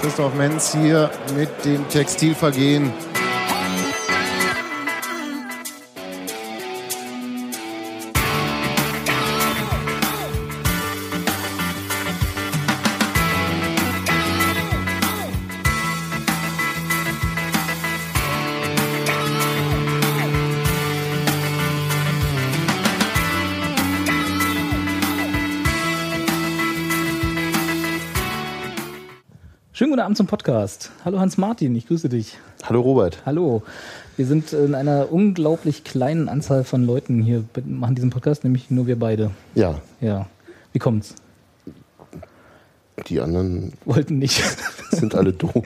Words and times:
Christoph 0.00 0.34
Menz 0.34 0.72
hier 0.72 1.10
mit 1.34 1.64
dem 1.64 1.88
Textilvergehen. 1.88 2.92
Abend 30.12 30.18
zum 30.18 30.26
Podcast. 30.26 30.90
Hallo 31.06 31.20
Hans-Martin, 31.20 31.74
ich 31.74 31.86
grüße 31.86 32.10
dich. 32.10 32.36
Hallo 32.64 32.82
Robert. 32.82 33.22
Hallo. 33.24 33.62
Wir 34.18 34.26
sind 34.26 34.52
in 34.52 34.74
einer 34.74 35.10
unglaublich 35.10 35.84
kleinen 35.84 36.28
Anzahl 36.28 36.64
von 36.64 36.84
Leuten 36.84 37.22
hier, 37.22 37.44
machen 37.64 37.94
diesen 37.94 38.10
Podcast, 38.10 38.44
nämlich 38.44 38.70
nur 38.70 38.86
wir 38.86 38.98
beide. 38.98 39.30
Ja, 39.54 39.80
Ja. 40.02 40.26
Wie 40.74 40.78
kommt's? 40.78 41.14
die 43.06 43.22
anderen 43.22 43.72
Wollten 43.86 44.18
nicht. 44.18 44.42
sind 44.90 45.14
alle 45.14 45.32
doof. 45.32 45.64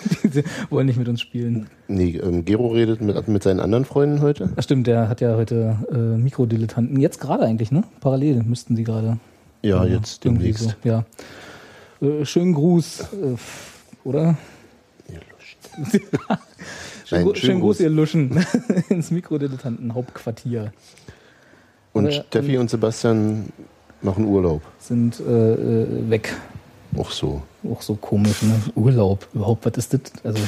Die 0.24 0.42
wollen 0.70 0.86
nicht 0.86 0.96
mit 0.96 1.08
uns 1.08 1.20
spielen. 1.20 1.66
Nee, 1.86 2.16
ähm, 2.16 2.46
Gero 2.46 2.68
redet 2.68 3.02
mit, 3.02 3.28
mit 3.28 3.42
seinen 3.42 3.60
anderen 3.60 3.84
Freunden 3.84 4.22
heute. 4.22 4.48
Ach 4.56 4.62
stimmt, 4.62 4.86
der 4.86 5.10
hat 5.10 5.20
ja 5.20 5.36
heute 5.36 5.76
äh, 5.92 6.16
Mikrodilettanten. 6.16 6.98
Jetzt 6.98 7.20
gerade 7.20 7.44
eigentlich, 7.44 7.70
ne? 7.70 7.84
Parallel 8.00 8.42
müssten 8.42 8.74
sie 8.74 8.84
gerade. 8.84 9.18
Ja, 9.60 9.84
jetzt 9.84 10.24
Irgendwie 10.24 10.44
demnächst. 10.44 10.76
So, 10.82 10.88
ja. 10.88 11.04
Äh, 12.00 12.24
schönen 12.24 12.54
Gruß, 12.54 13.00
äh, 13.00 13.36
oder? 14.04 14.36
Ihr 15.08 15.20
Luscht. 15.30 15.58
Schönen, 17.04 17.26
Nein, 17.26 17.34
schönen 17.34 17.60
Gruß, 17.60 17.78
Gruß. 17.78 17.80
ihr 17.80 17.90
Luschen, 17.90 18.46
ins 18.88 19.10
Mikrodilettanten-Hauptquartier. 19.10 20.72
Und 21.92 22.06
Aber, 22.06 22.12
Steffi 22.12 22.56
und 22.56 22.70
Sebastian 22.70 23.52
machen 24.00 24.24
Urlaub. 24.24 24.62
Sind 24.78 25.20
äh, 25.20 25.52
äh, 25.52 26.10
weg. 26.10 26.34
Auch 26.96 27.10
so. 27.10 27.42
Auch 27.70 27.82
so 27.82 27.96
komisch, 27.96 28.42
ne? 28.42 28.54
Urlaub. 28.74 29.28
Überhaupt, 29.34 29.66
was 29.66 29.74
ist 29.76 29.92
das? 29.94 30.00
Also, 30.24 30.42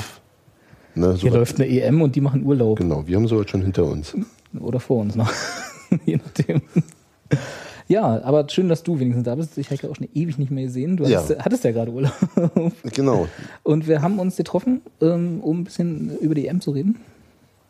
so 0.95 1.15
hier 1.17 1.33
läuft 1.33 1.57
eine 1.61 1.69
EM 1.69 2.01
und 2.03 2.15
die 2.17 2.21
machen 2.21 2.45
Urlaub. 2.45 2.79
Genau, 2.79 3.07
wir 3.07 3.17
haben 3.17 3.29
sowas 3.29 3.51
schon 3.51 3.63
hinter 3.63 3.85
uns. 3.85 4.17
Oder 4.59 4.81
vor 4.81 5.01
uns 5.01 5.17
noch. 5.17 5.31
Je 6.07 6.17
nachdem. 6.17 6.63
Ja, 7.87 8.23
aber 8.23 8.49
schön, 8.49 8.69
dass 8.71 8.83
du 8.83 8.99
wenigstens 8.99 9.25
da 9.25 9.35
bist. 9.35 9.59
Ich 9.59 9.71
habe 9.71 9.83
ja 9.83 9.89
auch 9.91 9.97
schon 9.97 10.09
ewig 10.15 10.39
nicht 10.39 10.51
mehr 10.51 10.65
gesehen. 10.65 10.97
Du 10.97 11.05
Ja. 11.05 11.21
hattest, 11.21 11.45
hattest 11.45 11.65
ja 11.65 11.73
gerade 11.73 11.91
Urlaub. 11.93 12.13
Genau. 12.95 13.29
Und 13.63 13.87
wir 13.87 14.01
haben 14.01 14.19
uns 14.19 14.37
getroffen, 14.37 14.81
ähm, 15.03 15.41
um 15.43 15.61
ein 15.61 15.65
bisschen 15.65 16.17
über 16.21 16.35
die 16.35 16.47
EM 16.49 16.61
zu 16.63 16.71
reden. 16.71 16.97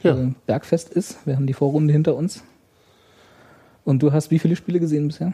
Ja. 0.03 0.17
Äh, 0.17 0.29
Bergfest 0.47 0.91
ist. 0.91 1.17
Wir 1.25 1.35
haben 1.37 1.47
die 1.49 1.53
Vorrunde 1.55 1.93
hinter 1.93 2.15
uns. 2.15 2.45
Und 3.85 4.03
du 4.03 4.13
hast 4.13 4.31
wie 4.31 4.39
viele 4.39 4.55
Spiele 4.57 4.79
gesehen 4.81 5.09
bisher? 5.09 5.33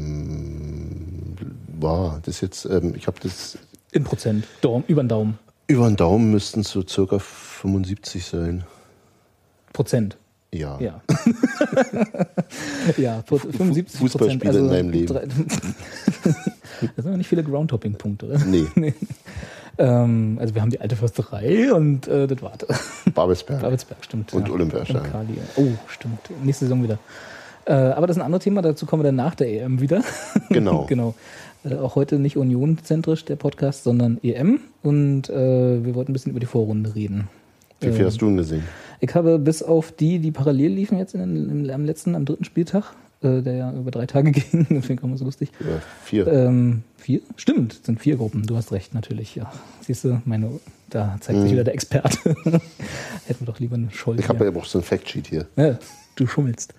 Ähm, 0.00 1.36
war 1.80 2.20
das 2.24 2.40
jetzt, 2.40 2.64
ähm, 2.66 2.94
ich 2.96 3.06
habe 3.06 3.18
das 3.22 3.58
In 3.92 4.04
Prozent. 4.04 4.46
Daumen, 4.60 4.84
über 4.86 5.02
den 5.02 5.08
Daumen. 5.08 5.38
über 5.66 5.86
den 5.88 5.96
Daumen 5.96 6.30
müssten 6.30 6.60
es 6.60 6.70
so 6.70 6.86
circa 6.86 7.18
75 7.18 8.24
sein. 8.24 8.64
Prozent. 9.72 10.16
Ja. 10.52 10.78
Ja. 10.80 11.00
ja, 12.96 13.22
fu- 13.26 13.38
75 13.38 14.00
Fußballspiele 14.00 14.46
also 14.48 14.60
in 14.60 14.66
meinem 14.66 14.90
Leben. 14.90 15.14
das 15.14 15.24
sind 16.96 17.06
aber 17.06 17.16
nicht 17.16 17.28
viele 17.28 17.44
Groundhopping-Punkte, 17.44 18.26
oder? 18.26 18.38
Nee, 18.46 18.94
Ähm, 19.78 20.38
also 20.40 20.54
wir 20.54 20.60
haben 20.62 20.70
die 20.70 20.80
alte 20.80 20.96
Försterei 20.96 21.72
und 21.72 22.06
äh, 22.08 22.26
das 22.26 22.42
war's. 22.42 22.58
Babelsberg. 23.14 23.60
Babelsberg, 23.62 24.04
stimmt. 24.04 24.32
Und 24.34 24.48
ja. 24.48 24.54
Olympiastadion. 24.54 25.04
Und 25.04 25.12
Kali. 25.12 25.38
Oh, 25.56 25.68
stimmt. 25.86 26.18
Nächste 26.42 26.64
Saison 26.66 26.82
wieder. 26.82 26.98
Äh, 27.66 27.72
aber 27.72 28.06
das 28.06 28.16
ist 28.16 28.20
ein 28.22 28.26
anderes 28.26 28.44
Thema, 28.44 28.60
dazu 28.62 28.84
kommen 28.86 29.02
wir 29.02 29.08
dann 29.08 29.16
nach 29.16 29.34
der 29.36 29.48
EM 29.62 29.80
wieder. 29.80 30.02
Genau. 30.50 30.86
genau. 30.86 31.14
Äh, 31.64 31.76
auch 31.76 31.94
heute 31.94 32.18
nicht 32.18 32.36
Union-zentrisch 32.36 33.24
der 33.24 33.36
Podcast, 33.36 33.84
sondern 33.84 34.18
EM. 34.22 34.60
Und 34.82 35.30
äh, 35.30 35.84
wir 35.84 35.94
wollten 35.94 36.10
ein 36.10 36.14
bisschen 36.14 36.30
über 36.30 36.40
die 36.40 36.46
Vorrunde 36.46 36.94
reden. 36.94 37.28
Wie 37.80 37.92
viel 37.92 38.04
hast 38.04 38.20
du 38.20 38.26
denn 38.26 38.36
gesehen? 38.36 38.64
Ich 39.00 39.14
habe 39.14 39.38
bis 39.38 39.62
auf 39.62 39.92
die, 39.92 40.18
die 40.18 40.30
parallel 40.30 40.72
liefen 40.72 40.98
jetzt 40.98 41.14
in, 41.14 41.50
im, 41.50 41.70
am 41.70 41.84
letzten, 41.84 42.14
am 42.14 42.26
dritten 42.26 42.44
Spieltag, 42.44 42.94
äh, 43.22 43.40
der 43.40 43.54
ja 43.54 43.72
über 43.72 43.90
drei 43.90 44.06
Tage 44.06 44.30
ging, 44.32 44.66
deswegen 44.70 45.02
auch 45.02 45.08
mal 45.08 45.16
so 45.16 45.24
lustig. 45.24 45.50
Ja, 45.60 45.80
vier. 46.04 46.26
Ähm, 46.26 46.82
vier? 46.98 47.20
Stimmt, 47.36 47.72
es 47.72 47.86
sind 47.86 47.98
vier 47.98 48.16
Gruppen. 48.16 48.46
Du 48.46 48.56
hast 48.56 48.72
recht, 48.72 48.94
natürlich. 48.94 49.34
Ja, 49.34 49.50
siehst 49.80 50.04
du, 50.04 50.20
meine, 50.26 50.50
da 50.90 51.16
zeigt 51.20 51.40
sich 51.40 51.52
wieder 51.52 51.64
der 51.64 51.74
Experte. 51.74 52.18
Hätten 53.26 53.40
wir 53.40 53.46
doch 53.46 53.58
lieber 53.58 53.76
eine 53.76 53.90
Scholl. 53.90 54.14
Mhm. 54.14 54.20
ich 54.20 54.28
habe 54.28 54.44
ja 54.44 54.54
auch 54.54 54.66
so 54.66 54.78
ein 54.78 54.84
Factsheet 54.84 55.28
hier. 55.28 55.46
Ja, 55.56 55.78
du 56.16 56.26
schummelst. 56.26 56.74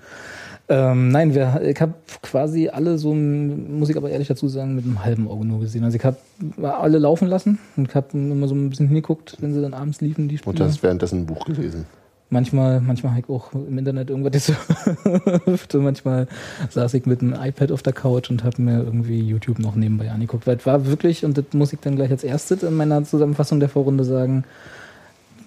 Ähm, 0.69 1.09
nein, 1.09 1.35
wir, 1.35 1.61
ich 1.63 1.81
habe 1.81 1.93
quasi 2.21 2.69
alle 2.69 2.97
so, 2.97 3.13
muss 3.13 3.89
ich 3.89 3.97
aber 3.97 4.09
ehrlich 4.09 4.27
dazu 4.27 4.47
sagen, 4.47 4.75
mit 4.75 4.85
einem 4.85 5.03
halben 5.03 5.27
Auge 5.27 5.45
nur 5.45 5.59
gesehen. 5.59 5.83
Also 5.83 5.97
ich 5.97 6.05
habe 6.05 6.17
alle 6.63 6.97
laufen 6.97 7.27
lassen 7.27 7.59
und 7.75 7.93
habe 7.93 8.07
immer 8.13 8.47
so 8.47 8.55
ein 8.55 8.69
bisschen 8.69 8.87
hingeguckt, 8.87 9.37
wenn 9.41 9.53
sie 9.53 9.61
dann 9.61 9.73
abends 9.73 10.01
liefen, 10.01 10.27
die 10.27 10.37
Spiele. 10.37 10.51
Und 10.51 10.59
du 10.59 10.63
hast 10.63 10.81
währenddessen 10.81 11.21
ein 11.21 11.25
Buch 11.25 11.45
gelesen. 11.45 11.85
Manchmal, 12.33 12.79
manchmal 12.79 13.11
habe 13.11 13.23
ich 13.27 13.29
auch 13.29 13.51
im 13.51 13.77
Internet 13.77 14.09
irgendwas 14.09 14.31
gesurft 14.31 15.73
manchmal 15.73 16.27
saß 16.69 16.93
ich 16.93 17.05
mit 17.05 17.19
dem 17.19 17.33
iPad 17.33 17.73
auf 17.73 17.83
der 17.83 17.91
Couch 17.91 18.29
und 18.29 18.45
habe 18.45 18.61
mir 18.61 18.81
irgendwie 18.81 19.19
YouTube 19.19 19.59
noch 19.59 19.75
nebenbei 19.75 20.09
angeguckt. 20.09 20.47
Weil 20.47 20.55
es 20.55 20.65
war 20.65 20.85
wirklich, 20.85 21.25
und 21.25 21.37
das 21.37 21.45
muss 21.51 21.73
ich 21.73 21.81
dann 21.81 21.97
gleich 21.97 22.09
als 22.09 22.23
erstes 22.23 22.63
in 22.63 22.73
meiner 22.75 23.03
Zusammenfassung 23.03 23.59
der 23.59 23.67
Vorrunde 23.67 24.05
sagen, 24.05 24.45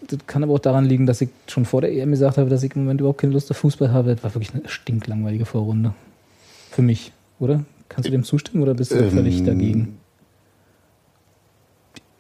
das 0.08 0.18
kann 0.26 0.42
aber 0.42 0.54
auch 0.54 0.58
daran 0.58 0.84
liegen, 0.84 1.06
dass 1.06 1.20
ich 1.20 1.30
schon 1.46 1.64
vor 1.64 1.80
der 1.80 1.92
EM 1.92 2.10
gesagt 2.10 2.38
habe, 2.38 2.50
dass 2.50 2.62
ich 2.62 2.74
im 2.74 2.82
Moment 2.82 3.00
überhaupt 3.00 3.20
keine 3.20 3.32
Lust 3.32 3.50
auf 3.50 3.56
Fußball 3.58 3.92
habe. 3.92 4.14
Das 4.14 4.24
war 4.24 4.34
wirklich 4.34 4.54
eine 4.54 4.68
stinklangweilige 4.68 5.46
Vorrunde. 5.46 5.94
Für 6.70 6.82
mich, 6.82 7.12
oder? 7.38 7.64
Kannst 7.88 8.08
du 8.08 8.10
dem 8.10 8.24
zustimmen 8.24 8.62
oder 8.62 8.74
bist 8.74 8.92
du 8.92 8.96
Ähm, 8.96 9.10
völlig 9.10 9.44
dagegen? 9.44 9.98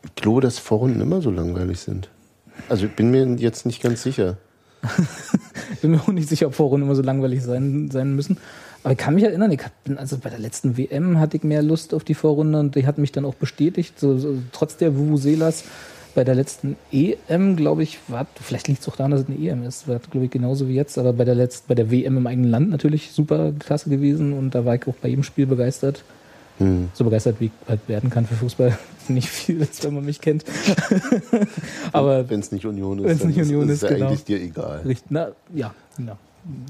Ich 0.04 0.14
glaube, 0.14 0.40
dass 0.40 0.58
Vorrunden 0.58 1.00
immer 1.00 1.20
so 1.22 1.30
langweilig 1.30 1.80
sind. 1.80 2.10
Also 2.68 2.86
ich 2.86 2.92
bin 2.92 3.10
mir 3.10 3.26
jetzt 3.36 3.66
nicht 3.66 3.82
ganz 3.82 4.02
sicher. 4.02 4.36
Ich 5.72 5.78
bin 5.80 5.92
mir 5.92 6.00
auch 6.00 6.08
nicht 6.08 6.28
sicher, 6.28 6.46
ob 6.46 6.54
Vorrunden 6.54 6.86
immer 6.86 6.94
so 6.94 7.02
langweilig 7.02 7.42
sein, 7.42 7.90
sein 7.90 8.14
müssen. 8.14 8.38
Aber 8.82 8.92
ich 8.92 8.98
kann 8.98 9.14
mich 9.14 9.24
erinnern, 9.24 9.50
ich 9.50 9.62
hab, 9.64 9.72
also 9.98 10.18
bei 10.18 10.28
der 10.28 10.38
letzten 10.38 10.76
WM 10.76 11.18
hatte 11.18 11.38
ich 11.38 11.42
mehr 11.42 11.62
Lust 11.62 11.94
auf 11.94 12.04
die 12.04 12.14
Vorrunde 12.14 12.60
und 12.60 12.74
die 12.74 12.86
hat 12.86 12.98
mich 12.98 13.12
dann 13.12 13.24
auch 13.24 13.34
bestätigt, 13.34 13.98
so, 13.98 14.18
so, 14.18 14.36
trotz 14.52 14.76
der 14.76 14.96
Vuvuzelas. 14.96 15.64
Bei 16.14 16.24
der 16.24 16.34
letzten 16.34 16.76
EM, 16.92 17.56
glaube 17.56 17.82
ich, 17.82 17.98
war, 18.08 18.26
vielleicht 18.40 18.68
liegt 18.68 18.82
es 18.82 18.88
auch 18.88 18.96
daran, 18.96 19.10
dass 19.10 19.22
es 19.22 19.26
eine 19.26 19.36
EM 19.36 19.64
ist, 19.64 19.88
war, 19.88 19.98
glaube 19.98 20.26
ich, 20.26 20.30
genauso 20.30 20.68
wie 20.68 20.74
jetzt, 20.74 20.96
aber 20.96 21.12
bei 21.12 21.24
der 21.24 21.34
letzten, 21.34 21.66
bei 21.68 21.74
der 21.74 21.90
WM 21.90 22.16
im 22.16 22.26
eigenen 22.26 22.50
Land 22.50 22.70
natürlich 22.70 23.10
super 23.10 23.52
klasse 23.58 23.90
gewesen 23.90 24.32
und 24.32 24.54
da 24.54 24.64
war 24.64 24.76
ich 24.76 24.86
auch 24.86 24.94
bei 24.94 25.08
jedem 25.08 25.24
Spiel 25.24 25.46
begeistert. 25.46 26.04
Hm. 26.58 26.88
So 26.94 27.02
begeistert, 27.02 27.36
wie 27.40 27.46
ich 27.46 27.52
halt 27.68 27.80
werden 27.88 28.10
kann 28.10 28.26
für 28.26 28.34
Fußball. 28.34 28.78
Nicht 29.08 29.28
viel 29.28 29.60
ist, 29.60 29.84
wenn 29.84 29.94
man 29.94 30.04
mich 30.04 30.20
kennt. 30.20 30.44
aber 31.92 32.30
Wenn 32.30 32.40
es 32.40 32.52
nicht 32.52 32.64
Union 32.64 33.00
ist, 33.00 33.04
Wenn's 33.04 33.18
dann 33.18 33.28
nicht 33.28 33.40
Union 33.40 33.64
ist 33.64 33.70
ist, 33.70 33.82
es 33.82 33.90
ja 33.90 33.96
genau. 33.96 34.08
eigentlich 34.08 34.24
dir 34.24 34.40
egal. 34.40 34.80
Richtig, 34.86 35.10
na, 35.10 35.32
ja, 35.52 35.74
ja, 35.98 36.16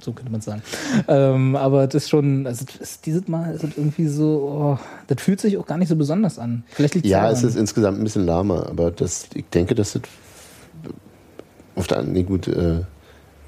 so 0.02 0.12
könnte 0.12 0.30
man 0.30 0.40
sagen. 0.40 0.62
ähm, 1.08 1.56
aber 1.56 1.86
das 1.86 2.04
ist 2.04 2.10
schon, 2.10 2.46
also 2.46 2.64
das 2.78 3.00
dieses 3.00 3.28
Mal 3.28 3.54
ist 3.54 3.64
es 3.64 3.76
irgendwie 3.76 4.06
so, 4.06 4.78
oh, 4.78 4.78
das 5.06 5.22
fühlt 5.22 5.40
sich 5.40 5.58
auch 5.58 5.66
gar 5.66 5.78
nicht 5.78 5.88
so 5.88 5.96
besonders 5.96 6.38
an. 6.38 6.64
Vielleicht 6.68 6.94
liegt 6.94 7.06
Ja, 7.06 7.30
es 7.30 7.42
ist 7.42 7.56
insgesamt 7.56 7.98
ein 7.98 8.04
bisschen 8.04 8.26
lahmer, 8.26 8.68
aber 8.68 8.90
das, 8.90 9.28
ich 9.34 9.46
denke, 9.50 9.74
dass 9.74 9.96
es 9.96 10.02
auf 11.76 11.86
der 11.86 11.98
anderen, 11.98 12.14
nee, 12.14 12.22
gut, 12.22 12.48
äh, 12.48 12.82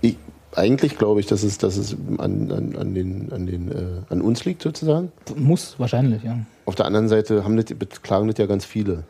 ich, 0.01 0.17
eigentlich 0.55 0.99
glaube 0.99 1.21
ich, 1.21 1.27
dass 1.27 1.43
es, 1.43 1.59
dass 1.59 1.77
es 1.77 1.97
an, 2.19 2.51
an, 2.51 2.77
an, 2.77 2.95
den, 2.95 3.33
an, 3.33 3.47
den, 3.47 3.71
äh, 3.71 4.03
an 4.09 4.21
uns 4.21 4.45
liegt 4.45 4.63
sozusagen. 4.63 5.13
Muss, 5.37 5.79
wahrscheinlich, 5.79 6.23
ja. 6.23 6.39
Auf 6.65 6.75
der 6.75 6.87
anderen 6.87 7.09
Seite 7.09 7.45
haben 7.45 7.57
das, 7.57 7.67
beklagen 7.67 8.27
das 8.29 8.39
ja 8.39 8.47
ganz 8.47 8.65
viele. 8.65 9.05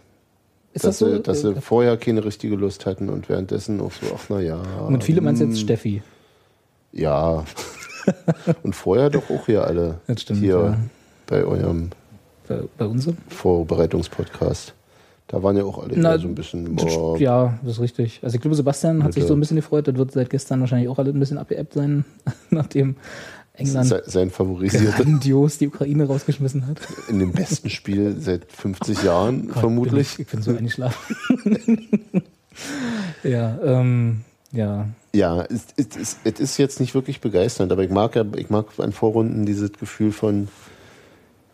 Ist 0.74 0.84
dass, 0.84 0.98
das 0.98 1.08
so? 1.08 1.10
sie, 1.10 1.22
dass 1.22 1.40
sie 1.40 1.54
vorher 1.62 1.96
keine 1.96 2.24
richtige 2.24 2.56
Lust 2.56 2.84
hatten 2.84 3.08
und 3.08 3.30
währenddessen 3.30 3.80
auch 3.80 3.92
so, 3.92 4.06
ach 4.14 4.24
na 4.28 4.40
ja. 4.40 4.56
Und 4.56 4.92
mit 4.92 5.04
viele 5.04 5.22
meinst 5.22 5.40
du 5.40 5.46
jetzt 5.46 5.56
hm, 5.56 5.62
Steffi. 5.62 6.02
Ja. 6.92 7.44
und 8.62 8.74
vorher 8.74 9.10
doch 9.10 9.28
auch 9.30 9.46
hier 9.46 9.64
alle. 9.64 9.98
Das 10.06 10.22
stimmt, 10.22 10.40
Hier 10.40 10.54
ja. 10.56 10.76
bei 11.26 11.44
eurem 11.44 11.90
Bei, 12.46 12.60
bei 12.78 12.84
uns? 12.86 13.04
so? 13.04 13.14
Vorbereitungspodcast. 13.28 14.74
Da 15.28 15.42
waren 15.42 15.56
ja 15.56 15.64
auch 15.64 15.82
alle 15.82 15.94
Na, 15.96 16.16
so 16.18 16.28
ein 16.28 16.36
bisschen. 16.36 16.76
Boah, 16.76 17.18
Ja, 17.18 17.58
das 17.62 17.74
ist 17.74 17.80
richtig. 17.80 18.20
Also 18.22 18.36
ich 18.36 18.40
glaube, 18.40 18.54
Sebastian 18.54 19.02
hat 19.02 19.12
sich 19.12 19.22
Bitte. 19.22 19.28
so 19.28 19.34
ein 19.34 19.40
bisschen 19.40 19.56
gefreut. 19.56 19.88
Das 19.88 19.96
wird 19.96 20.12
seit 20.12 20.30
gestern 20.30 20.60
wahrscheinlich 20.60 20.88
auch 20.88 20.98
alle 21.00 21.10
ein 21.10 21.18
bisschen 21.18 21.38
abgeappt 21.38 21.74
sein, 21.74 22.04
nachdem 22.50 22.94
England 23.54 23.88
se- 23.88 24.02
sein 24.06 24.30
favorisierter 24.30 25.02
grandios 25.02 25.58
die 25.58 25.66
Ukraine 25.66 26.06
rausgeschmissen 26.06 26.68
hat. 26.68 26.78
in 27.08 27.18
dem 27.18 27.32
besten 27.32 27.70
Spiel 27.70 28.16
seit 28.20 28.52
50 28.52 29.02
Jahren, 29.02 29.48
Gott, 29.48 29.58
vermutlich. 29.58 29.92
Bin 29.92 30.00
ich, 30.00 30.18
ich 30.20 30.26
bin 30.28 30.42
so 30.42 30.50
eingeschlafen. 30.52 31.16
ja, 33.24 33.58
ähm, 33.64 34.20
ja. 34.52 34.86
Ja, 35.16 35.44
es, 35.44 35.68
es, 35.76 35.96
es, 35.96 36.16
es 36.24 36.40
ist 36.40 36.58
jetzt 36.58 36.78
nicht 36.78 36.94
wirklich 36.94 37.22
begeisternd, 37.22 37.72
aber 37.72 37.82
ich 37.82 37.90
mag 37.90 38.14
ja, 38.16 38.24
ich 38.36 38.50
mag 38.50 38.66
an 38.78 38.92
Vorrunden 38.92 39.46
dieses 39.46 39.72
Gefühl 39.72 40.12
von, 40.12 40.48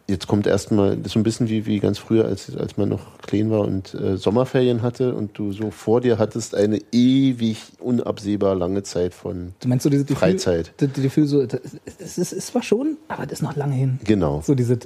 jetzt 0.09 0.27
kommt 0.27 0.49
erstmal, 0.49 0.97
das 0.97 1.07
ist 1.07 1.13
so 1.13 1.21
ein 1.21 1.23
bisschen 1.23 1.49
wie, 1.49 1.65
wie 1.65 1.79
ganz 1.79 1.99
früher, 1.99 2.25
als, 2.25 2.57
als 2.57 2.77
man 2.77 2.89
noch 2.89 3.19
klein 3.19 3.51
war 3.51 3.61
und 3.61 3.95
äh, 3.95 4.17
Sommerferien 4.17 4.83
hatte 4.83 5.15
und 5.15 5.39
du 5.39 5.53
so 5.53 5.71
vor 5.71 6.01
dir 6.01 6.19
hattest 6.19 6.57
eine 6.57 6.81
ewig 6.91 7.59
unabsehbar 7.79 8.57
lange 8.57 8.83
Zeit 8.83 9.15
von 9.15 9.55
Du 9.61 9.69
meinst 9.69 9.85
so 9.85 9.91
diese 9.91 10.05
Gefühl, 10.05 10.17
Freizeit. 10.17 10.73
Das 10.79 10.93
Gefühl 10.93 11.27
so, 11.27 11.41
es 11.41 12.19
ist, 12.19 12.33
es 12.33 12.55
war 12.57 12.65
schon, 12.65 12.97
aber 13.07 13.27
das 13.27 13.35
ist 13.35 13.43
noch 13.43 13.55
lange 13.55 13.75
hin. 13.75 14.01
Genau. 14.03 14.43
So 14.45 14.57
diese, 14.57 14.77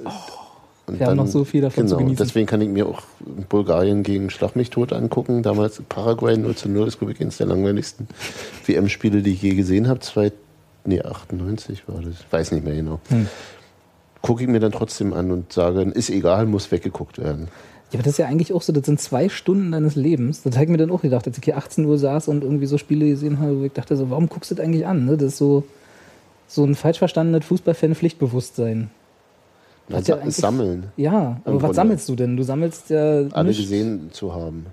Und 0.87 1.01
wir 1.01 1.07
haben 1.07 1.17
noch 1.17 1.27
so 1.27 1.43
viel 1.43 1.61
davon 1.61 1.83
genau, 1.83 1.97
zu 1.97 2.03
genießen. 2.03 2.25
Deswegen 2.25 2.47
kann 2.47 2.61
ich 2.61 2.69
mir 2.69 2.87
auch 2.87 3.01
Bulgarien 3.49 4.03
gegen 4.03 4.29
Schlag 4.29 4.55
mich 4.55 4.69
tot 4.69 4.93
angucken. 4.93 5.43
Damals 5.43 5.81
Paraguay 5.89 6.37
0 6.37 6.55
zu 6.55 6.69
0 6.69 6.87
ist, 6.87 6.99
glaube 6.99 7.11
ich, 7.11 7.19
eines 7.19 7.37
der 7.37 7.47
langweiligsten 7.47 8.07
WM-Spiele, 8.65 9.21
die 9.21 9.33
ich 9.33 9.41
je 9.41 9.53
gesehen 9.53 9.89
habe. 9.89 9.99
Zwei, 9.99 10.31
nee, 10.85 11.01
98 11.01 11.89
war 11.89 12.01
das. 12.01 12.15
Weiß 12.31 12.53
nicht 12.53 12.63
mehr 12.63 12.75
genau. 12.75 13.01
Hm. 13.09 13.27
Gucke 14.21 14.43
ich 14.43 14.49
mir 14.49 14.61
dann 14.61 14.71
trotzdem 14.71 15.11
an 15.11 15.31
und 15.31 15.51
sage, 15.51 15.81
ist 15.81 16.09
egal, 16.09 16.45
muss 16.45 16.71
weggeguckt 16.71 17.17
werden. 17.17 17.49
Ja, 17.91 17.95
aber 17.95 18.03
das 18.03 18.13
ist 18.13 18.19
ja 18.19 18.27
eigentlich 18.27 18.53
auch 18.53 18.61
so, 18.61 18.71
das 18.71 18.85
sind 18.85 19.01
zwei 19.01 19.27
Stunden 19.27 19.73
deines 19.73 19.95
Lebens. 19.95 20.43
Das 20.43 20.55
habe 20.55 20.65
ich 20.65 20.71
mir 20.71 20.77
dann 20.77 20.91
auch 20.91 21.01
gedacht, 21.01 21.27
als 21.27 21.37
ich 21.37 21.43
hier 21.43 21.57
18 21.57 21.83
Uhr 21.83 21.97
saß 21.97 22.29
und 22.29 22.43
irgendwie 22.43 22.65
so 22.65 22.77
Spiele 22.77 23.07
gesehen 23.07 23.39
habe, 23.39 23.59
wo 23.59 23.65
ich 23.65 23.73
dachte 23.73 23.97
so, 23.97 24.09
warum 24.09 24.29
guckst 24.29 24.51
du 24.51 24.55
das 24.55 24.63
eigentlich 24.63 24.87
an? 24.87 25.05
Ne? 25.05 25.17
Das 25.17 25.33
ist 25.33 25.37
so, 25.37 25.63
so 26.47 26.63
ein 26.63 26.75
falsch 26.75 26.99
verstandenes 26.99 27.45
Fußballfan-Pflichtbewusstsein. 27.45 28.89
Hat 29.91 30.07
ja 30.07 30.17
sammeln, 30.29 30.87
Ja, 30.97 31.39
aber 31.45 31.55
was 31.55 31.59
Grunde. 31.61 31.73
sammelst 31.75 32.09
du 32.09 32.15
denn? 32.15 32.35
Du 32.37 32.43
sammelst 32.43 32.89
ja 32.89 33.27
alle 33.31 33.49
nicht- 33.49 33.59
gesehen 33.61 34.09
zu 34.11 34.33
haben. 34.33 34.65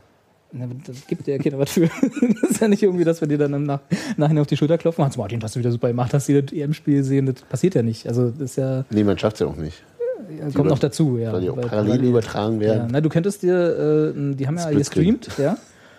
Na, 0.57 0.67
das 0.87 1.07
gibt 1.09 1.27
dir 1.27 1.37
ja 1.37 1.43
keiner 1.43 1.59
was 1.59 1.71
für. 1.71 1.89
Das 2.43 2.51
ist 2.51 2.61
ja 2.61 2.69
nicht 2.69 2.83
irgendwie, 2.83 3.03
dass 3.05 3.21
wir 3.21 3.27
dir 3.29 3.39
dann 3.39 3.65
Nach 3.65 3.81
Nachhinein 4.17 4.41
auf 4.43 4.47
die 4.47 4.57
Schulter 4.57 4.79
klopfen. 4.79 5.05
Hans 5.05 5.17
Martin, 5.17 5.43
hast 5.43 5.57
du 5.57 5.61
wieder 5.61 5.73
super 5.73 5.89
gemacht, 5.89 6.15
hast 6.15 6.29
du 6.29 6.41
das 6.43 6.53
EM-Spiel 6.53 6.99
gesehen. 6.99 7.27
Das 7.27 7.43
passiert 7.43 7.75
ja 7.75 7.83
nicht. 7.83 8.07
Also 8.07 8.31
das 8.31 8.51
ist 8.51 8.57
ja, 8.57 8.85
Nee, 8.91 9.03
man 9.05 9.19
schafft 9.19 9.35
es 9.37 9.41
ja 9.41 9.47
auch 9.49 9.57
nicht. 9.57 9.83
ja 10.39 10.49
kommt 10.51 10.69
noch 10.71 10.79
dazu. 10.79 11.19
Ja, 11.19 11.33
Soll 11.33 11.41
die 11.41 11.51
auch 11.51 11.61
parallel 11.61 12.05
übertragen 12.05 12.61
werden? 12.61 12.83
Ja, 12.83 12.89
na, 12.91 13.01
du 13.01 13.09
könntest 13.09 13.43
dir, 13.43 14.13
äh, 14.17 14.35
die 14.35 14.47
haben 14.47 14.57
ja 14.57 14.71
gestreamt, 14.71 15.29
ja. 15.39 15.57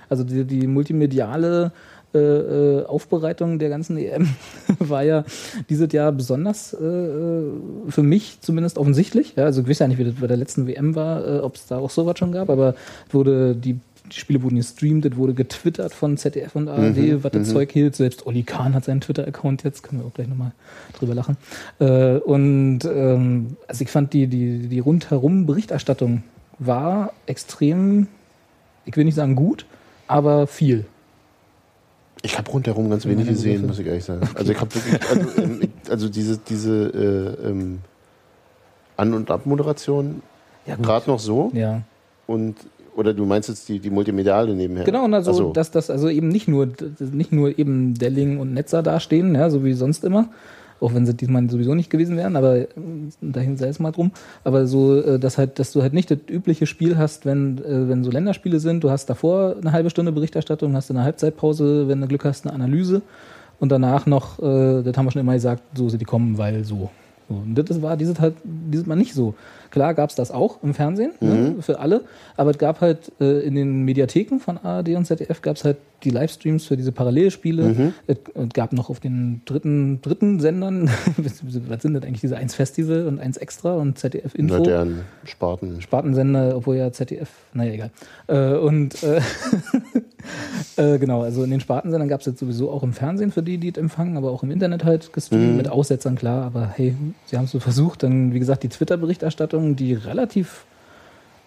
Also 0.08 0.24
die, 0.24 0.46
die 0.46 0.68
multimediale 0.68 1.72
äh, 2.16 2.80
äh, 2.80 2.86
Aufbereitung 2.86 3.60
der 3.60 3.70
ganzen 3.70 3.98
EM 3.98 4.30
war 4.80 5.04
ja 5.04 5.26
dieses 5.70 5.92
Jahr 5.92 6.12
besonders 6.12 6.74
äh, 6.74 6.86
äh, 6.86 7.42
für 7.90 8.04
mich 8.04 8.40
zumindest 8.42 8.78
offensichtlich. 8.78 9.34
Ja, 9.36 9.44
also 9.46 9.62
ich 9.62 9.68
weiß 9.68 9.80
ja 9.80 9.88
nicht, 9.88 9.98
wie 9.98 10.06
das 10.06 10.16
bei 10.16 10.28
der 10.28 10.38
letzten 10.38 10.68
WM 10.68 10.96
war, 10.96 11.28
äh, 11.28 11.40
ob 11.40 11.56
es 11.56 11.68
da 11.68 11.78
auch 11.78 11.90
sowas 11.90 12.18
schon 12.18 12.32
gab, 12.32 12.50
aber 12.50 12.76
wurde 13.12 13.56
die 13.56 13.80
die 14.12 14.20
Spiele 14.20 14.44
wurden 14.44 14.58
gestreamt, 14.58 15.06
das 15.06 15.16
wurde 15.16 15.34
getwittert 15.34 15.94
von 15.94 16.18
ZDF 16.18 16.56
und 16.56 16.68
ARD, 16.68 16.98
Mhm, 16.98 17.24
was 17.24 17.32
das 17.32 17.50
Zeug 17.50 17.72
hielt. 17.72 17.96
Selbst 17.96 18.28
Olli 18.28 18.44
Kahn 18.44 18.76
hat 18.76 18.86
seinen 18.86 19.02
Twitter-Account 19.02 19.64
jetzt, 19.64 19.84
können 19.84 20.02
wir 20.02 20.06
auch 20.06 20.14
gleich 20.14 20.28
nochmal 20.28 20.52
drüber 20.98 21.16
lachen. 21.16 21.38
Äh, 21.80 22.18
und 22.18 22.82
ähm, 22.86 23.58
also 23.68 23.84
ich 23.84 23.90
fand 23.90 24.14
die, 24.14 24.28
die, 24.28 24.68
die 24.68 24.80
rundherum 24.80 25.46
Berichterstattung 25.46 26.24
war 26.60 27.14
extrem, 27.26 28.08
ich 28.86 28.96
will 28.96 29.06
nicht 29.06 29.16
sagen 29.16 29.36
gut, 29.36 29.66
aber 30.08 30.48
viel. 30.48 30.86
Ich 32.26 32.38
habe 32.40 32.50
rundherum 32.50 32.90
ganz 32.90 33.06
wenig 33.06 33.28
gesehen, 33.28 33.68
muss 33.68 33.78
ich 33.78 33.86
ehrlich 33.86 34.04
sagen. 34.04 34.28
Also 34.34 34.52
ich 34.52 34.60
habe 34.60 34.74
wirklich, 34.74 35.00
also, 35.10 35.42
ähm, 35.42 35.62
also 35.90 36.10
diese, 36.10 36.40
diese 36.40 37.38
äh, 37.44 37.50
ähm, 37.50 37.80
An- 38.98 39.14
und 39.14 39.30
Abmoderation 39.30 40.24
Ja, 40.66 40.76
gerade 40.76 41.08
noch 41.08 41.20
so 41.20 41.52
Ja. 41.54 41.84
und 42.26 42.56
oder 42.96 43.14
du 43.14 43.26
meinst 43.26 43.50
jetzt 43.50 43.70
die, 43.70 43.78
die 43.78 43.90
multimediale 43.92 44.56
nebenher? 44.56 44.86
Genau, 44.86 45.04
und 45.04 45.14
also, 45.14 45.34
so. 45.34 45.54
dass 45.54 45.70
das 45.70 45.90
also 45.90 46.10
eben 46.10 46.30
nicht 46.30 46.48
nur, 46.48 46.70
nicht 47.00 47.32
nur 47.32 47.60
eben 47.60 47.94
Delling 47.94 48.40
und 48.40 48.54
Netzer 48.54 48.82
dastehen, 48.82 49.36
ja, 49.36 49.50
so 49.50 49.64
wie 49.64 49.74
sonst 49.74 50.04
immer, 50.04 50.30
auch 50.86 50.94
wenn 50.94 51.06
sie 51.06 51.16
diesmal 51.16 51.50
sowieso 51.50 51.74
nicht 51.74 51.90
gewesen 51.90 52.16
wären, 52.16 52.36
aber 52.36 52.58
äh, 52.58 52.68
dahin 53.22 53.58
sei 53.58 53.68
es 53.68 53.80
mal 53.80 53.92
drum. 53.92 54.12
Aber 54.44 54.68
so, 54.68 55.02
äh, 55.02 55.20
dass 55.20 55.38
halt, 55.38 55.60
dass 55.60 55.72
du 55.72 55.82
halt 55.82 55.94
nicht 55.94 56.12
das 56.12 56.20
übliche 56.30 56.68
Spiel 56.68 56.98
hast, 56.98 57.26
wenn, 57.26 57.58
äh, 57.58 57.90
wenn 57.90 58.04
so 58.04 58.12
Länderspiele 58.12 58.60
sind, 58.60 58.84
du 58.84 58.92
hast 58.92 59.10
davor 59.10 59.56
eine 59.60 59.72
halbe 59.72 59.90
Stunde 59.90 60.12
Berichterstattung, 60.12 60.76
hast 60.76 60.90
in 60.90 60.96
der 60.96 61.06
Halbzeitpause, 61.06 61.88
wenn 61.88 62.00
du 62.02 62.08
Glück 62.08 62.26
hast, 62.26 62.46
eine 62.46 62.54
Analyse 62.54 63.02
und 63.60 63.72
danach 63.72 64.06
noch, 64.06 64.40
äh, 64.40 64.84
das 64.84 64.96
haben 64.96 65.06
wir 65.06 65.12
schon 65.12 65.22
immer 65.22 65.34
gesagt, 65.34 65.64
so 65.74 65.90
sind 65.90 66.02
die 66.02 66.06
kommen, 66.06 66.38
weil 66.38 66.64
so. 66.64 66.90
Und 67.28 67.56
das 67.56 67.82
war 67.82 67.98
dieses 67.98 68.20
halt 68.20 68.36
dieses 68.44 68.86
Mal 68.86 68.96
nicht 68.96 69.16
so. 69.16 69.34
Klar 69.72 69.96
gab 69.96 70.12
es 70.12 70.16
das 70.16 70.30
auch 70.30 70.62
im 70.62 70.76
Fernsehen 70.76 71.14
ne, 71.20 71.56
für 71.60 71.80
alle, 71.80 72.02
aber 72.38 72.52
es 72.52 72.60
gab 72.60 72.82
halt 72.82 73.12
äh, 73.20 73.40
in 73.40 73.56
den 73.56 73.84
Mediatheken 73.84 74.38
von 74.40 74.60
ARD 74.60 74.90
und 74.90 75.06
ZDF 75.06 75.42
gab 75.42 75.56
es 75.56 75.64
halt 75.64 75.78
die 76.04 76.10
Livestreams 76.10 76.66
für 76.66 76.78
diese 76.78 76.92
Parallelspiele. 76.92 77.94
Es, 78.08 78.18
es 78.34 78.50
gab 78.54 78.74
noch 78.74 78.90
auf 78.90 79.00
den 79.00 79.42
dritten, 79.46 80.02
dritten 80.02 80.40
Sendern, 80.40 80.90
was 81.18 81.82
sind 81.82 81.94
das 81.94 82.04
eigentlich, 82.04 82.22
diese 82.22 82.38
1 82.38 82.56
Festival 82.56 83.08
und 83.08 83.20
1 83.20 83.38
Extra 83.38 83.76
und 83.76 83.98
ZDF 83.98 84.34
Na, 84.36 84.40
Info. 84.40 84.64
deren 84.64 85.02
Sparten. 85.26 85.82
Spartensender, 85.82 86.56
obwohl 86.56 86.78
ja 86.78 86.92
ZDF, 86.92 87.30
naja, 87.54 87.74
egal. 87.74 87.92
Äh, 88.28 88.58
und 88.58 89.04
äh, 89.04 89.22
äh, 90.78 90.98
genau, 91.00 91.22
also 91.22 91.44
in 91.44 91.52
den 91.52 91.60
Spartensendern 91.60 92.10
gab 92.10 92.22
es 92.22 92.26
jetzt 92.28 92.40
sowieso 92.40 92.72
auch 92.72 92.84
im 92.84 92.94
Fernsehen 92.94 93.32
für 93.32 93.44
die, 93.44 93.58
die 93.58 93.70
es 93.70 93.78
empfangen, 93.78 94.18
aber 94.18 94.32
auch 94.32 94.44
im 94.44 94.52
Internet 94.52 94.84
halt 94.84 95.14
gestreamt, 95.14 95.58
mit 95.58 95.68
Aussetzern, 95.68 96.16
klar, 96.16 96.46
aber 96.46 96.68
hey, 96.76 96.96
sie 97.26 97.38
haben 97.38 97.46
es 97.46 97.52
so 97.52 97.60
versucht. 97.60 98.04
Dann, 98.04 98.34
wie 98.34 98.40
gesagt, 98.40 98.64
die 98.64 98.70
Twitter-Berichterstattung, 98.70 99.76
die 99.76 99.94
relativ, 99.94 100.66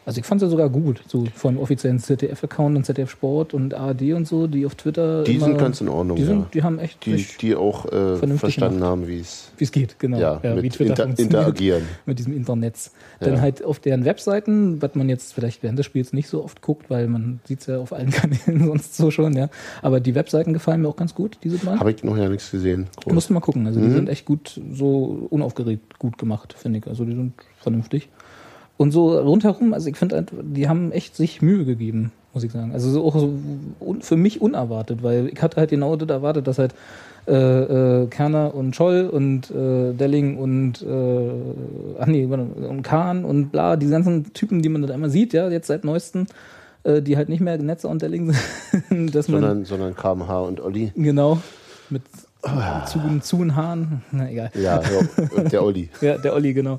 also 0.08 0.20
ich 0.20 0.26
fand 0.26 0.40
sie 0.40 0.48
sogar 0.48 0.70
gut, 0.70 1.02
so 1.06 1.24
von 1.34 1.58
offiziellen 1.58 1.98
ZDF-Account 1.98 2.76
und 2.78 2.84
ZDF 2.84 3.10
Sport 3.10 3.52
und 3.52 3.74
ARD 3.74 4.14
und 4.14 4.26
so, 4.26 4.46
die 4.46 4.64
auf 4.64 4.74
Twitter. 4.74 5.22
Die 5.24 5.34
immer- 5.36 5.44
sind 5.46 5.58
ganz 5.58 5.80
in 5.82 5.88
Ordnung, 5.88 6.16
Die, 6.16 6.24
sind, 6.24 6.38
ja. 6.40 6.46
die 6.54 6.62
haben 6.62 6.78
echt, 6.78 7.04
Die, 7.04 7.12
echt 7.12 7.42
die 7.42 7.54
auch 7.54 7.84
äh, 7.84 7.90
Vernünftig 8.16 8.38
verstanden 8.40 8.76
gemacht. 8.76 8.90
haben, 8.90 9.06
wie 9.06 9.20
es 9.20 9.52
wie 9.58 9.64
es 9.64 9.70
geht, 9.72 9.98
genau. 9.98 10.18
ja, 10.18 10.40
wie 10.42 10.62
mit 10.62 10.72
Twitter 10.72 11.04
inter 11.04 11.22
interagieren. 11.22 11.82
mit 12.06 12.18
diesem 12.18 12.34
Internetz. 12.34 12.92
Dann 13.20 13.34
Ja. 13.34 13.40
halt 13.40 13.62
auf 13.64 13.80
deren 13.80 14.04
Webseiten, 14.04 14.80
was 14.80 14.94
man 14.94 15.08
jetzt 15.10 15.34
vielleicht 15.34 15.62
während 15.62 15.78
des 15.78 15.84
Spiels 15.86 16.12
nicht 16.12 16.28
so 16.28 16.42
oft 16.42 16.62
guckt, 16.62 16.88
weil 16.88 17.06
man 17.06 17.40
sieht 17.44 17.60
es 17.60 17.66
ja 17.66 17.78
auf 17.78 17.92
allen 17.92 18.10
Kanälen 18.10 18.64
sonst 18.66 18.96
so 18.96 19.10
schon, 19.10 19.34
ja. 19.34 19.50
Aber 19.82 20.00
die 20.00 20.14
Webseiten 20.14 20.52
gefallen 20.54 20.80
mir 20.82 20.88
auch 20.88 20.96
ganz 20.96 21.14
gut 21.14 21.38
dieses 21.44 21.64
Mal. 21.64 21.78
Habe 21.78 21.90
ich 21.90 22.02
noch 22.02 22.16
ja 22.16 22.28
nichts 22.28 22.50
gesehen. 22.50 22.86
Groß. 23.04 23.12
Musst 23.12 23.28
du 23.28 23.34
mal 23.34 23.40
gucken. 23.40 23.66
Also 23.66 23.78
die 23.78 23.86
Mhm. 23.88 23.94
sind 23.94 24.08
echt 24.08 24.24
gut, 24.24 24.58
so 24.72 25.26
unaufgeregt 25.30 25.98
gut 25.98 26.16
gemacht, 26.18 26.54
finde 26.56 26.78
ich. 26.78 26.86
Also 26.86 27.04
die 27.04 27.14
sind 27.14 27.34
vernünftig. 27.60 28.08
Und 28.78 28.92
so 28.92 29.18
rundherum, 29.18 29.74
also 29.74 29.90
ich 29.90 29.96
finde, 29.96 30.14
halt, 30.16 30.32
die 30.40 30.68
haben 30.68 30.92
echt 30.92 31.16
sich 31.16 31.42
Mühe 31.42 31.64
gegeben, 31.64 32.12
muss 32.32 32.44
ich 32.44 32.52
sagen. 32.52 32.70
Also 32.72 32.90
so 32.90 33.04
auch 33.04 33.18
so 33.18 33.34
für 34.00 34.16
mich 34.16 34.40
unerwartet, 34.40 35.02
weil 35.02 35.28
ich 35.32 35.42
hatte 35.42 35.56
halt 35.56 35.70
genau 35.70 35.96
das 35.96 36.08
erwartet, 36.08 36.46
dass 36.46 36.58
halt 36.58 36.74
äh, 37.26 38.02
äh, 38.02 38.06
Kerner 38.06 38.54
und 38.54 38.76
Scholl 38.76 39.10
und 39.12 39.50
äh, 39.50 39.92
Delling 39.94 40.38
und 40.38 40.80
äh, 40.80 41.30
ach 41.98 42.06
nee, 42.06 42.24
und 42.24 42.82
Kahn 42.82 43.24
und 43.24 43.50
bla, 43.50 43.74
die 43.76 43.88
ganzen 43.88 44.32
Typen, 44.32 44.62
die 44.62 44.68
man 44.68 44.86
da 44.86 44.94
immer 44.94 45.10
sieht, 45.10 45.32
ja, 45.32 45.48
jetzt 45.50 45.66
seit 45.66 45.84
neuestem, 45.84 46.26
äh, 46.84 47.02
die 47.02 47.16
halt 47.16 47.28
nicht 47.28 47.40
mehr 47.40 47.58
Netzer 47.58 47.88
und 47.88 48.00
Delling 48.00 48.32
sind, 48.88 49.12
dass 49.12 49.28
man 49.28 49.40
sondern, 49.40 49.64
sondern 49.64 49.96
KMH 49.96 50.40
und 50.40 50.60
Olli. 50.60 50.92
Genau. 50.94 51.38
Mit 51.90 52.02
zu, 52.86 53.00
zu 53.20 53.56
Haaren. 53.56 54.02
Na 54.12 54.30
egal. 54.30 54.50
Ja, 54.54 54.80
der 55.50 55.64
Olli. 55.64 55.90
Ja, 56.00 56.16
der 56.16 56.32
Olli, 56.34 56.54
genau. 56.54 56.78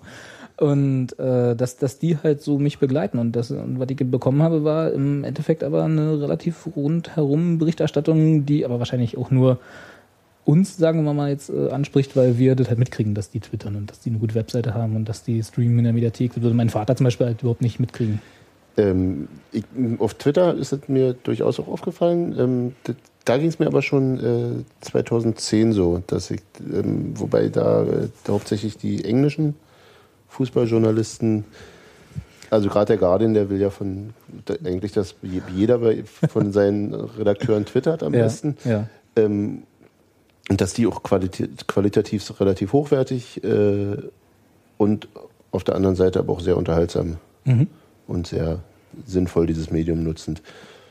Und 0.59 1.17
äh, 1.19 1.55
dass, 1.55 1.77
dass 1.77 1.99
die 1.99 2.17
halt 2.17 2.41
so 2.41 2.59
mich 2.59 2.79
begleiten. 2.79 3.17
Und, 3.17 3.33
das, 3.33 3.49
und 3.49 3.79
was 3.79 3.89
ich 3.89 3.97
bekommen 3.97 4.43
habe, 4.43 4.65
war 4.65 4.91
im 4.91 5.23
Endeffekt 5.23 5.63
aber 5.63 5.83
eine 5.85 6.21
relativ 6.21 6.67
rundherum 6.75 7.59
Berichterstattung, 7.59 8.45
die 8.45 8.65
aber 8.65 8.79
wahrscheinlich 8.79 9.17
auch 9.17 9.31
nur 9.31 9.59
uns, 10.43 10.77
sagen 10.77 11.05
wir 11.05 11.13
mal, 11.13 11.29
jetzt 11.29 11.49
äh, 11.49 11.69
anspricht, 11.69 12.17
weil 12.17 12.37
wir 12.37 12.55
das 12.55 12.67
halt 12.67 12.79
mitkriegen, 12.79 13.13
dass 13.13 13.29
die 13.29 13.39
twittern 13.39 13.75
und 13.75 13.89
dass 13.89 13.99
die 13.99 14.09
eine 14.09 14.19
gute 14.19 14.35
Webseite 14.35 14.73
haben 14.73 14.95
und 14.95 15.07
dass 15.07 15.23
die 15.23 15.41
streamen 15.43 15.79
in 15.79 15.83
der 15.85 15.93
Mediathek. 15.93 16.33
Das 16.33 16.43
würde 16.43 16.55
mein 16.55 16.69
Vater 16.69 16.95
zum 16.95 17.05
Beispiel 17.05 17.27
halt 17.27 17.41
überhaupt 17.41 17.61
nicht 17.61 17.79
mitkriegen. 17.79 18.21
Ähm, 18.75 19.27
ich, 19.51 19.63
auf 19.99 20.15
Twitter 20.15 20.55
ist 20.55 20.73
es 20.73 20.89
mir 20.89 21.13
durchaus 21.13 21.59
auch 21.59 21.67
aufgefallen. 21.67 22.35
Ähm, 22.37 22.75
das, 22.83 22.95
da 23.25 23.37
ging 23.37 23.47
es 23.47 23.59
mir 23.59 23.67
aber 23.67 23.81
schon 23.81 24.19
äh, 24.19 24.63
2010 24.81 25.71
so, 25.71 26.01
dass 26.07 26.31
ich, 26.31 26.41
ähm, 26.59 27.13
wobei 27.13 27.49
da, 27.49 27.83
äh, 27.83 28.07
da 28.23 28.33
hauptsächlich 28.33 28.77
die 28.77 29.05
englischen 29.05 29.55
Fußballjournalisten, 30.29 31.45
also 32.49 32.69
gerade 32.69 32.87
der 32.87 32.97
Guardian, 32.97 33.33
der 33.33 33.49
will 33.49 33.59
ja 33.59 33.69
von 33.69 34.13
eigentlich, 34.65 34.91
dass 34.93 35.15
je- 35.21 35.41
jeder 35.55 35.79
von 36.29 36.51
seinen 36.53 36.93
Redakteuren 36.93 37.65
twittert 37.65 38.01
am 38.03 38.13
Ja, 38.13 38.23
besten. 38.23 38.57
ja. 38.65 38.87
Ähm, 39.15 39.63
und 40.49 40.61
dass 40.61 40.73
die 40.73 40.87
auch 40.87 41.03
qualita 41.03 41.45
qualitativ 41.67 42.39
relativ 42.39 42.73
hochwertig 42.73 43.43
äh, 43.43 43.97
und 44.77 45.07
auf 45.51 45.63
der 45.63 45.75
anderen 45.75 45.95
Seite 45.95 46.19
aber 46.19 46.33
auch 46.33 46.39
sehr 46.41 46.57
unterhaltsam 46.57 47.17
Mhm. 47.45 47.67
und 48.07 48.27
sehr 48.27 48.59
sinnvoll 49.05 49.45
dieses 49.47 49.69
Medium 49.71 50.03
nutzend. 50.03 50.41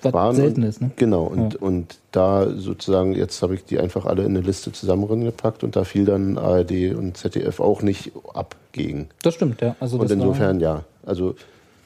Was 0.02 0.12
waren. 0.12 0.37
selten 0.37 0.62
ist, 0.62 0.81
ne? 0.81 0.90
Genau, 0.97 1.25
und, 1.25 1.57
und 1.57 1.99
da 2.12 2.49
sozusagen, 2.50 3.14
jetzt 3.14 3.43
habe 3.43 3.55
ich 3.55 3.64
die 3.64 3.78
einfach 3.78 4.05
alle 4.07 4.23
in 4.23 4.37
eine 4.37 4.40
Liste 4.40 4.71
zusammengepackt 4.73 5.64
und 5.64 5.76
da 5.76 5.85
fiel 5.85 6.05
dann 6.05 6.38
ARD 6.38 6.95
und 6.95 7.17
ZDF 7.17 7.61
auch 7.61 7.83
nicht 7.83 8.12
ab 8.35 8.55
gegen. 8.73 9.09
Das 9.23 9.35
stimmt, 9.35 9.61
ja. 9.61 9.75
Also 9.81 9.99
Und 9.99 10.11
insofern 10.11 10.61
ja. 10.61 10.85
Also 11.05 11.35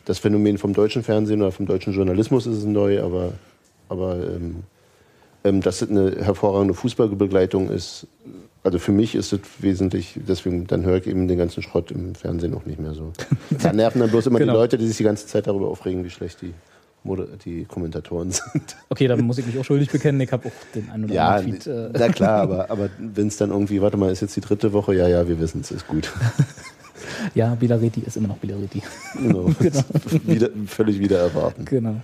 das 0.04 0.19
Phänomen 0.19 0.59
vom 0.59 0.75
deutschen 0.75 1.02
Fernsehen 1.02 1.40
oder 1.42 1.52
vom 1.52 1.66
deutschen 1.66 1.92
Journalismus 1.92 2.47
ist 2.47 2.59
es 2.59 2.64
neu, 2.64 3.02
aber, 3.02 3.33
aber 3.88 4.16
ähm, 4.16 4.64
Ähm, 5.45 5.61
dass 5.61 5.83
es 5.83 5.90
eine 5.90 6.16
hervorragende 6.21 6.73
Fußballbegleitung 6.75 7.69
ist, 7.69 8.07
also 8.62 8.78
für 8.78 8.92
mich 8.92 9.16
ist 9.16 9.33
es 9.33 9.40
wesentlich, 9.59 10.14
deswegen 10.28 10.69
dann 10.69 10.85
höre 10.85 10.99
ich 10.99 11.09
eben 11.09 11.26
den 11.26 11.37
ganzen 11.37 11.64
Schrott 11.64 11.90
im 11.90 12.14
Fernsehen 12.14 12.54
auch 12.54 12.64
nicht 12.64 12.78
mehr 12.78 12.95
so. 12.95 13.12
Da 13.62 13.73
nerven 13.73 13.99
dann 14.00 14.11
bloß 14.11 14.26
immer 14.26 14.38
Genau. 14.38 14.52
die 14.52 14.59
Leute, 14.59 14.78
die 14.78 14.87
sich 14.87 14.99
die 14.99 15.02
ganze 15.02 15.26
Zeit 15.26 15.49
darüber 15.49 15.66
aufregen, 15.66 16.04
wie 16.04 16.11
schlecht 16.11 16.42
die, 16.42 16.54
die 17.44 17.64
Kommentatoren 17.64 18.30
sind. 18.32 18.76
Okay, 18.88 19.06
da 19.09 19.16
muss 19.16 19.38
ich 19.38 19.47
mich 19.47 19.59
auch 19.59 19.64
schuldig 19.64 19.90
bekennen. 19.90 20.21
Ich 20.21 20.32
habe 20.32 20.49
auch 20.49 20.52
den 20.75 20.88
einen 20.90 21.04
oder 21.04 21.14
Ja, 21.14 21.28
anderen 21.30 21.59
Tweet. 21.61 21.66
Äh, 21.66 21.90
na 21.92 22.09
klar, 22.11 22.40
aber, 22.42 22.71
aber 22.71 22.88
wenn 22.99 23.26
es 23.28 23.37
dann 23.37 23.50
irgendwie, 23.50 23.80
warte 23.82 23.97
mal, 23.97 24.11
ist 24.12 24.21
jetzt 24.21 24.37
die 24.37 24.40
dritte 24.40 24.73
Woche, 24.73 24.94
ja, 24.94 25.09
ja, 25.09 25.26
wir 25.28 25.40
wissen 25.40 25.61
es, 25.62 25.71
ist 25.71 25.87
gut. 25.88 26.12
ja, 27.35 27.54
Bilaretti 27.54 28.00
ist 28.06 28.16
immer 28.16 28.28
noch 28.28 28.37
Bilaretti. 28.38 28.82
Genau. 29.21 29.47
wieder, 30.26 30.50
völlig 30.66 30.99
wieder 30.99 31.18
erwarten. 31.18 31.64
Genau. 31.64 31.97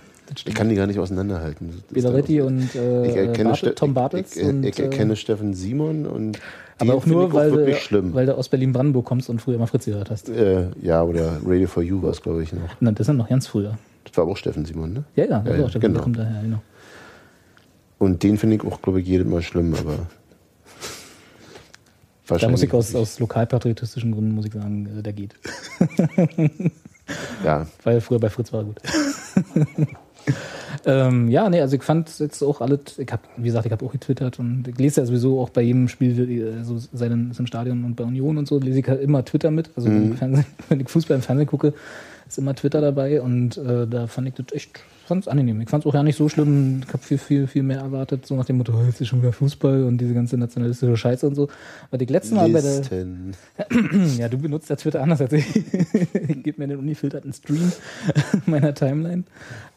Ich 0.45 0.53
kann 0.53 0.69
die 0.69 0.75
gar 0.75 0.85
nicht 0.85 0.99
auseinanderhalten. 0.99 1.81
Bilaretti 1.89 2.41
und 2.41 2.69
auch- 2.71 2.75
äh, 2.75 3.31
ich 3.31 3.43
Bartel, 3.43 3.73
Tom 3.73 3.89
ich- 3.89 3.95
Bartels. 3.95 4.35
Ich, 4.35 4.43
und, 4.45 4.63
ich, 4.63 4.69
ich 4.73 4.79
äh, 4.79 4.83
erkenne 4.83 5.15
Steffen 5.15 5.53
Simon 5.55 6.05
und 6.05 6.39
aber 6.77 6.93
auch 6.93 7.05
nur, 7.05 7.27
ich 7.27 7.33
weil, 7.33 7.51
wirklich 7.51 7.77
du, 7.77 7.81
schlimm. 7.81 8.13
weil 8.13 8.25
du 8.27 8.37
aus 8.37 8.47
Berlin-Brandenburg 8.47 9.05
kommst 9.05 9.29
und 9.29 9.41
früher 9.41 9.57
mal 9.57 9.65
Fritz 9.65 9.85
gehört 9.85 10.09
hast. 10.11 10.29
äh, 10.29 10.67
ja, 10.81 11.03
oder 11.03 11.37
Radio 11.45 11.67
for 11.67 11.83
You 11.83 12.01
war 12.01 12.11
es, 12.11 12.21
glaube 12.21 12.43
ich, 12.43 12.53
noch. 12.53 12.61
Na, 12.79 12.91
das 12.91 13.07
ja 13.07 13.13
noch 13.13 13.27
ganz 13.27 13.47
früher. 13.47 13.77
Das 14.09 14.17
war 14.17 14.27
auch 14.27 14.37
Steffen 14.37 14.65
Simon, 14.65 14.93
ne? 14.93 15.03
Ja, 15.15 15.25
ja, 15.25 15.43
Ja, 15.45 15.55
ja, 15.55 15.65
auch 15.65 15.79
genau. 15.79 16.05
daher, 16.07 16.41
genau. 16.41 16.61
Und 17.99 18.23
den 18.23 18.37
finde 18.37 18.55
ich 18.55 18.63
auch, 18.63 18.81
glaube 18.81 19.01
ich, 19.01 19.07
jedes 19.07 19.27
Mal 19.27 19.41
schlimm, 19.41 19.75
aber. 19.75 20.07
Da 22.39 22.47
muss 22.47 22.61
ich 22.61 22.71
aus, 22.73 22.93
aus 22.93 23.19
lokalpatriotistischen 23.19 24.11
Gründen, 24.11 24.35
muss 24.35 24.45
ich 24.45 24.53
sagen, 24.53 24.87
äh, 24.99 25.01
der 25.01 25.13
geht. 25.13 25.33
Ja, 27.43 27.65
Weil 27.83 28.01
früher 28.01 28.19
bei 28.19 28.29
Fritz 28.29 28.53
war 28.53 28.61
er 28.61 28.65
gut. 28.65 28.77
ähm, 30.85 31.29
ja, 31.29 31.49
nee, 31.49 31.59
also 31.59 31.75
ich 31.75 31.81
fand 31.81 32.19
jetzt 32.19 32.43
auch 32.43 32.61
alles, 32.61 32.99
ich 32.99 33.11
habe, 33.11 33.23
wie 33.37 33.47
gesagt, 33.47 33.65
ich 33.65 33.71
habe 33.71 33.83
auch 33.83 33.91
getwittert 33.91 34.37
und 34.37 34.67
ich 34.67 34.77
lese 34.77 35.01
ja 35.01 35.07
sowieso 35.07 35.41
auch 35.41 35.49
bei 35.49 35.61
jedem 35.61 35.87
Spiel, 35.87 36.29
äh, 36.29 36.63
so 36.63 36.77
seinen, 36.77 37.31
ist 37.31 37.39
im 37.39 37.47
Stadion 37.47 37.83
und 37.83 37.95
bei 37.95 38.03
Union 38.03 38.37
und 38.37 38.47
so, 38.47 38.59
lese 38.59 38.79
ich 38.79 38.87
halt 38.87 39.01
immer 39.01 39.25
Twitter 39.25 39.49
mit. 39.49 39.71
Also 39.75 39.89
im 39.89 40.15
Fernsehen, 40.15 40.45
wenn 40.69 40.79
ich 40.79 40.89
Fußball 40.89 41.15
im 41.17 41.23
Fernsehen 41.23 41.47
gucke, 41.47 41.73
ist 42.29 42.37
immer 42.37 42.55
Twitter 42.55 42.79
dabei 42.79 43.21
und 43.21 43.57
äh, 43.57 43.87
da 43.87 44.07
fand 44.07 44.27
ich 44.27 44.35
das 44.35 44.45
echt, 44.53 44.79
fand 45.07 45.23
es 45.23 45.27
angenehm. 45.27 45.59
Ich 45.61 45.69
fand 45.69 45.83
es 45.83 45.89
auch 45.89 45.95
ja 45.95 46.03
nicht 46.03 46.15
so 46.15 46.29
schlimm, 46.29 46.81
ich 46.85 46.93
habe 46.93 46.99
viel, 46.99 47.17
viel, 47.17 47.47
viel 47.47 47.63
mehr 47.63 47.79
erwartet, 47.79 48.27
so 48.27 48.35
nach 48.35 48.45
dem 48.45 48.57
Motto, 48.57 48.71
oh, 48.73 48.83
jetzt 48.85 49.01
ist 49.01 49.07
schon 49.07 49.21
wieder 49.21 49.33
Fußball 49.33 49.83
und 49.83 49.97
diese 49.97 50.13
ganze 50.13 50.37
nationalistische 50.37 50.95
Scheiße 50.95 51.27
und 51.27 51.33
so. 51.33 51.49
Weil 51.89 52.01
ich 52.03 52.09
letzten 52.09 52.35
Mal 52.35 52.49
bei 52.49 52.61
der, 52.61 52.81
ja, 54.17 54.29
du 54.29 54.37
benutzt 54.37 54.69
ja 54.69 54.75
Twitter 54.75 55.01
anders 55.01 55.21
als 55.21 55.33
ich. 55.33 55.55
ich 56.13 56.43
gebe 56.43 56.61
mir 56.61 56.67
den 56.67 56.77
unfilterten 56.77 57.33
Stream 57.33 57.71
meiner 58.45 58.75
Timeline. 58.75 59.23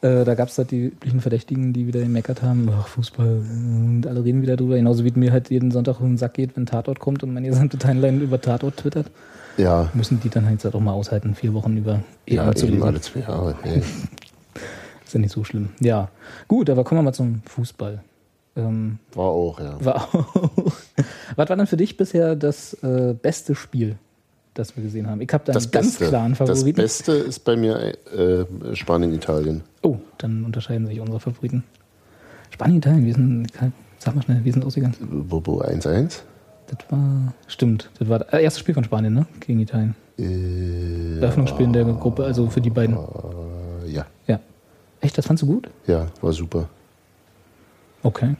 Äh, 0.02 0.24
da 0.24 0.34
gab 0.34 0.48
es 0.48 0.58
halt 0.58 0.70
die 0.70 0.88
üblichen 0.88 1.22
Verdächtigen, 1.22 1.72
die 1.72 1.86
wieder 1.86 2.00
gemeckert 2.00 2.42
haben, 2.42 2.68
ach, 2.70 2.86
Fußball 2.88 3.40
und 3.48 4.06
alle 4.06 4.22
reden 4.22 4.42
wieder 4.42 4.56
drüber. 4.56 4.76
Genauso 4.76 5.06
wie 5.06 5.12
mir 5.14 5.32
halt 5.32 5.48
jeden 5.48 5.70
Sonntag 5.70 5.94
auf 5.94 6.06
den 6.06 6.18
Sack 6.18 6.34
geht, 6.34 6.54
wenn 6.54 6.66
Tatort 6.66 6.98
kommt 6.98 7.22
und 7.22 7.32
meine 7.32 7.48
gesamte 7.48 7.78
Timeline 7.78 8.20
über 8.20 8.40
Tatort 8.40 8.76
twittert. 8.76 9.10
Ja, 9.56 9.90
Müssen 9.94 10.20
die 10.20 10.28
dann 10.30 10.46
halt 10.46 10.64
auch 10.66 10.80
mal 10.80 10.92
aushalten, 10.92 11.34
vier 11.34 11.52
Wochen 11.54 11.76
über 11.76 12.00
ja, 12.28 12.48
EM 12.48 12.56
zu 12.56 12.66
eben 12.66 12.74
lesen. 12.76 12.86
alle 12.86 13.00
zwei 13.00 13.20
Jahre. 13.20 13.54
Hey. 13.62 13.82
Ist 15.04 15.12
ja 15.14 15.20
nicht 15.20 15.32
so 15.32 15.44
schlimm. 15.44 15.70
Ja, 15.80 16.08
gut, 16.48 16.70
aber 16.70 16.84
kommen 16.84 17.00
wir 17.00 17.02
mal 17.04 17.12
zum 17.12 17.42
Fußball. 17.46 18.02
Ähm, 18.56 18.98
War 19.14 19.26
auch, 19.26 19.60
ja. 19.60 19.82
war 19.84 19.96
auch. 20.14 20.34
Was 21.36 21.48
war 21.48 21.56
denn 21.56 21.66
für 21.66 21.76
dich 21.76 21.96
bisher 21.96 22.36
das 22.36 22.74
äh, 22.82 23.14
beste 23.14 23.54
Spiel, 23.54 23.96
das 24.54 24.76
wir 24.76 24.82
gesehen 24.84 25.06
haben? 25.08 25.20
Ich 25.22 25.32
habe 25.32 25.44
da 25.44 25.52
einen 25.52 25.54
Das 25.54 25.70
ganz 25.70 25.86
Beste. 25.98 26.08
klaren 26.08 26.32
Das 26.32 26.38
Favoriten. 26.38 26.76
Beste 26.76 27.12
ist 27.12 27.40
bei 27.44 27.56
mir 27.56 27.94
äh, 28.12 28.44
Spanien, 28.74 29.12
Italien. 29.14 29.62
Oh, 29.82 29.96
dann 30.18 30.44
unterscheiden 30.44 30.86
sich 30.86 31.00
unsere 31.00 31.20
Favoriten. 31.20 31.64
Spanien, 32.50 32.78
Italien, 32.78 33.06
wir 33.06 33.14
sind, 33.14 33.46
sag 33.98 34.14
mal 34.14 34.22
schnell, 34.22 34.44
wir 34.44 34.52
sind 34.52 34.64
ausgegangen. 34.64 34.94
Bobo 35.28 35.62
1-1. 35.62 36.20
Das 36.78 36.90
war, 36.90 37.34
stimmt, 37.48 37.90
das 37.98 38.08
war 38.08 38.20
das 38.20 38.32
erste 38.40 38.60
Spiel 38.60 38.74
von 38.74 38.84
Spanien, 38.84 39.12
ne? 39.12 39.26
Gegen 39.40 39.60
Italien. 39.60 39.94
Äh, 40.18 41.18
Eröffnungsspiel 41.20 41.66
in 41.66 41.72
der 41.74 41.84
Gruppe, 41.84 42.24
also 42.24 42.48
für 42.48 42.60
die 42.62 42.70
beiden. 42.70 42.96
äh, 42.96 43.90
ja, 43.90 44.06
Ja. 44.26 44.40
Echt, 45.00 45.18
das 45.18 45.26
fandst 45.26 45.42
du 45.42 45.46
gut? 45.46 45.68
ja, 45.86 46.06
war 46.20 46.32
super. 46.32 46.68
Okay. 48.02 48.36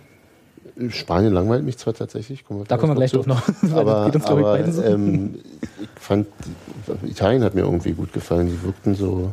Spanien 0.88 1.32
langweilt 1.34 1.64
mich 1.64 1.76
zwar 1.76 1.92
tatsächlich. 1.92 2.44
Kommen 2.44 2.64
Da 2.66 2.76
kommen 2.78 2.92
wir 2.92 2.96
gleich 2.96 3.10
zu. 3.10 3.18
drauf 3.18 3.26
noch. 3.26 3.72
Aber, 3.76 4.06
geht 4.06 4.14
uns, 4.16 4.24
ich, 4.24 4.30
aber 4.30 4.42
beiden 4.42 4.72
so. 4.72 4.82
ähm, 4.82 5.34
ich 5.60 5.88
fand, 6.02 6.26
Italien 7.04 7.44
hat 7.44 7.54
mir 7.54 7.60
irgendwie 7.60 7.92
gut 7.92 8.12
gefallen. 8.12 8.46
Die 8.48 8.62
wirkten 8.62 8.94
so, 8.94 9.32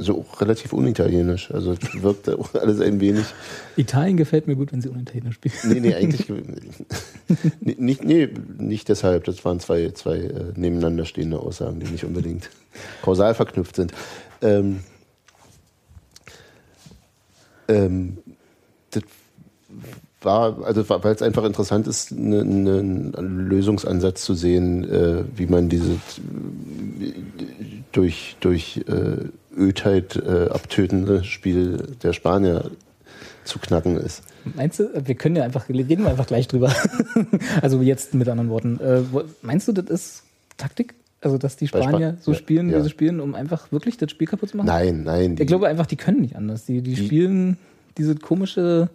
so 0.00 0.20
auch 0.20 0.40
relativ 0.40 0.72
unitalienisch. 0.72 1.50
Also 1.50 1.72
es 1.72 2.02
wirkte 2.02 2.38
auch 2.38 2.54
alles 2.60 2.80
ein 2.80 3.00
wenig. 3.00 3.24
Italien 3.76 4.16
gefällt 4.16 4.46
mir 4.46 4.54
gut, 4.56 4.72
wenn 4.72 4.80
sie 4.80 4.88
unentschieden 4.88 5.32
spielen. 5.32 5.54
Nee, 5.64 5.80
nee, 5.80 5.94
eigentlich 5.94 6.28
nicht, 7.60 8.04
nee, 8.04 8.28
nicht 8.58 8.88
deshalb. 8.88 9.24
Das 9.24 9.44
waren 9.44 9.58
zwei, 9.60 9.90
zwei 9.90 10.18
äh, 10.18 10.52
nebeneinander 10.54 11.04
stehende 11.04 11.40
Aussagen, 11.40 11.80
die 11.80 11.86
nicht 11.90 12.04
unbedingt 12.04 12.48
kausal 13.02 13.34
verknüpft 13.34 13.76
sind. 13.76 13.92
Ähm, 14.40 14.80
ähm, 17.66 18.18
das 18.92 19.02
war, 20.22 20.64
also 20.64 20.88
weil 20.88 21.14
es 21.14 21.22
einfach 21.22 21.44
interessant 21.44 21.86
ist, 21.86 22.12
ne- 22.12 22.44
ne- 22.44 22.78
einen 22.78 23.48
Lösungsansatz 23.48 24.22
zu 24.22 24.34
sehen, 24.34 24.84
äh, 24.88 25.24
wie 25.36 25.46
man 25.46 25.68
diese 25.68 25.92
äh, 25.92 27.12
durch, 27.92 28.36
durch 28.40 28.78
äh, 28.88 29.26
Ödheit 29.58 30.16
äh, 30.16 30.48
abtötende 30.50 31.24
Spiel 31.24 31.96
der 32.02 32.12
Spanier 32.12 32.70
zu 33.44 33.58
knacken 33.58 33.96
ist. 33.96 34.22
Meinst 34.54 34.78
du, 34.78 34.88
wir 34.94 35.14
können 35.14 35.36
ja 35.36 35.44
einfach, 35.44 35.68
reden 35.68 36.04
wir 36.04 36.10
einfach 36.10 36.26
gleich 36.26 36.48
drüber. 36.48 36.72
also 37.62 37.80
jetzt 37.82 38.14
mit 38.14 38.28
anderen 38.28 38.50
Worten. 38.50 38.78
Äh, 38.80 39.02
meinst 39.42 39.68
du, 39.68 39.72
das 39.72 39.86
ist 39.86 40.22
Taktik? 40.56 40.94
Also, 41.20 41.36
dass 41.36 41.56
die 41.56 41.66
Spanier 41.66 42.16
so 42.20 42.30
ja, 42.30 42.38
spielen, 42.38 42.70
ja. 42.70 42.78
wie 42.78 42.82
sie 42.82 42.90
spielen, 42.90 43.18
um 43.18 43.34
einfach 43.34 43.72
wirklich 43.72 43.96
das 43.96 44.10
Spiel 44.10 44.28
kaputt 44.28 44.50
zu 44.50 44.56
machen? 44.56 44.68
Nein, 44.68 45.02
nein. 45.02 45.36
Ich 45.38 45.48
glaube 45.48 45.66
einfach, 45.66 45.86
die 45.86 45.96
können 45.96 46.20
nicht 46.20 46.36
anders. 46.36 46.64
Die, 46.66 46.80
die, 46.80 46.94
Die- 46.94 47.06
spielen 47.06 47.58
diese 47.96 48.14
komische 48.14 48.88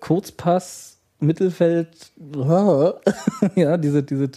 Kurzpass, 0.00 0.96
Mittelfeld, 1.20 1.88
ja, 3.54 3.76
diese, 3.76 4.02
diese, 4.02 4.30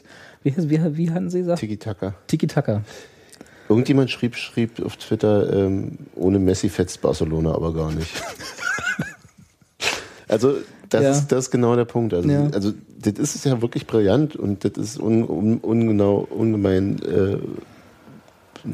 wie, 0.44 0.56
wie, 0.58 0.98
wie 0.98 1.12
hatten 1.12 1.30
sie 1.30 1.40
gesagt? 1.40 1.60
Tiki-Taka. 1.60 2.16
Tiki-Taka. 2.28 2.84
Irgendjemand 3.72 4.12
schrieb, 4.12 4.36
schrieb 4.36 4.86
auf 4.86 4.98
Twitter, 4.98 5.54
ähm, 5.54 5.98
ohne 6.16 6.40
Messi 6.40 6.68
fetzt 6.68 7.02
Barcelona 7.02 7.54
aber 7.56 7.74
gar 7.74 7.90
nicht. 7.94 8.12
also 10.28 10.56
das, 10.90 11.04
Ja. 11.04 11.12
ist, 11.12 11.28
das 11.32 11.46
ist 11.46 11.52
genau 11.52 11.76
der 11.78 11.86
Punkt. 11.86 12.14
Also, 12.14 12.30
Ja. 12.30 12.48
also 12.54 12.74
das 13.00 13.34
ist 13.36 13.46
ja 13.46 13.62
wirklich 13.62 13.88
brillant 13.88 14.36
und 14.36 14.66
das 14.66 14.74
ist 14.78 15.00
un, 15.00 15.24
un, 15.24 15.60
ungenau, 15.60 16.28
ungemein 16.30 17.02
äh, 17.04 17.38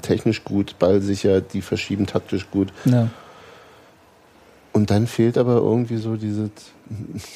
technisch 0.01 0.43
gut, 0.43 0.79
ballsicher, 0.79 1.41
die 1.41 1.61
verschieben 1.61 2.07
taktisch 2.07 2.49
gut. 2.49 2.73
Ja. 2.85 3.09
Und 4.73 4.89
dann 4.89 5.05
fehlt 5.07 5.37
aber 5.37 5.57
irgendwie 5.57 5.97
so 5.97 6.15
dieses, 6.15 6.49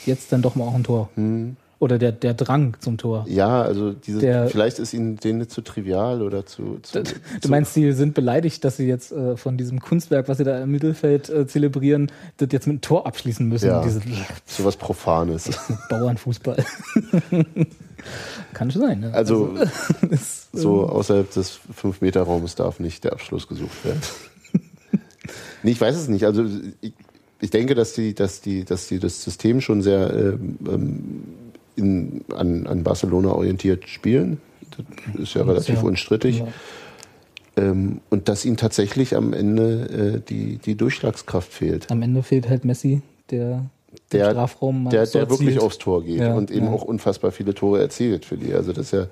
Jetzt 0.06 0.32
dann 0.32 0.42
doch 0.42 0.56
mal 0.56 0.64
auch 0.66 0.74
ein 0.76 0.84
Tor. 0.84 1.10
hm, 1.16 1.58
Oder 1.82 1.98
der, 1.98 2.12
der 2.12 2.36
Drang 2.36 2.78
zum 2.80 3.00
Tor. 3.00 3.26
ja, 3.28 3.64
also 3.64 3.92
dieses, 3.92 4.22
Der- 4.22 4.48
vielleicht 4.50 4.78
ist 4.78 4.94
ihnen 4.94 5.18
denen 5.18 5.50
zu 5.50 5.62
trivial 5.62 6.22
oder 6.22 6.46
zu. 6.46 6.78
zu 6.84 7.02
Du 7.02 7.50
meinst, 7.50 7.74
sie 7.74 7.92
sind 7.94 8.14
beleidigt, 8.14 8.64
dass 8.64 8.78
sie 8.78 8.86
jetzt 8.86 9.12
äh, 9.12 9.36
von 9.36 9.58
diesem 9.58 9.80
Kunstwerk, 9.80 10.28
was 10.28 10.38
sie 10.38 10.44
da 10.44 10.62
im 10.62 10.70
Mittelfeld 10.70 11.30
äh, 11.30 11.48
zelebrieren, 11.48 12.12
das 12.38 12.50
jetzt 12.52 12.68
mit 12.68 12.74
einem 12.76 12.82
Tor 12.82 13.08
abschließen 13.08 13.48
müssen. 13.50 13.66
Ja. 13.70 13.82
Diese 13.82 14.00
sowas 14.46 14.78
Profanes. 14.78 15.50
Bauernfußball. 15.90 16.64
Kann 18.54 18.70
schon 18.70 18.82
sein. 18.84 19.00
Ne? 19.00 19.12
Also, 19.16 19.56
das, 20.08 20.50
so 20.54 20.88
außerhalb 20.88 21.32
des 21.32 21.62
5-Meter-Raums 21.82 22.54
darf 22.54 22.80
nicht 22.80 23.06
der 23.06 23.14
Abschluss 23.14 23.48
gesucht 23.48 23.84
werden. 23.86 24.02
nee, 25.64 25.72
ich 25.72 25.82
weiß 25.82 25.96
es 25.96 26.08
nicht. 26.08 26.26
Also 26.26 26.46
ich, 26.82 26.94
ich 27.40 27.50
denke, 27.50 27.74
dass 27.74 27.94
die, 27.94 28.14
dass 28.14 28.42
die, 28.42 28.66
dass 28.66 28.88
die 28.88 29.00
das 29.00 29.24
System 29.24 29.62
schon 29.62 29.82
sehr 29.82 30.14
ähm, 30.14 30.60
ähm, 30.68 31.24
in, 31.76 32.24
an, 32.36 32.68
an 32.68 32.84
Barcelona 32.84 33.30
orientiert 33.32 33.88
spielen. 33.90 34.40
Das 35.14 35.24
ist 35.24 35.34
ja 35.34 35.44
relativ 35.44 35.76
Ja. 35.76 35.82
unstrittig. 35.82 36.40
Ja. 36.40 36.48
Ähm, 37.58 38.00
und 38.10 38.30
dass 38.30 38.46
ihnen 38.46 38.58
tatsächlich 38.58 39.16
am 39.16 39.34
Ende 39.34 40.22
äh, 40.24 40.30
die, 40.30 40.58
die 40.58 40.76
Durchschlagskraft 40.76 41.52
fehlt. 41.52 41.92
Am 41.92 42.02
Ende 42.02 42.24
fehlt 42.24 42.48
halt 42.50 42.64
Messi, 42.64 43.02
der, 43.30 43.66
Der- 44.12 44.32
Strafraum 44.32 44.90
der, 44.90 45.06
der 45.06 45.30
wirklich 45.30 45.60
aufs 45.60 45.78
Tor 45.78 46.04
geht 46.04 46.20
Ja, 46.20 46.34
und 46.36 46.50
eben 46.52 46.68
auch 46.70 46.84
unfassbar 46.84 47.32
viele 47.32 47.54
Tore 47.54 47.82
erzielt 47.82 48.24
für 48.26 48.38
die. 48.38 48.54
Also 48.54 48.72
das 48.72 48.86
ist 48.88 48.92
ja 48.94 49.08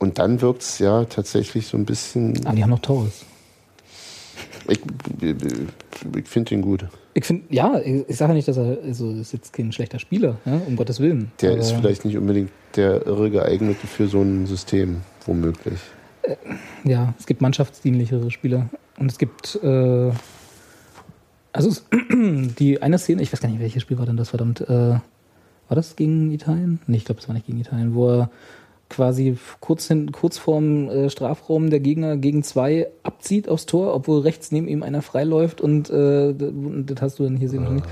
und 0.00 0.18
dann 0.18 0.40
wirkt 0.42 0.62
es 0.62 0.78
ja 0.78 1.04
tatsächlich 1.06 1.66
so 1.66 1.76
ein 1.76 1.84
bisschen. 1.84 2.46
Aber 2.46 2.54
die 2.54 2.62
haben 2.62 2.70
noch 2.70 2.78
Torres. 2.78 3.24
Ich, 4.68 4.78
ich 6.16 6.28
finde 6.28 6.54
ihn 6.54 6.62
gut. 6.62 6.84
Ich 7.18 7.24
finde, 7.24 7.42
ja, 7.50 7.80
ich, 7.80 8.08
ich 8.08 8.16
sage 8.16 8.30
ja 8.30 8.36
nicht, 8.36 8.46
dass 8.46 8.56
er, 8.56 8.78
also 8.84 9.10
ist 9.10 9.32
jetzt 9.32 9.52
kein 9.52 9.72
schlechter 9.72 9.98
Spieler, 9.98 10.36
ja, 10.44 10.60
um 10.68 10.76
Gottes 10.76 11.00
Willen. 11.00 11.32
Der 11.40 11.50
Aber 11.50 11.58
ist 11.58 11.72
vielleicht 11.72 12.04
nicht 12.04 12.16
unbedingt 12.16 12.50
der 12.76 13.04
irre 13.06 13.28
geeignete 13.30 13.88
für 13.88 14.06
so 14.06 14.22
ein 14.22 14.46
System, 14.46 14.98
womöglich. 15.26 15.80
Ja, 16.84 17.14
es 17.18 17.26
gibt 17.26 17.40
mannschaftsdienlichere 17.40 18.30
Spieler. 18.30 18.68
Und 19.00 19.10
es 19.10 19.18
gibt, 19.18 19.58
äh, 19.64 20.12
Also 21.52 21.70
es- 21.70 21.84
die 22.58 22.80
eine 22.82 22.98
Szene, 22.98 23.22
ich 23.22 23.32
weiß 23.32 23.40
gar 23.40 23.48
nicht, 23.48 23.58
welches 23.60 23.82
Spiel 23.82 23.98
war 23.98 24.06
denn 24.06 24.16
das, 24.16 24.28
verdammt. 24.28 24.60
Äh, 24.60 24.68
war 24.70 25.00
das 25.74 25.96
gegen 25.96 26.30
Italien? 26.30 26.78
Nee, 26.86 26.98
ich 26.98 27.04
glaube, 27.04 27.20
es 27.20 27.26
war 27.26 27.34
nicht 27.34 27.46
gegen 27.46 27.58
Italien, 27.58 27.94
wo 27.94 28.10
er 28.10 28.30
quasi 28.88 29.36
kurz, 29.60 29.86
hin, 29.86 30.12
kurz 30.12 30.38
vorm 30.38 30.88
äh, 30.88 31.10
Strafraum 31.10 31.70
der 31.70 31.80
Gegner 31.80 32.16
gegen 32.16 32.42
zwei 32.42 32.88
abzieht 33.02 33.48
aufs 33.48 33.66
Tor, 33.66 33.94
obwohl 33.94 34.20
rechts 34.20 34.50
neben 34.50 34.68
ihm 34.68 34.82
einer 34.82 35.02
freiläuft 35.02 35.60
und 35.60 35.90
äh, 35.90 36.34
das 36.34 37.02
hast 37.02 37.18
du 37.18 37.24
dann 37.24 37.36
hier 37.36 37.48
sehen. 37.48 37.82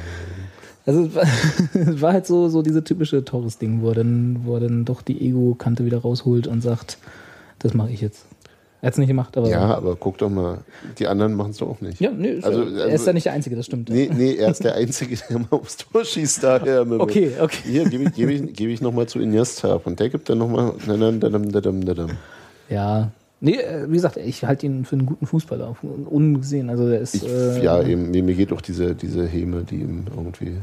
Also 0.86 1.04
es 1.04 1.14
war, 1.14 1.24
es 1.74 2.00
war 2.00 2.12
halt 2.12 2.26
so, 2.26 2.48
so 2.48 2.62
diese 2.62 2.84
typische 2.84 3.24
Torres-Ding, 3.24 3.82
wo 3.82 3.88
er 3.88 3.96
dann, 3.96 4.40
wo 4.44 4.54
er 4.54 4.60
dann 4.60 4.84
doch 4.84 5.02
die 5.02 5.20
Ego-Kante 5.20 5.84
wieder 5.84 5.98
rausholt 5.98 6.46
und 6.46 6.62
sagt, 6.62 6.98
das 7.58 7.74
mache 7.74 7.90
ich 7.90 8.00
jetzt. 8.00 8.26
Er 8.86 8.90
hat 8.90 8.92
es 8.94 8.98
nicht 8.98 9.08
gemacht, 9.08 9.36
aber 9.36 9.48
Ja, 9.48 9.62
aber 9.74 9.96
guck 9.96 10.16
doch 10.18 10.30
mal, 10.30 10.58
die 11.00 11.08
anderen 11.08 11.34
machen 11.34 11.50
es 11.50 11.56
doch 11.56 11.68
auch 11.68 11.80
nicht. 11.80 12.00
ja 12.00 12.12
nee, 12.12 12.38
Also, 12.40 12.62
ja, 12.62 12.68
er 12.76 12.82
also- 12.84 12.94
ist 12.94 13.06
ja 13.08 13.12
nicht 13.14 13.26
der 13.26 13.32
Einzige, 13.32 13.56
das 13.56 13.66
stimmt. 13.66 13.88
Nee, 13.88 14.08
nee, 14.16 14.36
er 14.36 14.52
ist 14.52 14.62
der 14.62 14.76
Einzige, 14.76 15.16
der 15.28 15.40
mal 15.40 15.48
aufs 15.50 15.76
Tor 15.78 16.04
schießt. 16.04 16.44
Daher 16.44 16.84
mit- 16.84 17.00
Okay, 17.00 17.32
okay. 17.40 17.58
Hier 17.64 17.88
gebe 17.88 18.04
ich, 18.04 18.12
gebe 18.14 18.32
ich, 18.32 18.52
gebe 18.54 18.70
ich 18.70 18.80
nochmal 18.80 19.06
zu 19.08 19.18
Iniesta 19.18 19.74
ab 19.74 19.88
und 19.88 19.98
der 19.98 20.08
gibt 20.08 20.28
dann 20.28 20.38
nochmal. 20.38 20.74
Ja. 22.68 23.10
Nee, 23.40 23.56
äh, 23.56 23.88
wie 23.90 23.94
gesagt, 23.94 24.18
ich 24.18 24.44
halte 24.44 24.66
ihn 24.66 24.84
für 24.84 24.94
einen 24.94 25.06
guten 25.06 25.26
Fußballer, 25.26 25.74
ungesehen. 26.08 26.70
Also 26.70 26.88
der 26.88 27.00
ist. 27.00 27.16
Ich, 27.16 27.26
äh, 27.28 27.64
ja, 27.64 27.82
eben, 27.82 28.12
mir, 28.12 28.22
mir 28.22 28.36
geht 28.36 28.52
auch 28.52 28.60
diese, 28.60 28.94
diese 28.94 29.26
Häme, 29.26 29.64
die 29.64 29.80
ihm 29.80 30.04
irgendwie. 30.14 30.58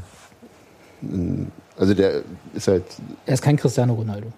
Also 1.76 1.92
der 1.92 2.22
ist 2.54 2.68
halt. 2.68 2.84
Er 3.26 3.34
ist 3.34 3.42
kein 3.42 3.58
Cristiano 3.58 3.92
Ronaldo. 3.92 4.28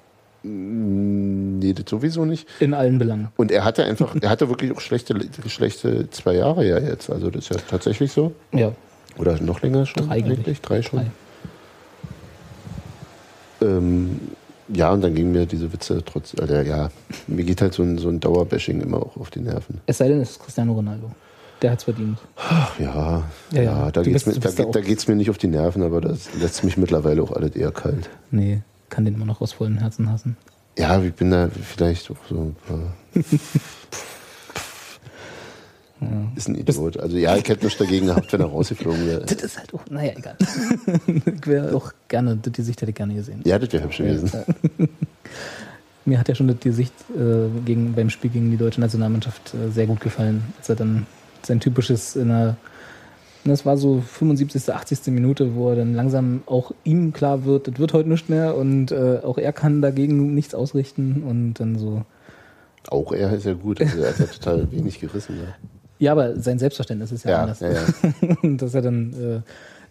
Nee, 0.49 1.73
das 1.73 1.85
sowieso 1.89 2.25
nicht. 2.25 2.47
In 2.61 2.75
allen 2.75 2.99
Belangen. 2.99 3.29
Und 3.37 3.51
er 3.51 3.65
hatte 3.65 3.85
einfach, 3.85 4.15
er 4.21 4.31
hatte 4.31 4.49
wirklich 4.49 4.73
auch 4.73 4.81
schlechte, 4.81 5.15
schlechte 5.49 6.09
zwei 6.11 6.35
Jahre 6.35 6.67
ja 6.67 6.79
jetzt. 6.79 7.11
Also 7.11 7.31
das 7.31 7.45
ist 7.45 7.51
ja 7.51 7.57
tatsächlich 7.69 8.13
so. 8.13 8.33
Ja. 8.53 8.73
Oder 9.19 9.41
noch 9.41 9.63
länger 9.63 9.87
schon? 9.87 10.07
Drei, 10.07 10.17
eigentlich? 10.17 10.61
Drei 10.61 10.83
schon. 10.83 11.01
Drei. 11.01 11.07
Ähm, 13.67 14.21
ja, 14.69 14.93
und 14.93 15.01
dann 15.01 15.15
ging 15.15 15.33
mir 15.33 15.47
diese 15.47 15.73
Witze 15.73 16.03
trotz, 16.05 16.35
also 16.39 16.55
ja, 16.55 16.91
mir 17.27 17.45
geht 17.45 17.63
halt 17.63 17.73
so 17.73 17.83
ein, 17.83 17.99
so 17.99 18.09
ein 18.09 18.21
Dauerbashing 18.21 18.81
immer 18.81 18.99
auch 18.99 19.17
auf 19.17 19.31
die 19.31 19.41
Nerven. 19.41 19.81
Es 19.87 19.99
sei 19.99 20.09
denn, 20.09 20.21
es 20.21 20.31
ist 20.33 20.41
Cristiano 20.41 20.73
Ronaldo. 20.73 21.11
Der 21.63 21.71
hat's 21.71 21.85
verdient. 21.85 22.19
Ach 22.37 22.79
ja, 22.79 22.95
Ja, 22.95 23.23
ja, 23.53 23.63
ja. 23.63 23.91
da 23.91 24.03
Du 24.03 24.11
geht's 24.11 24.25
bist- 24.25 24.37
mir, 24.45 24.51
da, 24.51 24.51
da 24.51 24.65
geht- 24.65 24.75
da 24.75 24.81
geht's 24.81 25.09
mir 25.09 25.15
nicht 25.17 25.31
auf 25.31 25.39
die 25.39 25.47
Nerven, 25.47 25.83
aber 25.83 26.01
das 26.03 26.29
lässt 26.39 26.65
mich 26.65 26.77
mittlerweile 26.77 27.23
auch 27.23 27.33
alles 27.33 27.57
eher 27.57 27.71
kalt. 27.73 28.11
Nee, 28.31 28.61
kann 28.91 29.05
den 29.05 29.15
immer 29.15 29.27
noch 29.27 29.41
aus 29.41 29.53
vollem 29.53 29.79
Herzen 29.79 30.11
hassen. 30.11 30.37
Ja, 30.79 31.01
ich 31.03 31.15
bin 31.15 31.31
da 31.31 31.49
vielleicht 31.49 32.11
auch 32.11 32.17
so 32.29 32.35
ein 32.37 32.57
paar. 32.67 32.95
Ist 36.37 36.49
ein 36.49 36.55
Idiot. 36.57 36.99
Also 36.99 37.17
ja, 37.17 37.35
ich 37.37 37.49
hätte 37.49 37.65
nichts 37.65 37.79
dagegen 37.79 38.07
gehabt, 38.07 38.31
wenn 38.33 38.41
er 38.41 38.49
rausgeflogen 38.49 39.07
wäre. 39.07 39.21
Das 39.21 39.43
ist 39.43 39.59
halt 39.59 39.73
auch, 39.73 39.81
naja, 39.89 40.13
egal. 40.15 40.37
ich 41.07 41.47
wäre 41.47 41.75
auch 41.75 41.93
gerne, 42.09 42.37
die 42.37 42.63
Sicht 42.63 42.83
hätte 42.83 42.91
ich 42.91 42.97
gerne 42.97 43.15
gesehen. 43.15 43.41
Ja, 43.45 43.59
das 43.59 43.73
wäre 43.73 43.85
hübsch 43.85 43.99
gewesen. 43.99 44.31
Mir 46.05 46.19
hat 46.19 46.29
ja 46.29 46.35
schon 46.35 46.55
die 46.61 46.71
Sicht 46.71 46.93
äh, 47.17 47.49
gegen, 47.65 47.95
beim 47.95 48.11
Spiel 48.11 48.31
gegen 48.31 48.51
die 48.51 48.59
deutsche 48.59 48.81
Nationalmannschaft 48.81 49.55
äh, 49.55 49.71
sehr 49.71 49.87
gut 49.87 50.01
gefallen, 50.01 50.45
als 50.59 50.69
er 50.69 50.77
dann 50.77 51.07
sein 51.43 51.61
typisches 51.61 52.15
in 52.15 52.31
der, 53.47 53.55
das 53.55 53.67
war 53.67 53.77
so 53.77 54.01
75., 54.01 54.73
80. 54.73 55.07
Minute, 55.09 55.55
wo 55.55 55.71
er 55.71 55.77
dann 55.77 55.95
langsam 55.95 56.43
auch 56.47 56.73
ihm 56.85 57.13
klar 57.13 57.45
wird, 57.45 57.69
das 57.69 57.79
wird 57.79 57.93
heute 57.93 58.09
nicht 58.09 58.29
mehr 58.29 58.57
und 58.57 58.93
äh, 58.93 59.21
auch 59.23 59.39
er 59.39 59.53
kann 59.53 59.83
dagegen 59.83 60.35
nichts 60.35 60.55
ausrichten 60.55 61.23
und 61.27 61.55
dann 61.55 61.79
so. 61.79 62.03
Auch 62.89 63.13
er 63.13 63.33
ist 63.33 63.47
ja 63.47 63.55
gut. 63.55 63.81
Also 63.81 63.99
er 63.99 64.11
hat 64.11 64.19
ja 64.19 64.27
total 64.27 64.71
wenig 64.71 65.01
gerissen. 65.01 65.37
Ja, 65.37 65.55
Ja, 65.99 66.13
aber 66.13 66.37
sein 66.39 66.59
Selbstverständnis 66.59 67.13
ist 67.13 67.25
ja, 67.25 67.31
ja, 67.31 67.43
anders. 67.43 67.61
ja, 67.61 67.73
ja. 67.73 67.83
Und 68.43 68.61
dass 68.63 68.75
er 68.75 68.83
dann, 68.83 69.13
äh, 69.13 69.41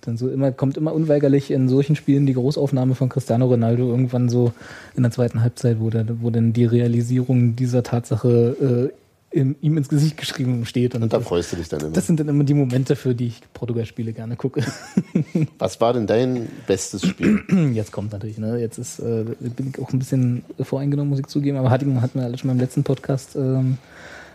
dann 0.01 0.17
so 0.17 0.29
immer, 0.29 0.51
kommt 0.51 0.77
immer 0.77 0.93
unweigerlich 0.93 1.51
in 1.51 1.67
solchen 1.67 1.95
Spielen 1.95 2.25
die 2.25 2.33
Großaufnahme 2.33 2.95
von 2.95 3.09
Cristiano 3.09 3.47
Ronaldo 3.47 3.89
irgendwann 3.89 4.29
so 4.29 4.53
in 4.95 5.03
der 5.03 5.11
zweiten 5.11 5.41
Halbzeit, 5.41 5.79
wo, 5.79 5.89
der, 5.89 6.05
wo 6.21 6.29
dann 6.29 6.53
die 6.53 6.65
Realisierung 6.65 7.55
dieser 7.55 7.83
Tatsache 7.83 8.91
äh, 8.91 9.04
im, 9.35 9.57
ihm 9.61 9.77
ins 9.77 9.89
Gesicht 9.89 10.15
geschrieben 10.15 10.65
steht. 10.65 10.95
Und, 10.95 11.03
Und 11.03 11.13
da 11.13 11.19
freust 11.19 11.51
du 11.51 11.57
dich 11.57 11.67
dann 11.67 11.81
immer. 11.81 11.89
das 11.91 12.07
sind 12.07 12.19
dann 12.19 12.29
immer 12.29 12.45
die 12.45 12.53
Momente, 12.53 12.95
für 12.95 13.13
die 13.13 13.27
ich 13.27 13.41
Portugal-Spiele 13.53 14.13
gerne 14.13 14.37
gucke. 14.37 14.63
Was 15.59 15.81
war 15.81 15.93
denn 15.93 16.07
dein 16.07 16.47
bestes 16.65 17.05
Spiel? 17.05 17.43
Jetzt 17.73 17.91
kommt 17.91 18.13
natürlich, 18.13 18.37
ne? 18.37 18.57
Jetzt 18.57 18.77
ist, 18.77 18.99
äh, 18.99 19.25
bin 19.39 19.73
ich 19.73 19.79
auch 19.81 19.91
ein 19.91 19.99
bisschen 19.99 20.45
voreingenommen, 20.61 21.09
muss 21.09 21.19
ich 21.19 21.27
zugeben, 21.27 21.57
aber 21.57 21.69
hatten, 21.69 22.01
hatten 22.01 22.19
wir 22.19 22.25
alle 22.25 22.37
schon 22.37 22.47
beim 22.47 22.59
letzten 22.59 22.83
Podcast. 22.83 23.35
Ähm, 23.35 23.77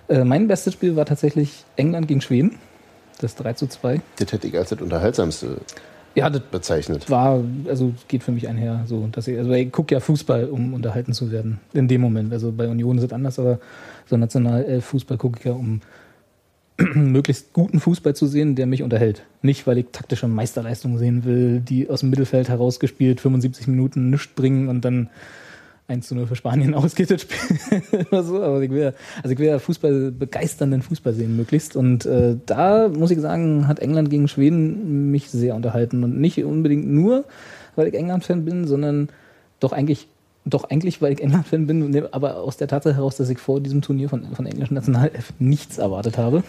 äh, 0.08 0.22
mein 0.24 0.48
bestes 0.48 0.74
Spiel 0.74 0.96
war 0.96 1.06
tatsächlich 1.06 1.64
England 1.76 2.06
gegen 2.06 2.20
Schweden. 2.20 2.56
Das 3.20 3.36
3 3.36 3.54
zu 3.54 3.68
2. 3.68 4.00
Das 4.18 4.32
hätte 4.32 4.48
ich 4.48 4.56
als 4.56 4.68
das 4.68 4.80
unterhaltsamste 4.80 5.58
Ja, 6.20 6.30
das 6.30 6.42
bezeichnet. 6.42 7.10
war, 7.10 7.42
also 7.68 7.92
geht 8.08 8.22
für 8.22 8.32
mich 8.32 8.48
einher, 8.48 8.84
so, 8.86 9.08
dass 9.10 9.28
ich, 9.28 9.38
also 9.38 9.50
ich 9.52 9.72
gucke 9.72 9.94
ja 9.94 10.00
Fußball, 10.00 10.46
um 10.46 10.74
unterhalten 10.74 11.12
zu 11.12 11.30
werden. 11.30 11.60
In 11.72 11.88
dem 11.88 12.00
Moment. 12.00 12.32
Also 12.32 12.52
bei 12.52 12.68
Union 12.68 12.98
ist 12.98 13.04
es 13.04 13.12
anders, 13.12 13.38
aber 13.38 13.58
so 14.06 14.16
national 14.16 14.80
Fußball 14.80 15.16
gucke 15.16 15.38
ich 15.38 15.44
ja, 15.44 15.52
um 15.52 15.80
möglichst 16.94 17.52
guten 17.52 17.80
Fußball 17.80 18.14
zu 18.14 18.26
sehen, 18.26 18.54
der 18.54 18.66
mich 18.66 18.82
unterhält. 18.82 19.22
Nicht, 19.42 19.66
weil 19.66 19.78
ich 19.78 19.86
taktische 19.92 20.28
Meisterleistungen 20.28 20.98
sehen 20.98 21.24
will, 21.24 21.60
die 21.60 21.88
aus 21.88 22.00
dem 22.00 22.10
Mittelfeld 22.10 22.48
herausgespielt 22.48 23.20
75 23.20 23.66
Minuten 23.66 24.10
nichts 24.10 24.28
bringen 24.28 24.68
und 24.68 24.84
dann 24.84 25.10
1 25.90 26.06
zu 26.08 26.14
0 26.14 26.26
für 26.26 26.36
Spanien 26.36 26.74
ausgeht 26.74 27.10
das 27.10 27.22
Spiel 27.22 27.36
oder 28.10 28.22
so. 28.22 28.42
Aber 28.42 28.62
ich 28.62 28.70
will, 28.70 28.82
ja- 28.82 28.92
also 29.22 29.32
ich 29.32 29.38
will 29.38 29.46
ja 29.48 29.58
Fußball, 29.58 30.10
begeisternden 30.12 30.82
Fußball 30.82 31.12
sehen 31.12 31.36
möglichst. 31.36 31.76
Und 31.76 32.06
äh, 32.06 32.36
da 32.46 32.88
muss 32.88 33.10
ich 33.10 33.20
sagen, 33.20 33.68
hat 33.68 33.78
England 33.80 34.08
gegen 34.10 34.28
Schweden 34.28 35.10
mich 35.10 35.30
sehr 35.30 35.54
unterhalten. 35.54 36.02
Und 36.04 36.18
nicht 36.20 36.42
unbedingt 36.44 36.88
nur, 36.88 37.24
weil 37.76 37.88
ich 37.88 37.94
England-Fan 37.94 38.44
bin, 38.44 38.66
sondern 38.66 39.08
doch 39.58 39.72
eigentlich, 39.72 40.08
doch 40.46 40.64
eigentlich, 40.70 41.02
weil 41.02 41.12
ich 41.12 41.20
England-Fan 41.22 41.66
bin, 41.66 41.90
ne, 41.90 42.08
aber 42.12 42.36
aus 42.38 42.56
der 42.56 42.68
Tatsache 42.68 42.96
heraus, 42.96 43.16
dass 43.16 43.28
ich 43.28 43.38
vor 43.38 43.60
diesem 43.60 43.82
Turnier 43.82 44.08
von, 44.08 44.24
von 44.34 44.44
der 44.44 44.52
englischen 44.54 44.74
Nationalelf 44.74 45.32
nichts 45.38 45.78
erwartet 45.78 46.16
habe. 46.16 46.42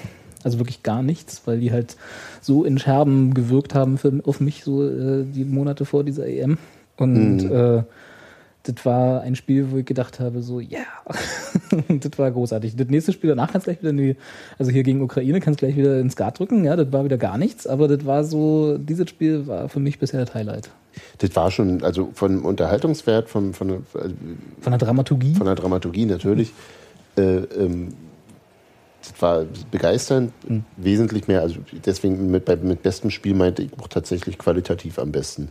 Also 0.44 0.58
wirklich 0.60 0.82
gar 0.82 1.04
nichts, 1.04 1.44
weil 1.46 1.60
die 1.60 1.72
halt 1.72 1.98
so 2.42 2.64
in 2.64 2.80
Scherben 2.80 3.34
gewirkt 3.36 3.76
haben 3.76 3.98
für, 4.00 4.12
auf 4.26 4.40
mich 4.40 4.64
so 4.64 4.84
äh, 4.88 5.24
die 5.24 5.46
Monate 5.46 5.86
vor 5.86 6.04
dieser 6.04 6.26
EM. 6.28 6.58
Und 6.98 7.44
äh, 7.44 7.84
das 8.64 8.86
war 8.86 9.22
ein 9.22 9.36
Spiel, 9.36 9.72
wo 9.72 9.78
ich 9.78 9.86
gedacht 9.86 10.20
habe, 10.20 10.42
so, 10.44 10.60
ja, 10.60 10.80
Und 11.88 12.06
das 12.06 12.20
war 12.20 12.30
großartig. 12.30 12.76
Das 12.76 12.88
nächste 12.90 13.12
Spiel 13.12 13.30
danach 13.30 13.52
kannst 13.52 13.66
gleich 13.66 13.80
wieder 13.80 13.90
in 13.90 13.98
die, 13.98 14.16
also 14.60 14.72
hier 14.72 14.84
gegen 14.84 15.02
Ukraine 15.02 15.40
kannst 15.40 15.60
gleich 15.60 15.76
wieder 15.76 16.00
ins 16.00 16.14
Skat 16.14 16.38
drücken, 16.40 16.64
ja, 16.64 16.76
das 16.76 16.92
war 16.92 17.04
wieder 17.04 17.18
gar 17.18 17.38
nichts, 17.38 17.66
aber 17.66 17.88
das 17.88 18.06
war 18.06 18.24
so, 18.24 18.78
dieses 18.78 19.10
Spiel 19.10 19.48
war 19.48 19.68
für 19.70 19.80
mich 19.80 19.98
bisher 20.00 20.24
das 20.24 20.34
Highlight. 20.36 20.70
Das 21.20 21.36
war 21.36 21.50
schon, 21.52 21.84
also 21.84 22.10
vom 22.14 22.46
Unterhaltungswert, 22.46 23.30
vom, 23.30 23.54
von, 23.54 23.68
der, 23.70 23.78
also 23.94 24.16
Von 24.60 24.72
der 24.72 24.78
Dramaturgie. 24.80 25.34
von 25.36 25.46
der 25.46 25.56
Dramaturgie 25.56 26.06
natürlich. 26.06 26.52
Äh, 27.18 27.22
ähm, 27.58 27.94
das 29.02 29.20
war 29.22 29.46
begeisternd, 29.72 30.32
Mhm. 30.48 30.64
wesentlich 30.78 31.28
mehr. 31.28 31.42
Also 31.42 31.60
deswegen 31.86 32.30
mit, 32.30 32.46
bei, 32.46 32.56
mit 32.58 32.84
bestem 32.84 33.10
Spiel 33.10 33.34
meinte 33.34 33.64
ich 33.64 33.72
auch 33.80 33.88
tatsächlich 33.88 34.38
qualitativ 34.38 35.00
am 35.00 35.12
besten. 35.12 35.50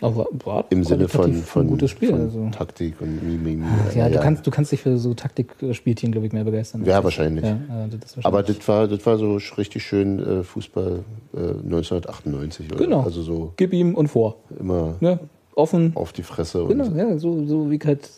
Aber 0.00 0.26
war 0.44 0.64
Im 0.70 0.84
Sinne 0.84 1.08
von, 1.08 1.34
von, 1.34 1.66
gutes 1.66 1.90
Spiel. 1.90 2.10
von 2.10 2.20
also. 2.20 2.48
Taktik 2.50 3.00
und 3.00 3.22
Mimimi. 3.26 3.64
Ja, 3.94 4.08
du 4.08 4.18
kannst, 4.20 4.46
du 4.46 4.50
kannst 4.50 4.72
dich 4.72 4.80
für 4.80 4.96
so 4.98 5.14
Taktikspielchen, 5.14 6.12
glaube 6.12 6.26
ich, 6.26 6.32
mehr 6.32 6.44
begeistern. 6.44 6.84
Ja, 6.84 7.02
wahrscheinlich. 7.02 7.44
Ja, 7.44 7.58
ja, 7.68 7.88
das 7.88 8.24
Aber 8.24 8.42
das 8.42 8.66
war, 8.68 8.86
das 8.86 9.04
war 9.06 9.18
so 9.18 9.38
richtig 9.56 9.82
schön 9.84 10.18
äh, 10.18 10.42
Fußball 10.42 11.04
äh, 11.34 11.38
1998. 11.38 12.72
Oder? 12.72 12.84
Genau. 12.84 13.02
Also 13.02 13.22
so 13.22 13.52
Gib 13.56 13.72
ihm 13.72 13.94
und 13.94 14.08
vor. 14.08 14.36
immer 14.58 14.96
Ja, 15.00 15.18
offen. 15.54 15.92
auf 15.94 16.12
die 16.12 16.22
Fresse. 16.22 16.62
Und, 16.62 16.68
Genau, 16.68 16.84
ja, 16.96 17.16
so, 17.18 17.44
so 17.46 17.70
wie 17.70 17.78
halt. 17.84 18.08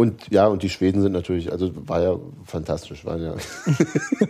Und 0.00 0.30
ja, 0.30 0.46
und 0.46 0.62
die 0.62 0.70
Schweden 0.70 1.02
sind 1.02 1.12
natürlich, 1.12 1.52
also 1.52 1.70
war 1.86 2.00
ja 2.00 2.18
fantastisch, 2.46 3.04
waren 3.04 3.22
ja 3.22 3.34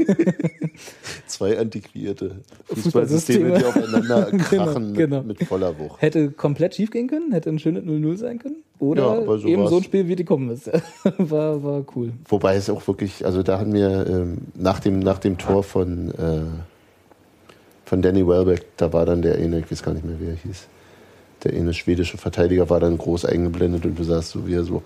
zwei 1.26 1.56
antiquierte 1.56 2.40
Fußballsysteme, 2.64 3.56
die 3.56 3.64
aufeinander 3.64 4.32
krachen 4.38 4.94
genau. 4.94 5.18
Mit, 5.22 5.38
mit 5.38 5.48
voller 5.48 5.78
Wucht. 5.78 6.02
Hätte 6.02 6.32
komplett 6.32 6.74
schief 6.74 6.90
gehen 6.90 7.06
können, 7.06 7.30
hätte 7.30 7.50
ein 7.50 7.60
schönes 7.60 7.84
0-0 7.84 8.16
sein 8.16 8.40
können. 8.40 8.56
Oder 8.80 9.20
Ja, 9.20 9.38
so 9.38 9.46
eben 9.46 9.62
war's. 9.62 9.70
so 9.70 9.76
ein 9.76 9.84
Spiel, 9.84 10.08
wie 10.08 10.16
die 10.16 10.24
kommen 10.24 10.50
ist. 10.50 10.68
war, 11.18 11.62
war 11.62 11.84
cool. 11.94 12.14
Wobei 12.26 12.56
es 12.56 12.68
auch 12.68 12.84
wirklich, 12.88 13.24
also 13.24 13.44
da 13.44 13.60
haben 13.60 13.72
wir 13.72 14.08
ähm, 14.08 14.38
nach, 14.56 14.80
dem, 14.80 14.98
nach 14.98 15.18
dem 15.18 15.38
Tor 15.38 15.62
von, 15.62 16.10
äh, 16.10 16.40
von 17.84 18.02
Danny 18.02 18.26
Welbeck, 18.26 18.76
da 18.76 18.92
war 18.92 19.06
dann 19.06 19.22
der 19.22 19.36
eine, 19.36 19.60
ich 19.60 19.70
weiß 19.70 19.84
gar 19.84 19.94
nicht 19.94 20.04
mehr, 20.04 20.18
wie 20.18 20.30
er 20.30 20.34
hieß, 20.34 20.66
der 21.44 21.52
eine 21.52 21.72
schwedische 21.74 22.18
Verteidiger 22.18 22.68
war 22.68 22.80
dann 22.80 22.98
groß 22.98 23.24
eingeblendet 23.24 23.84
und 23.84 23.96
du 23.96 24.02
sahst 24.02 24.30
so, 24.30 24.48
wie 24.48 24.54
er 24.54 24.64
so, 24.64 24.82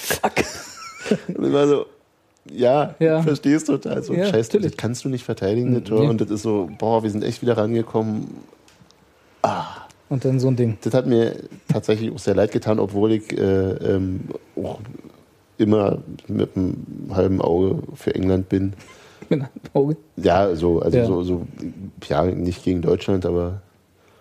Fuck. 0.00 0.32
und 1.36 1.46
ich 1.46 1.52
war 1.52 1.66
so, 1.68 1.86
ja, 2.50 2.94
Ja. 2.98 3.22
es 3.26 3.64
total. 3.64 4.02
So, 4.02 4.14
Ja, 4.14 4.26
scheiße, 4.26 4.60
das 4.60 4.76
kannst 4.76 5.04
du 5.04 5.08
nicht 5.08 5.24
verteidigen, 5.24 5.74
das 5.74 5.84
Tor. 5.84 6.00
Nee. 6.00 6.08
Und 6.08 6.20
das 6.20 6.30
ist 6.30 6.42
so, 6.42 6.68
boah, 6.78 7.02
wir 7.02 7.10
sind 7.10 7.22
echt 7.24 7.42
wieder 7.42 7.56
rangekommen. 7.56 8.28
Und 10.08 10.24
dann 10.24 10.40
so 10.40 10.48
ein 10.48 10.56
Ding. 10.56 10.76
Das 10.82 10.92
hat 10.94 11.06
mir 11.06 11.36
tatsächlich 11.68 12.10
auch 12.12 12.18
sehr 12.18 12.34
leid 12.34 12.50
getan, 12.52 12.78
obwohl 12.80 13.12
ich 13.12 13.32
äh, 13.38 13.70
ähm, 13.72 14.22
auch 14.56 14.80
immer 15.56 15.98
mit 16.26 16.56
einem 16.56 16.76
halben 17.12 17.40
Auge 17.40 17.82
für 17.94 18.14
England 18.14 18.48
bin. 18.48 18.72
Mit 19.28 19.40
einem 19.42 19.48
Auge. 19.74 19.96
Ja, 20.16 20.56
so, 20.56 20.80
also 20.80 20.98
Ja. 20.98 21.06
so, 21.06 21.22
so, 21.22 21.46
ja, 22.08 22.24
nicht 22.24 22.64
gegen 22.64 22.82
Deutschland, 22.82 23.24
aber 23.24 23.62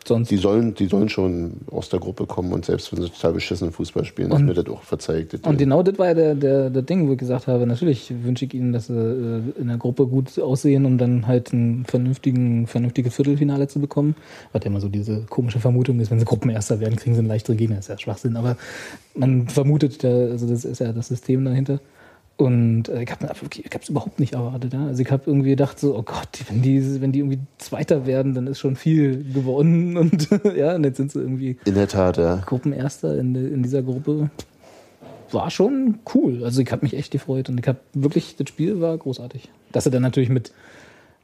Sonst. 0.10 0.30
die 0.32 0.38
sollen, 0.38 0.74
die 0.74 0.88
sollen 0.88 1.08
schon 1.08 1.54
aus 1.72 1.88
der 1.90 2.00
Gruppe 2.00 2.26
kommen 2.26 2.52
und 2.52 2.66
selbst 2.66 2.92
wenn 2.92 3.02
sie 3.02 3.10
total 3.10 3.34
beschissen 3.34 3.72
Fußball 3.72 4.04
spielen, 4.04 4.30
ist 4.32 4.36
Und- 4.40 4.46
mir 4.46 4.54
das 4.54 4.66
auch 4.68 4.82
verzeigt. 4.84 5.34
Das- 5.34 5.42
Und 5.42 5.58
genau 5.58 5.82
das 5.84 5.98
war 5.98 6.08
ja 6.08 6.14
der, 6.14 6.36
der, 6.36 6.70
der 6.70 6.82
Ding, 6.82 7.08
wo 7.08 7.14
ich 7.14 7.18
gesagt 7.20 7.48
habe, 7.48 7.66
natürlich 7.66 8.12
wünsche 8.24 8.46
ich 8.46 8.54
ihnen, 8.54 8.74
dass 8.74 8.88
sie 8.88 8.94
äh, 8.94 9.42
in 9.62 9.68
der 9.70 9.78
Gruppe 9.78 10.06
gut 10.08 10.38
aussehen, 10.40 10.86
um 10.86 10.98
dann 10.98 11.28
halt 11.28 11.54
ein 11.54 11.86
vernünftigen, 11.88 12.68
vernünftiges 12.68 13.16
Viertelfinale 13.16 13.68
zu 13.68 13.80
bekommen. 13.80 14.16
Was 14.52 14.64
ja 14.64 14.70
immer 14.70 14.82
so 14.82 14.90
diese 14.90 15.22
komische 15.30 15.60
Vermutung 15.60 16.00
ist, 16.00 16.12
wenn 16.12 16.20
sie 16.20 16.26
Gruppenerster 16.26 16.80
werden, 16.80 16.96
kriegen 16.98 17.14
sie 17.16 17.20
einen 17.20 17.28
leichteren 17.30 17.58
Gegner. 17.58 17.80
ist 17.80 17.88
ja 17.90 17.98
Schwachsinn, 17.98 18.36
aber 18.36 18.58
man 19.16 19.48
vermutet 19.48 20.04
also 20.04 20.48
das 20.48 20.66
ist 20.66 20.80
ja 20.80 20.92
das 20.92 21.08
System 21.08 21.46
dahinter. 21.46 21.80
Und 22.40 22.88
äh, 22.88 23.04
ich 23.04 23.12
habe 23.12 23.28
es 23.82 23.90
überhaupt 23.90 24.18
nicht 24.22 24.32
erwartet. 24.34 24.72
Ja? 24.72 24.86
Also 24.88 25.02
ich 25.02 25.12
habe 25.12 25.24
irgendwie 25.26 25.50
gedacht 25.50 25.78
so, 25.78 25.94
oh 25.98 26.04
Gott, 26.04 26.40
wenn 26.48 26.62
die, 26.62 27.02
wenn 27.02 27.12
die 27.12 27.20
irgendwie 27.20 27.40
Zweiter 27.58 28.06
werden, 28.06 28.34
dann 28.34 28.48
ist 28.48 28.60
schon 28.60 28.78
viel 28.78 29.26
gewonnen 29.34 29.98
und 29.98 30.30
ja, 30.56 30.74
und 30.76 30.86
jetzt 30.86 30.96
sind 30.98 31.12
sie 31.12 31.20
irgendwie 31.20 31.58
In 31.66 31.76
der 31.76 31.90
Tat, 31.90 32.16
ja. 32.18 32.38
Gruppenerster 32.46 33.18
in, 33.20 33.34
de- 33.34 33.54
in 33.54 33.62
dieser 33.62 33.82
Gruppe 33.82 34.30
war 35.32 35.52
schon 35.52 36.00
cool. 36.16 36.44
Also 36.46 36.62
ich 36.62 36.72
habe 36.72 36.84
mich 36.86 36.96
echt 36.96 37.12
gefreut 37.12 37.50
und 37.50 37.60
ich 37.60 37.68
habe 37.68 37.80
wirklich, 37.94 38.38
das 38.38 38.48
Spiel 38.48 38.80
war 38.80 38.98
großartig. 38.98 39.50
Dass 39.74 39.84
sie 39.84 39.92
dann 39.92 40.02
natürlich 40.02 40.30
mit, 40.30 40.54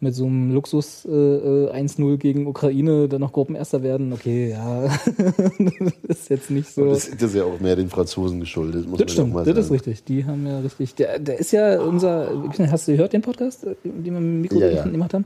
mit 0.02 0.14
so 0.14 0.26
einem 0.26 0.54
Luxus 0.54 1.06
äh, 1.06 1.10
äh, 1.10 1.72
1-0 1.72 2.18
gegen 2.18 2.48
Ukraine 2.48 3.08
dann 3.08 3.22
noch 3.22 3.32
Gruppenerster 3.32 3.82
werden, 3.82 4.12
okay, 4.14 4.52
ja, 4.52 4.84
das 4.84 5.94
ist 6.08 6.30
jetzt 6.30 6.52
nicht 6.52 6.70
so. 6.70 6.90
Das, 6.90 7.10
das 7.10 7.22
ist 7.22 7.36
ja 7.36 7.44
auch 7.46 7.60
mehr 7.60 7.76
den 7.76 7.90
Franzosen 7.90 8.40
geschuldet, 8.42 8.88
muss 8.88 9.00
Das 9.00 9.08
man 9.08 9.10
stimmt, 9.14 9.34
mal 9.34 9.46
das 9.46 9.54
sagen. 9.56 9.66
ist 9.66 9.72
richtig. 9.72 10.04
Die 10.04 10.26
haben 10.26 10.46
ja 10.46 10.60
richtig. 10.60 10.96
Der, 10.96 11.20
der 11.20 11.40
ist 11.40 11.52
ja 11.52 11.80
unser. 11.82 12.30
Hast 12.70 12.88
du 12.88 12.92
gehört 12.92 13.14
den 13.14 13.22
Podcast, 13.22 13.64
äh, 13.66 13.76
den 13.84 14.04
wir 14.04 14.12
mit 14.14 14.22
dem 14.22 14.42
Mikro 14.42 14.60
Ja, 14.60 14.70
ja. 14.70 14.84
gemacht 14.84 15.14
haben? 15.14 15.26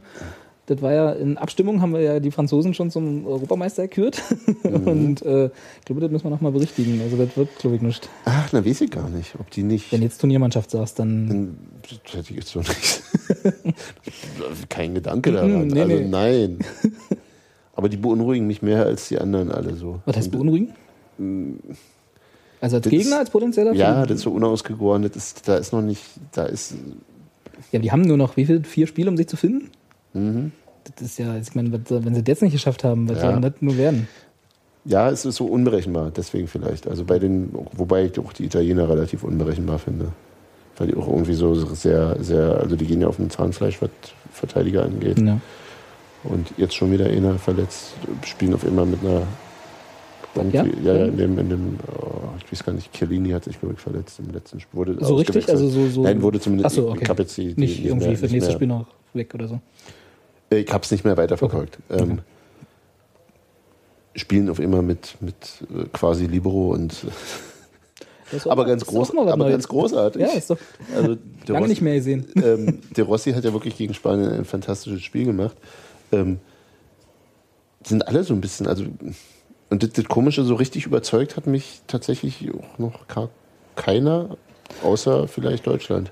Das 0.69 0.84
war 0.84 0.93
ja 0.93 1.12
in 1.13 1.36
Abstimmung, 1.38 1.82
haben 1.82 1.93
wir 1.93 2.01
ja 2.01 2.19
die 2.19 2.29
Franzosen 2.29 2.75
schon 2.75 2.91
zum 2.91 3.25
Europameister 3.25 3.88
gekürt. 3.88 4.21
Mhm. 4.62 4.88
Und 4.88 5.21
äh, 5.21 5.45
ich 5.45 5.86
glaube, 5.86 6.01
das 6.01 6.12
müssen 6.12 6.25
wir 6.25 6.29
nochmal 6.29 6.51
berichtigen. 6.51 7.01
Also, 7.01 7.17
das 7.17 7.36
wird, 7.38 7.58
glaube 7.60 7.77
ich, 7.77 7.82
nicht. 7.82 8.10
Ach, 8.25 8.49
na, 8.51 8.63
weiß 8.65 8.82
ich 8.82 8.91
gar 8.91 9.10
nicht, 9.10 9.36
ob 9.39 9.49
die 9.51 9.63
nicht. 9.63 9.91
Wenn 9.91 10.01
jetzt 10.01 10.19
Turniermannschaft 10.19 10.69
sagst, 10.69 10.99
dann. 10.99 11.58
Das 11.82 12.13
hätte 12.13 12.32
ich 12.32 12.38
jetzt 12.38 12.49
so 12.49 12.60
nicht. 12.60 13.01
Kein 14.69 14.95
Gedanke 14.95 15.32
daran. 15.32 15.67
Mhm, 15.67 15.67
nee, 15.67 15.82
also 15.82 15.95
nee. 15.95 16.08
nein. 16.08 16.60
Aber 17.75 17.89
die 17.89 17.97
beunruhigen 17.97 18.47
mich 18.47 18.62
mehr 18.62 18.86
als 18.86 19.08
die 19.08 19.17
anderen 19.17 19.51
alle 19.51 19.75
so. 19.75 20.01
Was 20.05 20.17
heißt 20.17 20.32
beunruhigen? 20.32 20.73
Also 22.62 22.75
als 22.75 22.84
Das 22.84 22.91
Gegner, 22.91 23.19
als 23.19 23.29
potenzieller? 23.29 23.73
Ja, 23.73 24.05
das 24.05 24.17
ist 24.17 24.23
so 24.23 24.32
unausgegoren. 24.32 25.03
Das 25.03 25.15
ist, 25.15 25.47
da 25.47 25.55
ist 25.55 25.71
noch 25.71 25.82
nicht, 25.82 26.03
da 26.34 26.43
ist, 26.45 26.75
Ja, 27.71 27.79
die 27.79 27.91
haben 27.91 28.01
nur 28.01 28.17
noch 28.17 28.36
wie 28.36 28.45
viel? 28.45 28.63
Vier 28.63 28.88
Spiele, 28.88 29.10
um 29.10 29.17
sich 29.17 29.27
zu 29.27 29.38
finden? 29.38 29.71
Mhm. 30.13 30.52
Das 30.95 31.06
ist 31.06 31.19
ja, 31.19 31.36
ich 31.38 31.54
meine, 31.54 31.72
wenn 31.72 32.15
sie 32.15 32.24
das 32.24 32.28
jetzt 32.28 32.41
nicht 32.41 32.54
geschafft 32.54 32.84
haben, 32.84 33.08
was 33.08 33.22
Ja. 33.22 33.32
soll 33.32 33.41
das 33.41 33.54
nur 33.60 33.78
werden? 33.78 34.08
ja, 34.86 35.10
es 35.10 35.26
ist 35.26 35.36
so 35.36 35.45
unberechenbar, 35.45 36.12
deswegen 36.15 36.48
vielleicht. 36.48 36.88
Also 36.88 37.04
bei 37.04 37.19
den, 37.19 37.54
wobei 37.74 38.06
ich 38.06 38.17
auch 38.19 38.34
die 38.34 38.45
Italiener 38.45 38.89
relativ 38.89 39.24
unberechenbar 39.24 39.78
finde. 39.78 40.08
Weil 40.78 40.88
die 40.88 40.95
auch 40.95 41.08
irgendwie 41.08 41.34
so 41.34 41.54
sehr, 41.54 42.15
sehr, 42.24 42.58
also 42.60 42.76
die 42.76 42.86
gehen 42.86 43.02
ja 43.02 43.08
auf 43.08 43.17
den 43.17 43.30
Zahnfleisch, 43.30 43.82
was 43.82 43.89
Verteidiger 44.32 44.84
angeht. 44.84 45.19
Ja. 45.19 45.39
Und 46.24 46.54
jetzt 46.58 46.74
schon 46.76 46.91
wieder 46.91 47.06
einer 47.06 47.38
verletzt, 47.38 47.93
spielen 48.26 48.54
auf 48.54 48.63
immer 48.63 48.86
mit 48.86 49.02
einer. 49.02 49.24
Ja? 50.52 50.63
irgendwie- 50.63 50.86
ja, 50.88 50.95
ja, 50.95 51.06
in 51.06 51.17
dem, 51.17 51.39
in 51.39 51.49
dem 51.49 51.80
oh, 52.02 52.30
ich 52.43 52.52
weiß 52.52 52.63
gar 52.65 52.73
nicht, 52.73 52.91
Chiellini 52.93 53.30
hat 53.32 53.43
sich, 53.43 53.60
glaube 53.60 53.75
ich, 53.75 53.80
verletzt 53.82 54.19
im 54.19 54.32
letzten 54.32 54.60
Spiel. 54.60 54.78
Wurde 54.78 54.97
So 55.04 55.15
richtig? 55.15 55.49
Also 55.49 55.69
so, 55.69 55.88
so 55.88 56.04
Nein, 56.04 56.21
wurde 56.21 56.39
zumindest, 56.39 56.65
Ach 56.67 56.75
so, 56.75 56.89
okay. 56.89 56.99
ich 57.04 57.10
habe 57.10 57.21
jetzt 57.23 57.38
die, 57.38 57.54
die 57.54 57.60
nicht 57.62 57.84
irgendwie 57.86 58.08
mehr, 58.08 58.15
für 58.15 58.21
das 58.23 58.32
nächste 58.32 58.49
mehr, 58.49 58.56
Spiel 58.58 58.67
noch 58.67 58.86
weg 59.13 59.34
oder 59.36 59.47
so. 59.47 59.60
Ich 60.49 60.71
habe 60.73 60.84
es 60.84 60.91
nicht 60.91 61.06
mehr 61.06 61.15
weiterverfolgt. 61.15 61.78
Ähm, 61.91 62.19
Spielen 64.15 64.49
auf 64.49 64.60
immer 64.60 64.82
mit, 64.82 65.15
mit 65.21 65.36
äh, 65.73 65.86
quasi 65.93 66.25
Libero 66.25 66.71
und 66.73 67.06
aber 68.45 68.65
ganz 68.65 68.86
groß, 68.86 69.12
aber 69.15 69.36
Neues. 69.38 69.52
ganz 69.52 69.67
großartig. 69.67 70.21
Ja, 70.21 70.30
ist 70.30 70.49
doch 70.49 70.58
Also 70.95 71.17
lange 71.47 71.60
Rossi, 71.60 71.69
nicht 71.69 71.82
mehr 71.82 71.95
gesehen. 71.95 72.25
ähm, 72.36 72.80
der 72.95 73.04
Rossi 73.06 73.32
hat 73.34 73.43
ja 73.43 73.54
wirklich 73.54 73.78
gegen 73.78 73.93
Spanien 73.93 74.32
ein 74.32 74.45
fantastisches 74.45 75.02
Spiel 75.04 75.25
gemacht. 75.25 75.56
Ähm, 76.12 76.39
sind 77.84 78.08
alle 78.08 78.23
so 78.23 78.34
ein 78.34 78.41
bisschen, 78.41 78.67
also 78.67 78.86
und 79.69 79.84
das, 79.84 79.91
das 79.91 80.05
Komische, 80.05 80.43
so 80.43 80.55
richtig 80.55 80.86
überzeugt 80.86 81.38
hat 81.38 81.47
mich 81.47 81.82
tatsächlich 81.88 82.49
auch 82.51 82.79
noch 82.79 83.08
gar 83.08 83.29
keiner, 83.75 84.38
außer 84.84 85.27
vielleicht 85.27 85.65
Deutschland. 85.67 86.12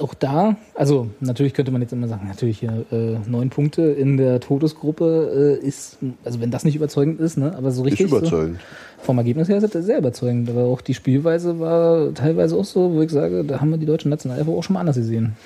Auch 0.00 0.14
da, 0.14 0.56
also 0.74 1.08
natürlich 1.20 1.54
könnte 1.54 1.70
man 1.72 1.82
jetzt 1.82 1.92
immer 1.92 2.08
sagen, 2.08 2.28
natürlich 2.28 2.60
hier 2.60 2.84
äh, 2.92 3.16
neun 3.28 3.50
Punkte 3.50 3.82
in 3.82 4.16
der 4.16 4.40
Todesgruppe 4.40 5.58
äh, 5.62 5.66
ist, 5.66 5.98
also 6.24 6.40
wenn 6.40 6.50
das 6.50 6.64
nicht 6.64 6.76
überzeugend 6.76 7.20
ist, 7.20 7.36
ne, 7.36 7.54
aber 7.56 7.70
so 7.70 7.84
Ist 7.84 7.92
richtig 7.92 8.10
so, 8.10 8.18
überzeugend. 8.18 8.60
vom 9.02 9.18
Ergebnis 9.18 9.48
her 9.48 9.58
ist 9.58 9.74
das 9.74 9.84
sehr 9.84 9.98
überzeugend, 9.98 10.48
aber 10.48 10.64
auch 10.64 10.80
die 10.80 10.94
Spielweise 10.94 11.58
war 11.60 12.14
teilweise 12.14 12.56
auch 12.56 12.64
so, 12.64 12.94
wo 12.94 13.02
ich 13.02 13.10
sage, 13.10 13.44
da 13.44 13.60
haben 13.60 13.70
wir 13.70 13.78
die 13.78 13.86
deutschen 13.86 14.10
Nationalelf 14.10 14.48
auch 14.48 14.62
schon 14.62 14.74
mal 14.74 14.80
anders 14.80 14.96
gesehen. 14.96 15.36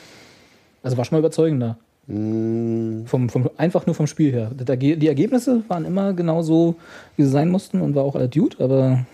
Also 0.82 0.96
war 0.96 1.04
schon 1.04 1.16
mal 1.16 1.20
überzeugender. 1.20 1.76
Mm, 2.08 3.04
Vom, 3.04 3.28
vom, 3.28 3.50
einfach 3.58 3.86
nur 3.86 3.94
vom 3.94 4.06
Spiel 4.06 4.32
her. 4.32 4.50
Die 4.54 5.06
Ergebnisse 5.06 5.62
waren 5.68 5.84
immer 5.84 6.14
genau 6.14 6.42
so, 6.42 6.74
wie 7.16 7.22
sie 7.22 7.30
sein 7.30 7.50
mussten 7.50 7.80
und 7.82 7.94
war 7.94 8.04
auch 8.04 8.16
alles 8.16 8.30
gut, 8.30 8.60
aber 8.60 9.04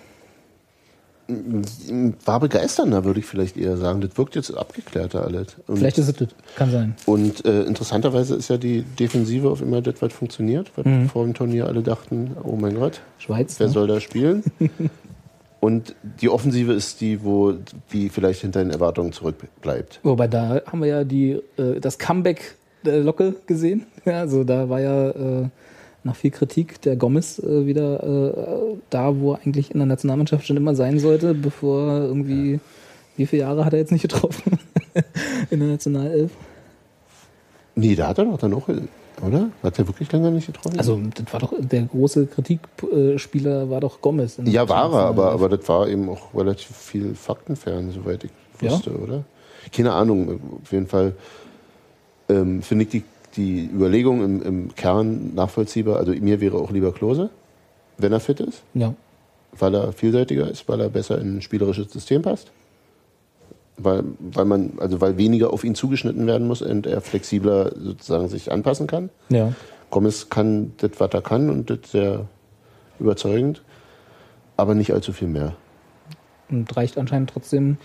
war 2.26 2.38
begeisternder, 2.38 3.04
würde 3.04 3.20
ich 3.20 3.26
vielleicht 3.26 3.56
eher 3.56 3.76
sagen. 3.76 4.00
Das 4.00 4.16
wirkt 4.18 4.36
jetzt 4.36 4.50
abgeklärter 4.50 5.24
alles. 5.24 5.56
Und, 5.66 5.78
vielleicht 5.78 5.98
ist 5.98 6.08
es 6.08 6.16
das. 6.16 6.28
Kann 6.54 6.70
sein. 6.70 6.94
und 7.06 7.44
äh, 7.46 7.62
interessanterweise 7.62 8.36
ist 8.36 8.48
ja 8.48 8.58
die 8.58 8.82
Defensive 8.82 9.48
auf 9.48 9.62
immer 9.62 9.80
das, 9.80 10.00
was 10.00 10.12
funktioniert, 10.12 10.70
was 10.76 10.84
vor 11.10 11.24
dem 11.24 11.34
Turnier 11.34 11.66
alle 11.66 11.82
dachten, 11.82 12.36
oh 12.44 12.56
mein 12.56 12.74
Gott, 12.74 13.00
Schweiz. 13.18 13.58
wer 13.58 13.68
ne? 13.68 13.72
soll 13.72 13.86
da 13.86 14.00
spielen? 14.00 14.44
Und 15.60 15.94
die 16.20 16.28
Offensive 16.28 16.74
ist 16.74 17.00
die, 17.00 17.24
wo 17.24 17.54
die 17.90 18.10
vielleicht 18.10 18.42
hinter 18.42 18.62
den 18.62 18.70
Erwartungen 18.70 19.12
zurückbleibt. 19.12 19.98
Wobei 20.02 20.28
da 20.28 20.60
haben 20.66 20.82
wir 20.82 20.88
ja 20.88 21.04
die, 21.04 21.40
äh, 21.56 21.80
das 21.80 21.98
Comeback 21.98 22.56
Locke 22.84 23.34
gesehen. 23.46 23.86
Ja, 24.04 24.20
also 24.20 24.44
da 24.44 24.68
war 24.68 24.80
ja 24.80 25.10
äh, 25.10 25.48
nach 26.02 26.16
viel 26.16 26.30
Kritik 26.30 26.80
der 26.82 26.96
Gomez 26.96 27.38
äh, 27.38 27.66
wieder 27.66 28.02
äh, 28.02 28.76
da, 28.90 29.18
wo 29.18 29.32
er 29.32 29.40
eigentlich 29.44 29.70
in 29.70 29.78
der 29.78 29.86
Nationalmannschaft 29.86 30.46
schon 30.46 30.56
immer 30.56 30.74
sein 30.74 30.98
sollte, 30.98 31.34
bevor 31.34 31.98
irgendwie, 32.00 32.60
wie 33.16 33.26
viele 33.26 33.42
Jahre 33.42 33.64
hat 33.64 33.72
er 33.72 33.78
jetzt 33.78 33.92
nicht 33.92 34.02
getroffen 34.02 34.58
in 35.50 35.60
der 35.60 35.68
Nationalelf? 35.68 36.30
Nee, 37.74 37.94
da 37.94 38.08
hat 38.08 38.18
er 38.18 38.26
doch 38.26 38.38
dann 38.38 38.54
auch, 38.54 38.68
oder? 39.26 39.48
Hat 39.62 39.78
er 39.78 39.86
wirklich 39.88 40.10
länger 40.12 40.30
nicht 40.30 40.46
getroffen? 40.46 40.78
Also 40.78 41.00
das 41.14 41.32
war 41.32 41.40
doch 41.40 41.52
der 41.58 41.82
große 41.82 42.26
Kritikspieler 42.26 43.70
war 43.70 43.80
doch 43.80 44.00
Gomez. 44.00 44.38
ja, 44.44 44.68
war 44.68 44.92
er, 44.92 45.06
aber, 45.06 45.32
aber 45.32 45.48
das 45.48 45.68
war 45.68 45.88
eben 45.88 46.08
auch 46.08 46.34
relativ 46.34 46.76
viel 46.76 47.14
faktenfern, 47.14 47.90
soweit 47.90 48.24
ich 48.24 48.30
Ja? 48.60 48.70
wusste, 48.72 48.90
oder? 48.96 49.24
Keine 49.72 49.92
Ahnung, 49.92 50.40
auf 50.62 50.70
jeden 50.72 50.86
Fall 50.86 51.14
ähm, 52.28 52.62
finde 52.62 52.84
ich 52.84 52.90
die, 52.90 53.02
die 53.36 53.64
Überlegung 53.72 54.22
im, 54.24 54.42
im 54.42 54.74
Kern 54.74 55.34
nachvollziehbar. 55.34 55.96
Also 55.96 56.12
mir 56.12 56.40
wäre 56.40 56.56
auch 56.58 56.70
lieber 56.70 56.92
Klose, 56.92 57.30
wenn 57.98 58.12
er 58.12 58.20
fit 58.20 58.40
ist, 58.40 58.62
Ja. 58.74 58.94
weil 59.52 59.74
er 59.74 59.92
vielseitiger 59.92 60.50
ist, 60.50 60.68
weil 60.68 60.80
er 60.80 60.88
besser 60.88 61.18
in 61.20 61.36
ein 61.38 61.42
spielerisches 61.42 61.90
System 61.92 62.22
passt. 62.22 62.50
Weil, 63.76 64.04
weil 64.20 64.44
man, 64.44 64.74
also 64.78 65.00
weil 65.00 65.16
weniger 65.16 65.52
auf 65.52 65.64
ihn 65.64 65.74
zugeschnitten 65.74 66.26
werden 66.28 66.46
muss 66.46 66.62
und 66.62 66.86
er 66.86 67.00
flexibler 67.00 67.72
sozusagen 67.76 68.28
sich 68.28 68.52
anpassen 68.52 68.86
kann. 68.86 69.10
Ja. 69.30 69.52
Gomez 69.90 70.28
kann 70.30 70.72
das, 70.78 70.92
was 70.98 71.10
er 71.12 71.22
kann 71.22 71.50
und 71.50 71.70
das 71.70 71.90
sehr 71.90 72.26
überzeugend, 73.00 73.62
aber 74.56 74.74
nicht 74.76 74.92
allzu 74.92 75.12
viel 75.12 75.26
mehr. 75.28 75.56
Und 76.50 76.76
reicht 76.76 76.98
anscheinend 76.98 77.30
trotzdem, 77.30 77.78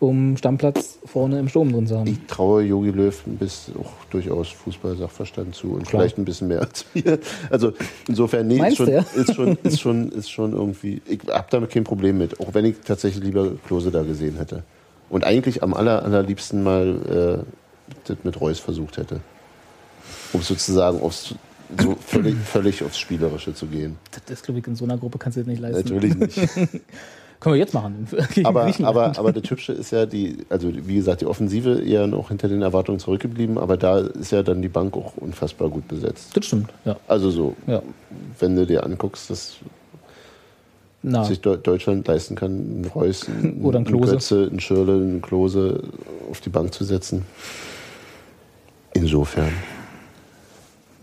um 0.00 0.36
Stammplatz 0.38 0.98
vorne 1.04 1.38
im 1.38 1.48
Sturm 1.48 1.72
drin 1.72 1.86
zu 1.86 1.98
haben. 1.98 2.06
Ich 2.08 2.26
traue 2.26 2.62
Jogi 2.62 2.90
Löw 2.90 3.22
bisschen 3.38 3.76
auch 3.76 3.92
durchaus 4.10 4.48
Fußball-Sachverstand 4.48 5.54
zu 5.54 5.72
und 5.72 5.86
Klar. 5.86 6.00
vielleicht 6.00 6.18
ein 6.18 6.24
bisschen 6.24 6.48
mehr 6.48 6.62
als 6.62 6.86
mir. 6.94 7.18
Also 7.50 7.74
insofern, 8.08 8.48
nee, 8.48 8.66
ist 8.66 8.78
schon, 8.78 8.88
ist 9.14 9.34
schon, 9.34 9.58
ist 9.62 9.80
schon, 9.80 10.12
ist 10.12 10.30
schon 10.30 10.52
irgendwie, 10.54 11.02
ich 11.06 11.20
habe 11.28 11.46
damit 11.50 11.70
kein 11.70 11.84
Problem 11.84 12.16
mit, 12.18 12.40
auch 12.40 12.54
wenn 12.54 12.64
ich 12.64 12.76
tatsächlich 12.84 13.22
lieber 13.22 13.52
Klose 13.66 13.90
da 13.90 14.02
gesehen 14.02 14.36
hätte. 14.38 14.62
Und 15.10 15.24
eigentlich 15.24 15.62
am 15.62 15.74
aller, 15.74 16.02
allerliebsten 16.02 16.62
mal 16.62 17.44
äh, 17.44 17.94
das 18.04 18.16
mit 18.24 18.40
Reus 18.40 18.58
versucht 18.58 18.96
hätte. 18.96 19.20
Um 20.32 20.40
sozusagen 20.40 21.02
aufs, 21.02 21.34
so 21.78 21.96
völlig, 22.06 22.36
völlig 22.36 22.82
aufs 22.82 22.98
Spielerische 22.98 23.52
zu 23.52 23.66
gehen. 23.66 23.96
Das 24.12 24.38
ist, 24.38 24.44
glaube 24.44 24.60
ich, 24.60 24.66
in 24.66 24.76
so 24.76 24.84
einer 24.84 24.96
Gruppe 24.96 25.18
kannst 25.18 25.36
du 25.36 25.40
das 25.42 25.48
nicht 25.48 25.60
leisten. 25.60 25.92
Natürlich 25.92 26.14
nicht. 26.14 26.38
Können 27.40 27.54
wir 27.54 27.58
jetzt 27.60 27.72
machen. 27.72 28.06
Aber, 28.44 28.70
aber, 28.82 29.18
aber 29.18 29.32
das 29.32 29.50
Hübsche 29.50 29.72
ist 29.72 29.92
ja, 29.92 30.04
die, 30.04 30.38
also 30.50 30.70
wie 30.72 30.94
gesagt, 30.96 31.22
die 31.22 31.26
Offensive 31.26 31.80
eher 31.82 32.06
noch 32.06 32.28
hinter 32.28 32.48
den 32.48 32.60
Erwartungen 32.60 32.98
zurückgeblieben, 32.98 33.56
aber 33.56 33.78
da 33.78 33.98
ist 34.00 34.30
ja 34.30 34.42
dann 34.42 34.60
die 34.60 34.68
Bank 34.68 34.94
auch 34.94 35.16
unfassbar 35.16 35.70
gut 35.70 35.88
besetzt. 35.88 36.36
das 36.36 36.44
stimmt, 36.44 36.68
ja. 36.84 36.96
Also 37.08 37.30
so, 37.30 37.56
ja. 37.66 37.80
wenn 38.38 38.56
du 38.56 38.66
dir 38.66 38.84
anguckst, 38.84 39.30
dass 39.30 39.56
Na, 41.02 41.24
sich 41.24 41.38
Deu- 41.38 41.56
Deutschland 41.56 42.06
leisten 42.06 42.34
kann, 42.34 42.50
einen 42.50 42.90
Reus, 42.94 43.26
einen, 43.42 43.62
Oder 43.62 43.78
einen 43.78 43.86
Klose. 43.86 44.12
Götze, 44.12 44.46
einen 44.50 44.60
Schirle, 44.60 44.92
einen 44.92 45.22
Klose 45.22 45.82
auf 46.30 46.42
die 46.42 46.50
Bank 46.50 46.74
zu 46.74 46.84
setzen. 46.84 47.24
Insofern. 48.92 49.52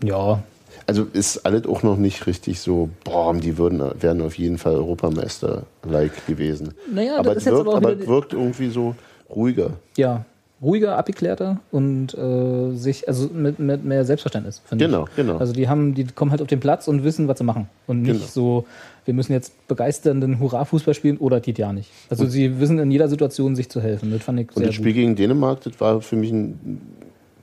Ja, 0.04 0.40
Also 0.88 1.06
ist 1.12 1.44
alles 1.44 1.66
auch 1.66 1.82
noch 1.82 1.98
nicht 1.98 2.26
richtig 2.26 2.60
so, 2.60 2.88
boah, 3.04 3.34
die 3.34 3.58
würden, 3.58 3.82
wären 4.00 4.22
auf 4.22 4.38
jeden 4.38 4.56
Fall 4.56 4.74
Europameister-like 4.74 6.26
gewesen. 6.26 6.74
Naja, 6.92 7.18
aber 7.18 7.34
das 7.34 7.44
es 7.46 7.52
wirkt, 7.52 7.60
aber 7.60 7.72
auch 7.72 7.76
aber 7.76 7.92
es 7.92 8.06
wirkt 8.06 8.32
irgendwie 8.32 8.70
so 8.70 8.94
ruhiger. 9.28 9.72
ja, 9.96 10.24
ruhiger, 10.62 10.96
abgeklärter 10.96 11.60
und 11.70 12.14
äh, 12.14 12.74
sich, 12.74 13.06
also 13.06 13.28
mit, 13.32 13.58
mit 13.60 13.84
mehr 13.84 14.04
Selbstverständnis, 14.04 14.60
finde 14.64 14.86
Genau, 14.86 15.04
ich. 15.08 15.14
genau. 15.14 15.36
Also 15.36 15.52
die 15.52 15.68
haben, 15.68 15.94
die 15.94 16.04
kommen 16.06 16.30
halt 16.32 16.40
auf 16.42 16.48
den 16.48 16.58
Platz 16.58 16.88
und 16.88 17.04
wissen, 17.04 17.28
was 17.28 17.38
sie 17.38 17.44
machen. 17.44 17.68
Und 17.86 18.02
nicht 18.02 18.14
Genau. 18.14 18.26
so, 18.26 18.66
wir 19.04 19.14
müssen 19.14 19.32
jetzt 19.32 19.52
begeisternden 19.68 20.40
Hurra-Fußball 20.40 20.94
spielen 20.94 21.18
oder 21.18 21.38
geht 21.40 21.58
ja 21.58 21.72
nicht. 21.72 21.90
Also 22.10 22.26
sie 22.26 22.58
wissen 22.60 22.78
in 22.80 22.90
jeder 22.90 23.08
Situation 23.08 23.54
sich 23.54 23.68
zu 23.68 23.80
helfen. 23.80 24.10
Das 24.10 24.22
fand 24.22 24.40
ich 24.40 24.56
Und 24.56 24.66
das 24.66 24.74
Spiel 24.74 24.86
gut. 24.92 24.94
gegen 24.94 25.14
Dänemark, 25.16 25.60
das 25.60 25.78
war 25.80 26.00
für 26.00 26.16
mich 26.16 26.32
ein. 26.32 26.80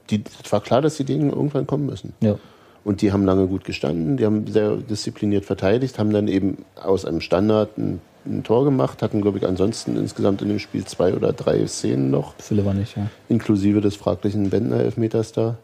Die, 0.09 0.21
das 0.23 0.51
war 0.51 0.61
klar, 0.61 0.81
dass 0.81 0.97
die 0.97 1.03
Dänen 1.05 1.29
irgendwann 1.29 1.65
kommen 1.65 1.85
müssen. 1.85 2.11
Ja. 2.21 2.37
Und 2.85 3.01
die 3.01 3.11
haben 3.11 3.25
lange 3.25 3.47
gut 3.47 3.65
gestanden, 3.65 4.15
die 4.15 4.25
haben 4.25 4.45
sehr 4.45 4.77
diszipliniert 4.77 5.43
verteidigt, 5.43 5.97
haben 5.99 6.13
dann 6.13 6.27
eben 6.27 6.59
aus 6.81 7.03
einem 7.03 7.19
Standard 7.19 7.77
ein, 7.79 7.99
ein 8.27 8.43
Tor 8.43 8.63
gemacht, 8.63 9.01
hatten, 9.01 9.21
glaube 9.21 9.39
ich, 9.39 9.45
ansonsten 9.47 9.97
insgesamt 9.97 10.43
in 10.43 10.49
dem 10.49 10.59
Spiel 10.59 10.85
zwei 10.85 11.13
oder 11.15 11.33
drei 11.33 11.65
Szenen 11.65 12.11
noch, 12.11 12.35
Fülle 12.37 12.63
war 12.63 12.75
nicht, 12.75 12.95
ja. 12.95 13.07
inklusive 13.27 13.81
des 13.81 13.95
fraglichen 13.95 14.51
Bendner-Elfmeters 14.51 15.31
da. 15.31 15.57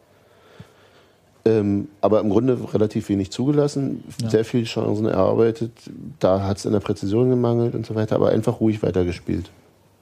Ähm, 1.46 1.88
aber 2.02 2.20
im 2.22 2.30
Grunde 2.30 2.58
relativ 2.74 3.10
wenig 3.10 3.32
zugelassen, 3.32 4.04
Ja. 4.22 4.30
sehr 4.30 4.46
viele 4.46 4.66
Chancen 4.66 5.06
erarbeitet. 5.06 5.72
Da 6.20 6.44
hat 6.44 6.58
es 6.58 6.66
in 6.66 6.72
der 6.72 6.82
Präzision 6.82 7.30
gemangelt 7.30 7.74
und 7.76 7.86
so 7.86 7.94
weiter, 7.96 8.16
aber 8.16 8.30
einfach 8.30 8.60
ruhig 8.60 8.82
weitergespielt. 8.84 9.50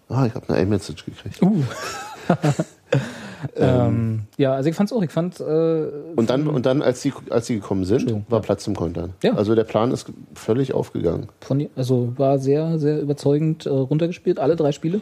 Ah, 0.09 0.25
ich 0.25 0.33
habe 0.35 0.49
eine 0.49 0.61
iMessage 0.61 1.05
gekriegt. 1.05 1.41
Uh. 1.41 1.63
ähm, 3.55 4.21
ja, 4.37 4.53
also 4.53 4.69
ich 4.69 4.75
fand's 4.75 4.91
auch. 4.91 5.01
Ich 5.01 5.11
fand, 5.11 5.39
äh, 5.39 5.43
Und 6.15 6.29
dann, 6.29 6.47
und 6.47 6.65
dann 6.65 6.81
als, 6.81 7.01
sie, 7.01 7.13
als 7.29 7.47
sie 7.47 7.55
gekommen 7.55 7.85
sind, 7.85 8.29
war 8.29 8.41
Platz 8.41 8.63
zum 8.63 8.75
Kontern. 8.75 9.13
Ja. 9.23 9.33
Also 9.33 9.55
der 9.55 9.63
Plan 9.63 9.91
ist 9.91 10.07
völlig 10.33 10.73
aufgegangen. 10.73 11.27
von, 11.41 11.67
also 11.75 12.13
war 12.17 12.39
sehr, 12.39 12.79
sehr 12.79 12.99
überzeugend 13.01 13.65
äh, 13.65 13.69
runtergespielt, 13.69 14.39
alle 14.39 14.55
drei 14.55 14.71
Spiele. 14.71 15.01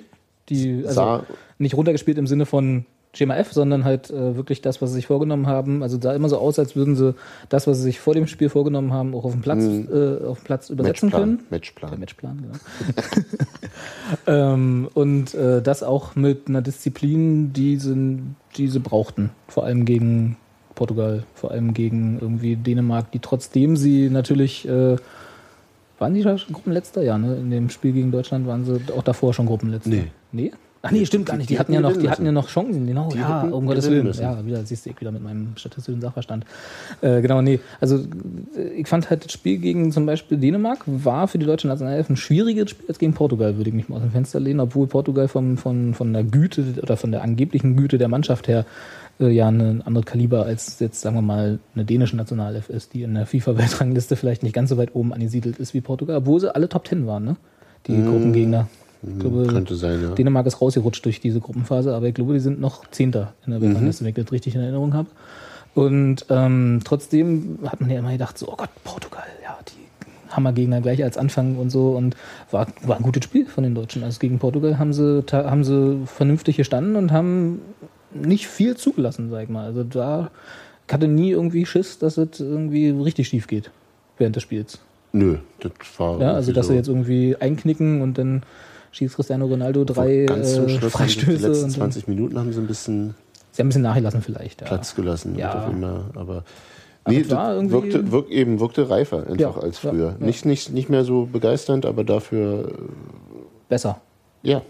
Die, 0.50 0.84
also 0.86 0.94
Sah- 0.94 1.24
nicht 1.58 1.76
runtergespielt 1.76 2.18
im 2.18 2.28
Sinne 2.28 2.46
von 2.46 2.86
Schema 3.14 3.36
F, 3.36 3.52
sondern 3.52 3.84
halt 3.84 4.10
äh, 4.12 4.36
wirklich 4.36 4.62
das, 4.62 4.82
was 4.82 4.92
sie 4.92 4.98
sich 4.98 5.08
vorgenommen 5.08 5.48
haben. 5.48 5.82
Also 5.82 6.00
sah 6.00 6.14
immer 6.14 6.30
so 6.30 6.38
aus, 6.38 6.60
als 6.60 6.76
würden 6.76 6.96
sie 6.96 7.16
das, 7.50 7.66
was 7.66 7.78
sie 7.78 7.84
sich 7.84 8.00
vor 8.00 8.14
dem 8.14 8.28
Spiel 8.28 8.50
vorgenommen 8.50 8.94
haben, 8.94 9.16
auch 9.16 9.26
auf 9.26 9.32
dem 9.32 9.42
Platz, 9.42 9.64
äh, 9.64 10.24
auf 10.26 10.40
dem 10.40 10.46
Platz 10.46 10.70
übersetzen 10.70 11.10
Matchplan. 11.10 11.24
können. 11.24 11.44
Matchplan. 11.50 11.90
Der 11.92 12.00
Matchplan, 12.00 12.44
genau. 12.44 12.58
ähm, 14.54 14.90
und 14.94 15.34
äh, 15.34 15.62
das 15.62 15.84
auch 15.84 16.16
mit 16.16 16.48
einer 16.48 16.62
Disziplin, 16.62 17.54
die 17.54 17.78
sie, 17.78 18.20
die 18.56 18.68
sie 18.68 18.80
brauchten. 18.80 19.32
Vor 19.48 19.64
allem 19.64 19.86
gegen 19.86 20.38
Portugal, 20.76 21.24
vor 21.34 21.52
allem 21.52 21.74
gegen 21.74 22.20
irgendwie 22.22 22.56
Dänemark, 22.56 23.12
die 23.12 23.20
trotzdem 23.20 23.78
sie 23.78 24.10
natürlich. 24.10 24.68
Äh, 24.68 24.98
waren 26.00 26.14
die 26.14 26.22
schon 26.22 26.38
Gruppenletzter? 26.54 27.02
Ja, 27.02 27.18
ne? 27.18 27.38
In 27.38 27.50
dem 27.50 27.72
Spiel 27.72 27.92
gegen 27.92 28.12
Deutschland 28.12 28.46
waren 28.46 28.66
sie 28.66 28.80
auch 28.96 29.02
davor 29.02 29.34
schon 29.34 29.48
Gruppenletzter. 29.48 29.90
Nee. 29.90 30.12
Nee? 30.32 30.52
Ach 30.88 30.92
nee, 30.92 31.06
stimmt 31.06 31.26
gar 31.26 31.38
nicht. 31.38 31.50
die 31.50 31.56
Die, 31.56 31.60
hatten 31.60 31.74
ja 31.74 31.82
noch, 31.82 31.98
die 31.98 32.10
hatten 32.10 32.26
ja 32.26 32.32
noch 32.32 32.48
Chancen, 32.48 32.88
genau. 32.88 33.10
Die 33.10 33.18
ja, 33.18 33.42
um 33.42 33.66
Gottes 33.66 33.90
Willen. 33.90 34.06
müssen. 34.06 34.22
Ja, 34.22 34.46
wieder 34.46 34.64
siehst 34.64 34.86
du 34.86 34.90
ich 34.90 35.02
wieder 35.02 35.12
mit 35.12 35.22
meinem 35.22 35.58
statistischen 35.58 36.02
Sachverstand. 36.02 36.46
Äh, 37.02 37.22
genau, 37.22 37.42
nee. 37.42 37.60
Also 37.82 37.98
äh, 38.56 38.70
ich 38.76 38.88
fand 38.88 39.10
halt 39.10 39.26
das 39.26 39.32
Spiel 39.32 39.58
gegen 39.58 39.92
zum 39.92 40.06
Beispiel 40.06 40.38
Dänemark 40.38 40.80
war 40.86 41.28
für 41.28 41.38
die 41.38 41.46
deutsche 41.46 41.68
Nationalelf 41.68 42.10
ein 42.10 42.16
schwieriges 42.16 42.70
Spiel 42.72 42.88
als 42.88 43.00
gegen 43.00 43.14
Portugal, 43.14 43.58
würde 43.58 43.70
ich 43.70 43.76
mich 43.76 43.90
mal 43.90 43.98
aus 43.98 44.02
dem 44.04 44.12
Fenster 44.12 44.40
lehnen, 44.40 44.60
obwohl 44.60 44.88
Portugal 44.88 45.28
vom, 45.28 45.58
von, 45.58 45.94
von 45.94 46.14
der 46.14 46.24
Güte 46.24 46.64
oder 46.82 46.96
von 46.98 47.12
der 47.12 47.22
angeblichen 47.22 47.76
Güte 47.76 47.98
der 47.98 48.08
Mannschaft 48.08 48.48
her 48.48 48.66
äh, 49.20 49.30
ja 49.30 49.48
ein 49.48 49.82
anderes 49.82 50.06
Kaliber 50.06 50.46
als 50.46 50.80
jetzt, 50.80 51.02
sagen 51.02 51.16
wir 51.16 51.22
mal, 51.22 51.60
eine 51.76 51.86
dänische 51.86 52.16
Nationalelf 52.16 52.70
ist, 52.70 52.94
die 52.94 53.04
in 53.04 53.16
der 53.16 53.26
FIFA-Weltrangliste 53.26 54.16
vielleicht 54.16 54.44
nicht 54.44 54.54
ganz 54.54 54.70
so 54.70 54.78
weit 54.78 54.96
oben 54.96 55.14
angesiedelt 55.14 55.58
ist 55.58 55.74
wie 55.74 55.82
Portugal, 55.82 56.18
obwohl 56.18 56.40
sie 56.40 56.54
alle 56.54 56.70
Top 56.70 56.86
Ten 56.86 57.08
waren, 57.08 57.24
ne? 57.26 57.36
Die 57.88 58.04
Gruppengegner. 58.04 58.68
Ich 59.14 59.20
glaube, 59.20 59.48
Könnte 59.48 59.76
sein, 59.76 60.02
ja. 60.02 60.10
Dänemark 60.10 60.46
ist 60.46 60.62
rausgerutscht 60.62 61.04
durch 61.06 61.20
diese 61.20 61.40
Gruppenphase, 61.40 61.94
aber 61.96 62.08
ich 62.08 62.14
glaube, 62.14 62.34
die 62.34 62.40
sind 62.40 62.60
noch 62.60 62.90
Zehnter 62.92 63.34
in 63.46 63.52
der 63.52 63.62
Weltrangliste, 63.62 64.04
wenn 64.04 64.10
ich 64.10 64.16
das 64.16 64.32
richtig 64.32 64.56
in 64.56 64.62
Erinnerung 64.62 64.94
habe. 64.94 65.08
Und 65.76 66.26
ähm, 66.30 66.82
trotzdem 66.84 67.60
hat 67.66 67.82
man 67.82 67.90
ja 67.90 68.00
immer 68.00 68.12
gedacht, 68.12 68.38
so, 68.38 68.50
oh 68.50 68.56
Gott, 68.58 68.70
Portugal, 68.84 69.26
ja, 69.44 69.58
die 69.68 70.34
Hammergegner 70.36 70.82
gleich 70.82 71.04
als 71.04 71.18
Anfang 71.18 71.58
und 71.58 71.70
so. 71.70 71.92
Und 71.92 72.16
war, 72.52 72.68
war 72.84 72.98
ein 72.98 73.04
gutes 73.04 73.24
Spiel 73.24 73.46
von 73.46 73.64
den 73.64 73.76
Deutschen. 73.76 74.04
Also 74.04 74.20
gegen 74.20 74.40
Portugal 74.40 74.80
haben 74.80 74.94
sie, 74.94 75.24
haben 75.32 75.64
sie 75.64 76.02
vernünftig 76.06 76.58
gestanden 76.58 76.96
und 76.96 77.12
haben 77.12 77.62
nicht 78.14 78.48
viel 78.48 78.76
zugelassen, 78.76 79.30
sag 79.30 79.44
ich 79.44 79.50
mal. 79.50 79.66
Also 79.66 79.84
da 79.84 80.32
ich 80.88 80.94
hatte 80.94 81.08
nie 81.08 81.32
irgendwie 81.32 81.66
Schiss, 81.66 82.00
dass 82.00 82.18
es 82.18 82.40
irgendwie 82.40 82.90
richtig 82.90 83.28
schief 83.28 83.48
geht 83.48 83.72
während 84.18 84.36
des 84.36 84.44
Spiels. 84.44 84.80
Nö, 85.12 85.38
das 85.60 85.72
war. 85.98 86.20
Ja, 86.20 86.34
also 86.34 86.54
dass 86.54 86.68
so. 86.68 86.72
sie 86.72 86.78
jetzt 86.78 86.88
irgendwie 86.88 87.36
einknicken 87.36 88.02
und 88.02 88.18
dann 88.18 88.44
schießt 88.92 89.16
Cristiano 89.16 89.46
Ronaldo 89.46 89.84
drei 89.84 90.26
ganz 90.26 90.54
zum 90.54 90.66
äh, 90.68 90.70
Schluss 90.70 90.94
haben 90.96 91.08
sie 91.10 91.16
die 91.16 91.26
Freistöße. 91.26 91.48
letzten 91.48 91.66
Und 91.66 91.72
dann, 91.74 91.92
20 91.92 92.08
Minuten 92.08 92.38
haben 92.40 92.54
sie 92.54 92.60
ein 92.60 92.68
bisschen 92.68 93.16
sie 93.52 93.62
haben 93.62 93.68
ein 93.68 93.70
bisschen 93.70 93.82
nachgelassen 93.84 94.22
vielleicht. 94.22 94.62
Ja. 94.62 94.68
Platz 94.68 94.96
gelassen. 94.96 95.38
Ja. 95.38 95.52
aber 96.16 96.44
nee, 97.08 97.20
irgendwie- 97.54 97.74
wirkte, 97.74 98.12
wirk, 98.12 98.30
eben 98.30 98.60
wirkte 98.60 98.90
reifer 98.90 99.28
einfach 99.28 99.40
Ja, 99.40 99.52
als 99.62 99.82
ja, 99.82 99.90
früher. 99.92 100.16
ja. 100.20 100.26
Nicht, 100.26 100.46
nicht, 100.46 100.72
nicht 100.74 100.90
mehr 100.90 101.04
so 101.04 101.26
begeisternd, 101.26 101.86
aber 101.86 102.04
dafür 102.04 102.72
Besser. 103.70 104.00
äh, 104.44 104.50
ja, 104.52 104.62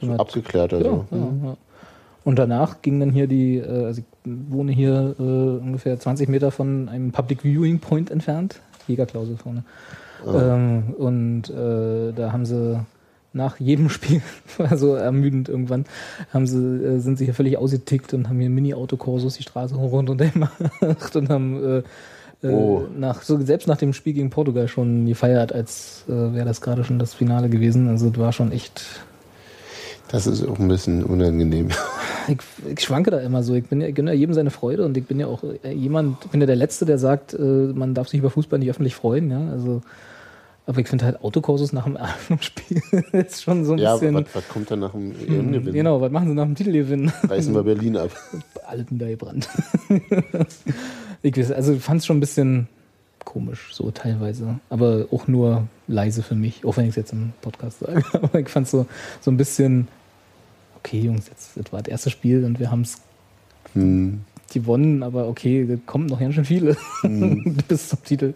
so 0.00 0.12
abgeklärter. 0.12 0.78
ja, 0.78 0.84
so. 0.84 1.04
ja, 1.10 1.16
ja. 1.44 1.56
Und 2.24 2.38
danach 2.38 2.82
ging 2.82 3.00
dann 3.00 3.10
hier 3.10 3.26
die, 3.26 3.56
äh, 3.56 3.84
also 3.86 4.00
ich 4.00 4.06
wohne 4.24 4.72
hier 4.72 5.14
äh, 5.18 5.22
ungefähr 5.22 5.98
20 5.98 6.28
Meter 6.28 6.50
von 6.50 6.88
einem 6.88 7.10
Public 7.12 7.42
Viewing 7.42 7.78
Point 7.78 8.10
entfernt. 8.10 8.60
Jägerklausel 8.86 9.36
vorne. 9.36 9.64
Ähm, 10.26 10.94
und 10.96 11.50
äh, 11.50 12.12
da 12.12 12.32
haben 12.32 12.44
sie 12.44 12.80
nach 13.32 13.58
jedem 13.60 13.88
Spiel, 13.90 14.22
war 14.56 14.76
so 14.76 14.94
ermüdend 14.94 15.48
irgendwann, 15.48 15.84
haben 16.32 16.46
sie, 16.46 16.58
äh, 16.58 16.98
sind 16.98 17.18
sie 17.18 17.26
hier 17.26 17.34
völlig 17.34 17.56
ausgetickt 17.58 18.14
und 18.14 18.28
haben 18.28 18.40
hier 18.40 18.50
Mini-Autokorsos 18.50 19.36
die 19.36 19.42
Straße 19.42 19.78
hoch 19.78 19.92
und 19.92 20.08
runter 20.08 20.26
gemacht 20.80 21.16
und 21.16 21.28
haben 21.28 21.64
äh, 21.64 21.82
äh, 22.42 22.52
Oh. 22.52 22.86
nach, 22.96 23.22
so, 23.22 23.40
selbst 23.40 23.66
nach 23.66 23.78
dem 23.78 23.92
Spiel 23.92 24.12
gegen 24.12 24.30
Portugal 24.30 24.68
schon 24.68 25.06
gefeiert, 25.06 25.52
als 25.52 26.04
äh, 26.08 26.12
wäre 26.12 26.44
das 26.44 26.60
gerade 26.60 26.84
schon 26.84 26.98
das 26.98 27.14
Finale 27.14 27.48
gewesen. 27.48 27.88
Also 27.88 28.08
es 28.08 28.18
war 28.18 28.32
schon 28.32 28.52
echt 28.52 28.84
Das 30.10 30.26
ist 30.26 30.46
auch 30.46 30.58
ein 30.58 30.68
bisschen 30.68 31.04
unangenehm. 31.04 31.68
ich, 32.28 32.38
ich 32.66 32.80
schwanke 32.80 33.10
da 33.10 33.18
immer 33.20 33.42
so. 33.42 33.54
Ich 33.54 33.66
bin 33.66 33.80
ja, 33.80 33.88
ich 33.88 33.98
ja 33.98 34.12
jedem 34.12 34.34
seine 34.34 34.50
Freude 34.50 34.84
und 34.84 34.96
ich 34.96 35.06
bin 35.06 35.20
ja 35.20 35.26
auch 35.26 35.42
äh, 35.62 35.72
jemand, 35.72 36.24
ich 36.24 36.30
bin 36.30 36.40
ja 36.40 36.46
der 36.46 36.56
Letzte, 36.56 36.86
der 36.86 36.98
sagt, 36.98 37.34
äh, 37.34 37.38
man 37.38 37.94
darf 37.94 38.08
sich 38.08 38.20
über 38.20 38.30
Fußball 38.30 38.58
nicht 38.58 38.70
öffentlich 38.70 38.94
freuen, 38.94 39.30
ja. 39.30 39.50
Also, 39.50 39.82
aber 40.66 40.80
ich 40.80 40.88
finde 40.88 41.06
halt 41.06 41.22
Autokursus 41.22 41.72
nach 41.72 41.84
dem 41.84 41.96
Eröffnungsspiel 41.96 42.82
ist 43.12 43.42
schon 43.42 43.64
so 43.64 43.72
ein 43.72 43.78
ja, 43.78 43.94
bisschen. 43.94 44.14
was, 44.14 44.24
was 44.34 44.48
kommt 44.48 44.70
dann 44.70 44.80
nach 44.80 44.92
dem 44.92 45.12
EM-Gewinn? 45.12 45.72
Genau, 45.72 46.00
was 46.00 46.10
machen 46.10 46.28
sie 46.28 46.34
nach 46.34 46.44
dem 46.44 46.54
Titelgewinn? 46.54 47.12
Reißen 47.22 47.54
wir 47.54 47.62
Berlin 47.62 47.96
ab. 47.96 48.10
Alten 48.66 48.98
da 48.98 49.08
gebrannt. 49.08 49.48
ich 51.22 51.36
weiß, 51.36 51.52
also 51.52 51.72
ich 51.72 51.82
fand 51.82 52.00
es 52.00 52.06
schon 52.06 52.18
ein 52.18 52.20
bisschen 52.20 52.68
komisch, 53.24 53.70
so 53.72 53.90
teilweise. 53.90 54.58
Aber 54.70 55.06
auch 55.10 55.26
nur 55.26 55.68
leise 55.86 56.22
für 56.22 56.34
mich, 56.34 56.64
auch 56.64 56.76
wenn 56.76 56.84
ich 56.84 56.90
es 56.90 56.96
jetzt 56.96 57.12
im 57.12 57.32
Podcast 57.40 57.80
sage. 57.80 58.02
Aber 58.12 58.38
ich 58.38 58.48
fand 58.48 58.66
es 58.66 58.70
so, 58.70 58.86
so 59.20 59.30
ein 59.30 59.36
bisschen, 59.36 59.88
okay, 60.78 61.00
Jungs, 61.00 61.28
jetzt 61.28 61.50
das 61.56 61.72
war 61.72 61.82
das 61.82 61.88
erste 61.90 62.10
Spiel 62.10 62.44
und 62.44 62.58
wir 62.58 62.70
haben 62.70 62.82
es 62.82 63.00
Hm. 63.74 64.20
gewonnen, 64.52 65.02
aber 65.02 65.28
okay, 65.28 65.66
da 65.66 65.74
kommen 65.84 66.06
noch 66.06 66.18
ganz 66.20 66.34
schön 66.34 66.44
viele 66.46 66.74
bis 67.68 67.88
zum 67.90 68.02
Titel. 68.02 68.32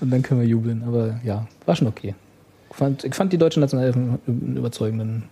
Und 0.00 0.10
dann 0.10 0.20
können 0.22 0.40
wir 0.40 0.48
jubeln. 0.48 0.82
Aber 0.84 1.20
ja, 1.24 1.46
war 1.64 1.76
schon 1.76 1.86
okay. 1.86 2.14
Ich 2.70 2.76
fand, 2.76 3.04
ich 3.04 3.14
fand 3.14 3.32
die 3.32 3.38
deutschen 3.38 3.60
Nationalelfen 3.60 4.18
einen 4.26 4.56
überzeugenden 4.56 5.24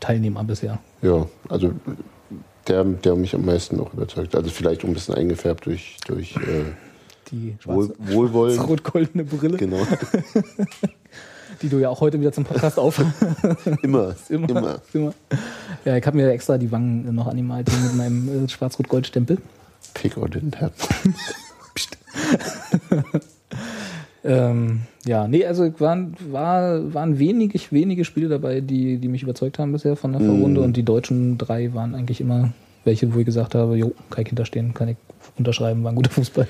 Teilnehmer 0.00 0.42
bisher. 0.44 0.78
Ja, 1.02 1.26
also 1.50 1.72
der, 2.68 2.84
der 2.84 3.16
mich 3.16 3.34
am 3.34 3.44
meisten 3.44 3.78
auch 3.78 3.92
überzeugt. 3.92 4.34
Also 4.34 4.48
vielleicht 4.48 4.82
auch 4.82 4.88
ein 4.88 4.94
bisschen 4.94 5.14
eingefärbt 5.14 5.66
durch, 5.66 5.98
durch 6.06 6.34
äh, 6.36 6.64
Die 7.30 7.54
Wohl, 7.64 7.88
schwarze, 7.88 8.14
Wohlwollen. 8.14 8.58
rot-goldene 8.60 9.24
Brille, 9.24 9.58
Genau, 9.58 9.76
die 11.62 11.68
du 11.68 11.78
ja 11.78 11.88
auch 11.88 12.00
heute 12.00 12.20
wieder 12.20 12.32
zum 12.32 12.44
Podcast 12.44 12.78
auf. 12.78 13.02
immer, 13.82 14.14
immer, 14.28 14.48
immer. 14.48 14.80
immer. 14.92 15.14
Ja, 15.84 15.96
ich 15.96 16.06
habe 16.06 16.16
mir 16.16 16.30
extra 16.30 16.58
die 16.58 16.70
Wangen 16.72 17.14
noch 17.14 17.26
hier 17.70 17.80
mit 17.80 17.96
meinem 17.96 18.44
äh, 18.44 18.48
schwarz-rot-gold-Stempel. 18.48 19.38
Pick 19.94 20.16
or 20.16 20.26
didn't 20.26 20.60
happen. 20.60 21.14
Ähm, 24.26 24.80
ja, 25.04 25.28
nee, 25.28 25.46
also 25.46 25.70
waren, 25.78 26.16
war, 26.32 26.92
waren 26.92 27.20
wenig, 27.20 27.70
wenige 27.70 28.04
Spiele 28.04 28.28
dabei, 28.28 28.60
die, 28.60 28.98
die 28.98 29.08
mich 29.08 29.22
überzeugt 29.22 29.60
haben 29.60 29.70
bisher 29.70 29.94
von 29.94 30.12
der 30.12 30.20
Vorrunde. 30.20 30.62
Und 30.62 30.76
die 30.76 30.82
deutschen 30.82 31.38
drei 31.38 31.72
waren 31.74 31.94
eigentlich 31.94 32.20
immer 32.20 32.52
welche, 32.84 33.14
wo 33.14 33.20
ich 33.20 33.26
gesagt 33.26 33.54
habe, 33.54 33.76
jo, 33.76 33.92
kann 34.10 34.22
ich 34.22 34.28
hinterstehen, 34.28 34.74
kann 34.74 34.88
ich 34.88 34.96
unterschreiben, 35.38 35.84
war 35.84 35.92
ein 35.92 35.96
guter 35.96 36.10
Fußball. 36.10 36.48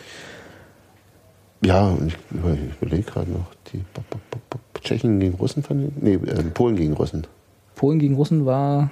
Ja, 1.64 1.88
und 1.88 2.08
ich, 2.08 2.14
ich 2.14 2.82
überlege 2.82 3.02
gerade 3.02 3.30
noch. 3.30 3.46
Die 3.72 3.78
Bo- 3.92 4.02
Bo- 4.10 4.20
Bo- 4.30 4.58
Tschechen 4.86 5.20
gegen 5.20 5.34
Russen 5.34 5.62
ich, 5.68 6.02
Nee, 6.02 6.14
äh, 6.14 6.42
Polen 6.54 6.76
gegen 6.76 6.92
Russen. 6.94 7.26
Polen 7.74 7.98
gegen 7.98 8.14
Russen 8.14 8.46
war 8.46 8.90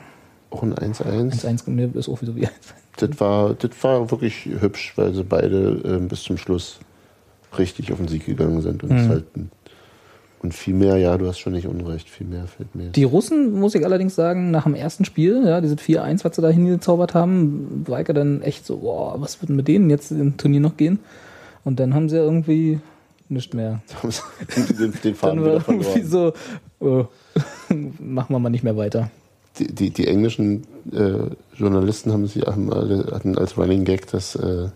Auch 0.50 0.62
ein 0.62 0.74
1-1. 0.74 1.44
1-1 1.44 1.70
mir 1.70 1.94
ist 1.94 2.08
auch 2.08 2.20
wieder 2.20 2.34
wie 2.36 2.46
1 2.46 2.52
Das 2.96 3.18
war, 3.20 3.54
das 3.54 3.70
war 3.82 4.10
wirklich 4.10 4.44
hübsch, 4.60 4.92
weil 4.96 5.14
sie 5.14 5.24
beide 5.24 5.80
ähm, 5.84 6.08
bis 6.08 6.22
zum 6.22 6.36
Schluss 6.36 6.78
richtig 7.58 7.92
auf 7.92 7.98
den 7.98 8.08
Sieg 8.08 8.26
gegangen 8.26 8.60
sind. 8.62 8.82
Und, 8.82 8.90
Mhm. 8.92 9.08
halt, 9.08 9.24
und 10.42 10.52
viel 10.54 10.74
mehr, 10.74 10.96
ja, 10.98 11.16
du 11.16 11.26
hast 11.26 11.38
schon 11.38 11.52
nicht 11.54 11.66
unrecht, 11.66 12.08
viel 12.10 12.26
mehr 12.26 12.46
fällt 12.46 12.74
mir. 12.74 12.84
jetzt. 12.84 12.96
Die 12.96 13.04
Russen, 13.04 13.58
muss 13.58 13.74
ich 13.74 13.84
allerdings 13.84 14.14
sagen, 14.14 14.50
nach 14.50 14.64
dem 14.64 14.74
ersten 14.74 15.04
Spiel, 15.04 15.42
ja, 15.46 15.60
dieses 15.60 15.78
4-1, 15.78 16.24
was 16.24 16.36
sie 16.36 16.42
da 16.42 16.50
hingezaubert 16.50 17.14
haben, 17.14 17.84
war 17.86 18.00
ich 18.00 18.08
ja 18.08 18.14
dann 18.14 18.42
echt 18.42 18.66
so, 18.66 18.76
boah, 18.78 19.20
was 19.20 19.40
wird 19.40 19.48
denn 19.48 19.56
mit 19.56 19.68
denen 19.68 19.88
jetzt 19.90 20.10
im 20.10 20.36
Turnier 20.36 20.60
noch 20.60 20.76
gehen? 20.76 20.98
Und 21.64 21.80
dann 21.80 21.94
haben 21.94 22.08
sie 22.10 22.16
irgendwie 22.18 22.80
nicht 23.34 23.54
mehr. 23.54 23.82
haben 24.02 24.10
sie 24.10 24.74
den, 24.74 24.94
den 25.02 25.14
Faden 25.14 25.36
Dann 25.36 25.44
wieder 25.44 25.66
war 25.66 25.68
irgendwie 25.68 26.02
verloren. 26.02 26.34
so, 26.80 26.84
oh, 26.86 27.06
machen 27.98 28.34
wir 28.34 28.38
mal 28.38 28.50
nicht 28.50 28.64
mehr 28.64 28.76
weiter. 28.76 29.10
Die, 29.58 29.72
die, 29.72 29.90
die 29.90 30.08
englischen 30.08 30.64
äh, 30.92 31.30
Journalisten 31.56 32.12
haben 32.12 32.26
sie 32.26 32.40
haben 32.40 32.70
hatten 32.72 33.38
als 33.38 33.56
Running 33.56 33.84
Gag, 33.84 34.10
dass, 34.10 34.34
äh, 34.34 34.68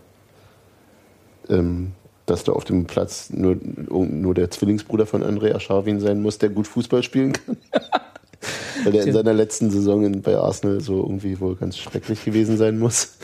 ähm, 1.48 1.92
dass 2.26 2.44
da 2.44 2.52
auf 2.52 2.64
dem 2.64 2.84
Platz 2.84 3.30
nur, 3.30 3.56
nur 3.88 4.34
der 4.34 4.50
Zwillingsbruder 4.50 5.06
von 5.06 5.24
André 5.24 5.54
Ascharwin 5.54 5.98
sein 5.98 6.22
muss, 6.22 6.38
der 6.38 6.50
gut 6.50 6.68
Fußball 6.68 7.02
spielen 7.02 7.32
kann. 7.32 7.56
Weil 8.84 8.94
er 8.94 9.06
in 9.06 9.12
seiner 9.12 9.32
letzten 9.32 9.70
Saison 9.70 10.22
bei 10.22 10.36
Arsenal 10.36 10.80
so 10.80 11.02
irgendwie 11.02 11.40
wohl 11.40 11.56
ganz 11.56 11.76
schrecklich 11.76 12.24
gewesen 12.24 12.56
sein 12.56 12.78
muss. 12.78 13.16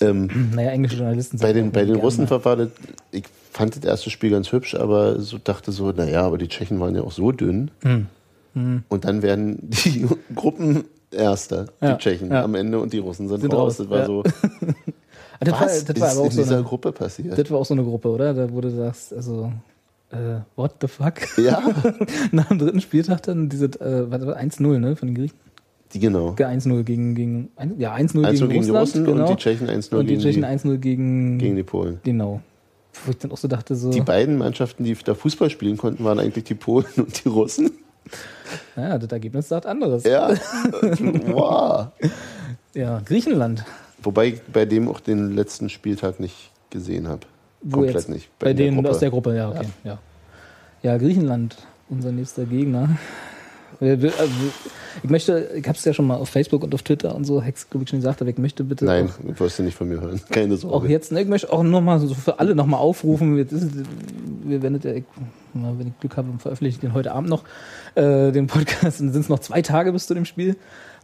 Ähm, 0.00 0.50
Naja, 0.54 0.70
englische 0.70 0.96
Journalisten 0.96 1.38
bei 1.38 1.52
den, 1.52 1.70
bei 1.70 1.84
den 1.84 1.96
Russen 1.96 2.28
war 2.30 2.44
war 2.44 2.56
das, 2.56 2.70
ich 3.10 3.24
fand 3.56 3.74
das 3.76 3.84
erste 3.84 4.10
Spiel 4.10 4.30
ganz 4.30 4.52
hübsch, 4.52 4.74
aber 4.74 5.20
so 5.20 5.38
dachte 5.42 5.72
so, 5.72 5.90
naja, 5.90 6.22
aber 6.22 6.36
die 6.36 6.48
Tschechen 6.48 6.78
waren 6.78 6.94
ja 6.94 7.02
auch 7.02 7.12
so 7.12 7.32
dünn. 7.32 7.70
Hm. 7.82 8.06
Und 8.88 9.04
dann 9.04 9.22
werden 9.22 9.58
die 9.62 10.06
Gruppen 10.34 10.84
Erster, 11.10 11.66
Ja, 11.80 11.92
die 11.92 11.98
Tschechen 11.98 12.30
ja. 12.30 12.42
am 12.42 12.54
Ende 12.54 12.80
und 12.80 12.92
die 12.92 12.98
Russen 12.98 13.28
sind, 13.28 13.40
Sind 13.40 13.52
raus. 13.54 13.78
raus, 13.80 13.88
Das 13.88 13.90
war 13.90 13.98
ja. 14.00 14.06
so, 14.06 14.22
Ah, 15.38 15.44
das, 15.44 15.52
war, 15.52 15.60
was 15.60 15.84
das 15.84 16.00
war 16.00 16.08
ist 16.08 16.12
aber 16.14 16.20
auch 16.20 16.24
in 16.26 16.30
so 16.32 16.42
dieser 16.42 16.56
eine, 16.56 16.64
Gruppe 16.64 16.92
passiert? 16.92 17.38
das 17.38 17.50
war 17.50 17.58
auch 17.58 17.66
so 17.66 17.74
eine 17.74 17.84
Gruppe, 17.84 18.08
oder? 18.08 18.32
Da 18.34 18.50
wurde 18.50 18.70
du 18.70 18.76
sagst, 18.76 19.12
also, 19.14 19.52
äh, 20.10 20.40
what 20.56 20.72
the 20.80 20.88
fuck? 20.88 21.14
ja, 21.38 21.62
Nach 22.32 22.48
dem 22.48 22.58
dritten 22.58 22.80
Spieltag 22.80 23.22
dann 23.22 23.48
diese, 23.48 23.66
äh, 23.66 24.10
was 24.10 24.26
war 24.26 24.36
1-0, 24.36 24.78
ne, 24.78 24.96
von 24.96 25.08
den 25.08 25.14
Griechen? 25.14 25.36
die 25.92 26.00
genau. 26.00 26.34
1-0 26.36 26.82
gegen, 26.82 27.14
gegen, 27.14 27.48
ja, 27.78 27.94
1-0 27.94 28.20
1-0 28.24 28.30
gegen, 28.32 28.48
gegen 28.48 28.64
die 28.64 28.70
Russland, 28.70 28.76
Russen 28.80 29.04
genau. 29.04 29.22
und 29.22 29.30
die 29.30 29.36
Tschechen 29.36 29.68
1-0 29.68 29.94
Und 29.94 30.06
die 30.06 30.16
gegen, 30.16 30.20
Tschechen 30.20 30.42
die, 30.42 30.48
1-0 30.48 30.76
gegen, 30.78 31.38
gegen 31.38 31.56
die 31.56 31.62
Polen. 31.62 32.00
genau. 32.02 32.40
Wo 33.04 33.10
ich 33.10 33.18
dann 33.18 33.30
auch 33.30 33.36
so 33.36 33.48
dachte, 33.48 33.76
so, 33.76 33.90
Die 33.90 34.00
beiden 34.00 34.38
Mannschaften, 34.38 34.84
die 34.84 34.94
da 34.94 35.14
Fußball 35.14 35.50
spielen 35.50 35.76
konnten, 35.76 36.04
waren 36.04 36.18
eigentlich 36.18 36.44
die 36.44 36.54
Polen 36.54 36.86
und 36.96 37.24
die 37.24 37.28
Russen. 37.28 37.70
ja, 38.76 38.98
das 38.98 39.10
Ergebnis 39.10 39.48
sagt 39.48 39.66
anderes. 39.66 40.04
Ja, 40.04 40.30
wow. 41.26 41.88
Ja, 42.74 43.00
Griechenland. 43.04 43.64
Wobei 44.02 44.26
ich 44.26 44.42
bei 44.42 44.64
dem 44.64 44.88
auch 44.88 45.00
den 45.00 45.34
letzten 45.34 45.68
Spieltag 45.68 46.20
nicht 46.20 46.50
gesehen 46.70 47.08
habe. 47.08 47.26
Komplett 47.70 47.94
jetzt? 47.94 48.08
nicht. 48.08 48.38
Bei, 48.38 48.52
der 48.52 48.66
denen 48.66 48.86
aus 48.86 48.98
der 48.98 49.10
Gruppe, 49.10 49.34
ja, 49.34 49.50
okay. 49.50 49.66
Ja. 49.82 49.98
Ja. 50.82 50.98
Griechenland, 50.98 51.56
unser 51.88 52.12
nächster 52.12 52.44
Gegner. 52.44 52.90
Wir- 53.80 54.12
also, 54.18 54.32
Ich 55.02 55.10
möchte, 55.10 55.50
ich 55.54 55.66
habe 55.68 55.76
es 55.76 55.84
ja 55.84 55.92
schon 55.92 56.06
mal 56.06 56.16
auf 56.16 56.30
Facebook 56.30 56.62
und 56.64 56.74
auf 56.74 56.82
Twitter 56.82 57.14
und 57.14 57.24
so, 57.24 57.42
Hex, 57.42 57.68
glaube 57.68 57.84
ich, 57.84 57.90
schon 57.90 57.98
gesagt, 57.98 58.22
aber 58.22 58.30
ich 58.30 58.38
möchte 58.38 58.64
bitte 58.64 58.86
Nein, 58.86 59.10
auch, 59.10 59.38
wirst 59.38 59.58
du 59.58 59.62
nicht 59.62 59.76
von 59.76 59.88
mir 59.88 60.00
hören. 60.00 60.18
Keine 60.30 60.56
Sorge. 60.56 60.74
auch 60.74 60.84
jetzt, 60.88 61.12
ne, 61.12 61.20
ich 61.20 61.28
möchte 61.28 61.52
auch 61.52 61.62
nochmal 61.62 62.00
so 62.00 62.14
für 62.14 62.38
alle 62.38 62.54
nochmal 62.54 62.80
aufrufen. 62.80 63.36
Wir, 63.36 63.46
wir 63.50 64.62
werden, 64.62 64.80
ja, 64.82 64.92
ich, 64.92 65.04
wenn 65.52 65.88
ich 65.88 66.00
Glück 66.00 66.16
habe, 66.16 66.28
veröffentliche 66.38 66.76
ich 66.76 66.80
den 66.80 66.94
heute 66.94 67.12
Abend 67.12 67.28
noch, 67.28 67.44
äh, 67.94 68.32
den 68.32 68.46
Podcast. 68.46 69.00
Und 69.00 69.08
dann 69.08 69.12
sind 69.12 69.20
es 69.22 69.28
noch 69.28 69.40
zwei 69.40 69.60
Tage 69.60 69.92
bis 69.92 70.06
zu 70.06 70.14
dem 70.14 70.24
Spiel. 70.24 70.56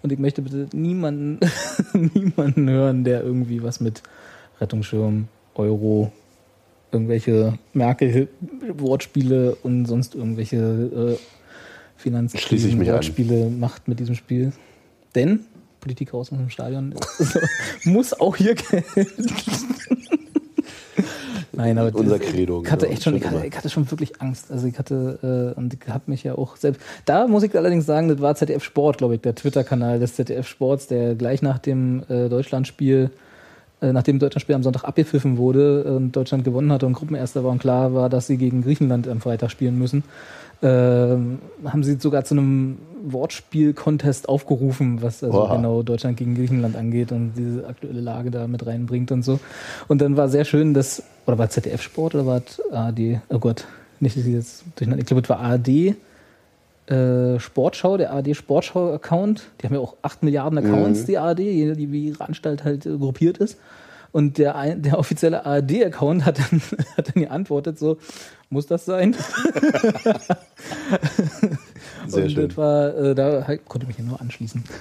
Und 0.03 0.11
ich 0.11 0.19
möchte 0.19 0.41
bitte 0.41 0.69
niemanden, 0.75 1.39
niemanden 2.15 2.71
hören, 2.71 3.05
der 3.05 3.23
irgendwie 3.23 3.63
was 3.63 3.81
mit 3.81 4.03
Rettungsschirm, 4.61 5.29
Euro, 5.55 6.11
irgendwelche 6.93 7.59
Merkel-Wortspiele 7.75 9.57
und 9.63 9.87
sonst 9.87 10.15
irgendwelche 10.15 10.57
äh, 10.57 11.17
An. 12.07 12.29
Finanzwortspiele 12.29 13.51
macht 13.51 13.88
mit 13.88 14.01
diesem 14.01 14.15
Spiel. 14.15 14.53
Denn 15.15 15.41
Politik 15.81 16.15
raus 16.15 16.33
aus 16.33 16.38
dem 16.38 16.51
Stadion 16.51 16.95
muss 17.85 18.19
auch 18.19 18.37
hier 18.37 18.55
gelten. 18.55 19.07
Nein, 21.55 21.77
aber 21.77 21.97
Unser 21.99 22.19
Credo, 22.19 22.62
Ich 22.65 22.71
hatte 22.71 22.87
genau, 22.87 22.95
echt 22.95 23.03
schon, 23.05 23.17
ich 23.17 23.27
hatte, 23.27 23.47
ich 23.47 23.57
hatte 23.57 23.69
schon 23.69 23.91
wirklich 23.91 24.21
Angst. 24.21 24.51
Also 24.51 24.67
ich 24.67 24.79
hatte, 24.79 25.53
äh, 25.55 25.59
und 25.59 25.75
ich 25.75 25.81
habe 25.88 26.05
mich 26.07 26.25
ja 26.25 26.35
auch 26.35 26.57
selbst. 26.57 26.81
Da 27.05 27.27
muss 27.27 27.43
ich 27.43 27.55
allerdings 27.55 27.85
sagen, 27.85 28.09
das 28.09 28.21
war 28.21 28.35
ZDF 28.35 28.65
Sport, 28.65 28.99
glaube 28.99 29.17
ich, 29.17 29.21
der 29.21 29.35
Twitter-Kanal 29.35 29.99
des 29.99 30.15
ZDF 30.15 30.49
Sports, 30.49 30.87
der 30.87 31.15
gleich 31.15 31.43
nach 31.43 31.59
dem 31.59 32.05
äh, 32.09 32.29
Deutschlandspiel, 32.31 33.11
äh, 33.83 33.93
nachdem 33.93 34.19
Deutschlandspiel 34.19 34.55
am 34.55 34.62
Sonntag 34.62 34.85
abgepfiffen 34.85 35.37
wurde 35.37 35.85
und 35.85 36.12
Deutschland 36.12 36.45
gewonnen 36.45 36.73
hatte 36.73 36.87
und 36.87 36.95
Gruppenerster 36.95 37.45
war 37.45 37.51
und 37.51 37.59
klar 37.59 37.93
war, 37.93 38.09
dass 38.09 38.27
sie 38.27 38.38
gegen 38.38 38.62
Griechenland 38.62 39.07
am 39.07 39.21
Freitag 39.21 39.51
spielen 39.51 39.79
müssen, 39.79 40.05
haben 40.68 41.83
sie 41.83 41.96
sogar 41.98 42.25
zu 42.25 42.35
einem 42.35 42.79
Wortspiel-Contest 43.05 44.29
aufgerufen, 44.29 45.03
was 45.03 45.25
also 45.25 45.42
Oha. 45.44 45.57
genau 45.57 45.83
Deutschland 45.83 46.16
gegen 46.16 46.35
Griechenland 46.37 46.77
angeht 46.77 47.11
und 47.11 47.33
diese 47.37 47.66
aktuelle 47.66 48.01
Lage 48.01 48.31
da 48.31 48.46
mit 48.46 48.64
reinbringt 48.64 49.11
und 49.11 49.22
so. 49.25 49.40
Und 49.88 50.01
dann 50.01 50.16
war 50.16 50.29
sehr 50.29 50.44
schön, 50.44 50.72
dass, 50.72 51.03
oder 51.27 51.38
war 51.38 51.51
ZDF 51.51 51.83
Sport 51.83 52.14
oder 52.14 52.27
war 52.27 52.42
ARD? 52.70 53.20
Oh 53.29 53.38
Gott, 53.40 53.64
nicht, 54.01 54.16
dass 54.16 54.25
ich 54.25 54.33
jetzt 54.33 54.64
durcheinander. 54.77 55.01
Ich 55.03 55.07
glaube, 55.07 55.22
es 55.22 55.29
war 55.29 55.40
ARD 55.40 55.96
äh, 56.87 57.38
Sportschau, 57.40 57.96
der 57.96 58.12
ARD 58.12 58.37
Sportschau-Account. 58.37 59.42
Die 59.61 59.66
haben 59.66 59.75
ja 59.75 59.81
auch 59.81 59.96
8 60.03 60.22
Milliarden 60.22 60.59
Accounts, 60.59 61.03
Mhm. 61.03 61.07
die 61.07 61.18
ARD, 61.18 61.38
die 61.38 61.92
wie 61.92 62.07
ihre 62.09 62.25
Anstalt 62.25 62.64
halt 62.64 62.87
äh, 62.87 62.96
gruppiert 62.96 63.38
ist. 63.38 63.59
Und 64.11 64.37
der, 64.38 64.57
ein- 64.57 64.83
der 64.83 64.98
offizielle 64.98 65.46
ARD-Account 65.46 66.27
hat 66.27 66.38
dann, 66.38 66.61
hat 66.96 67.09
dann 67.14 67.22
geantwortet 67.22 67.79
so, 67.79 67.96
muss 68.53 68.67
das 68.67 68.85
sein? 68.85 69.17
Sehr 72.07 72.25
und 72.25 72.31
schön. 72.31 72.49
das 72.49 72.57
war, 72.57 72.95
äh, 72.97 73.15
da 73.15 73.47
halt, 73.47 73.65
konnte 73.67 73.85
ich 73.85 73.88
mich 73.88 73.99
ja 73.99 74.05
nur 74.05 74.21
anschließen. 74.21 74.62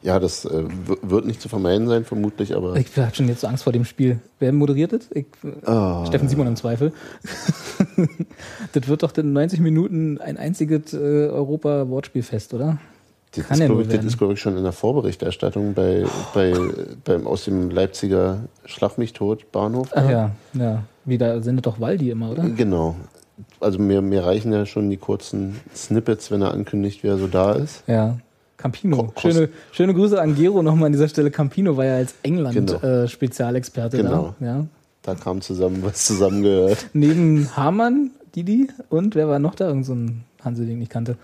Ja, 0.00 0.20
das 0.20 0.44
äh, 0.44 0.64
wird 1.02 1.26
nicht 1.26 1.42
zu 1.42 1.48
vermeiden 1.48 1.88
sein, 1.88 2.04
vermutlich, 2.04 2.54
aber 2.54 2.76
Ich 2.76 2.96
habe 2.96 3.12
schon 3.16 3.26
jetzt 3.26 3.40
so 3.40 3.48
Angst 3.48 3.64
vor 3.64 3.72
dem 3.72 3.84
Spiel. 3.84 4.20
Wer 4.38 4.52
moderiert 4.52 4.92
das? 4.92 5.10
Ich, 5.10 5.26
Ah. 5.66 6.06
Steffen 6.06 6.28
Simon 6.28 6.46
im 6.46 6.54
Zweifel. 6.54 6.92
das 8.72 8.86
wird 8.86 9.02
doch 9.02 9.14
in 9.16 9.32
90 9.32 9.58
Minuten 9.58 10.20
ein 10.20 10.36
einziges 10.36 10.92
äh, 10.94 10.96
Europa-Wortspielfest, 10.96 12.54
oder? 12.54 12.78
das, 13.34 13.46
kann 13.46 13.60
ist, 13.60 13.66
glaube 13.66 13.82
ich, 13.82 13.92
ist, 13.92 14.18
glaube 14.18 14.32
ich, 14.34 14.40
schon 14.40 14.56
in 14.56 14.62
der 14.62 14.72
Vorberichterstattung 14.72 15.74
bei, 15.74 16.04
bei, 16.34 16.54
beim, 17.04 17.26
aus 17.26 17.44
dem 17.44 17.70
Leipziger 17.70 18.44
Schlag 18.64 18.98
mich 18.98 19.12
tot 19.12 19.50
Bahnhof. 19.52 19.88
Ach 19.92 20.08
ja, 20.08 20.30
ja. 20.54 20.84
Wie, 21.08 21.18
da 21.18 21.40
sendet 21.40 21.66
doch 21.66 21.80
Waldi 21.80 22.10
immer, 22.10 22.30
oder? 22.30 22.42
Genau. 22.48 22.96
Also 23.60 23.78
mir, 23.78 24.02
mir 24.02 24.24
reichen 24.24 24.52
ja 24.52 24.66
schon 24.66 24.90
die 24.90 24.96
kurzen 24.96 25.60
Snippets, 25.74 26.30
wenn 26.30 26.42
er 26.42 26.52
ankündigt, 26.52 27.02
wer 27.02 27.18
so 27.18 27.26
da 27.26 27.52
ist. 27.52 27.82
Ja. 27.86 28.18
Campino. 28.56 29.12
Schöne, 29.18 29.48
schöne 29.70 29.94
Grüße 29.94 30.20
an 30.20 30.34
Gero 30.34 30.62
nochmal 30.62 30.86
an 30.86 30.92
dieser 30.92 31.08
Stelle. 31.08 31.30
Campino 31.30 31.76
war 31.76 31.84
ja 31.84 31.96
als 31.96 32.14
Genau. 32.22 32.50
England-Spezialexperte 32.50 33.96
Genau. 33.98 34.34
da. 34.40 34.46
Ja. 34.46 34.66
Da 35.02 35.14
kam 35.14 35.40
zusammen, 35.40 35.82
was 35.82 36.04
zusammengehört. 36.04 36.88
Neben 36.92 37.48
Hamann, 37.56 38.10
Didi 38.34 38.68
und 38.90 39.14
wer 39.14 39.28
war 39.28 39.38
noch 39.38 39.54
da? 39.54 39.68
Irgend 39.68 39.86
so 39.86 39.94
ein 39.94 40.24
den 40.44 40.82
ich 40.82 40.88
kannte. 40.88 41.16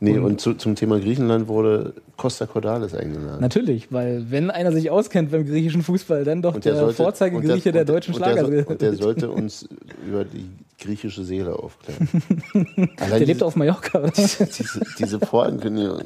Nee, 0.00 0.16
Und- 0.18 0.24
und 0.24 0.40
zu, 0.40 0.54
zum 0.54 0.76
Thema 0.76 1.00
Griechenland 1.00 1.48
wurde 1.48 1.94
Costa 2.16 2.46
Cordalis 2.46 2.94
eingeladen. 2.94 3.40
Natürlich, 3.40 3.92
weil 3.92 4.30
wenn 4.30 4.50
einer 4.50 4.70
sich 4.72 4.90
auskennt 4.90 5.32
beim 5.32 5.44
griechischen 5.44 5.82
Fußball, 5.82 6.24
dann 6.24 6.40
doch 6.40 6.54
Und 6.54 6.64
der, 6.64 6.76
sollte- 6.76 6.94
Vorzeigegrieche 6.94 7.72
der 7.72 7.82
und 7.82 7.88
deutschen 7.88 8.14
und 8.14 8.20
der, 8.24 8.32
Schlager. 8.32 8.62
so- 8.62 8.68
und 8.70 8.80
der 8.80 8.94
sollte 8.94 9.30
uns 9.30 9.68
über 10.06 10.24
die 10.24 10.48
griechische 10.80 11.24
Seele 11.24 11.52
aufklären. 11.58 12.08
Der 12.54 12.86
diese, 13.18 13.24
lebt 13.24 13.42
auf 13.42 13.56
Mallorca, 13.56 13.98
oder? 13.98 14.10
diese, 14.16 14.48
diese 14.96 15.18
Vorankündigung. 15.18 16.02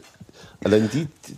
Allein 0.64 0.88
die. 0.90 1.06
die 1.28 1.36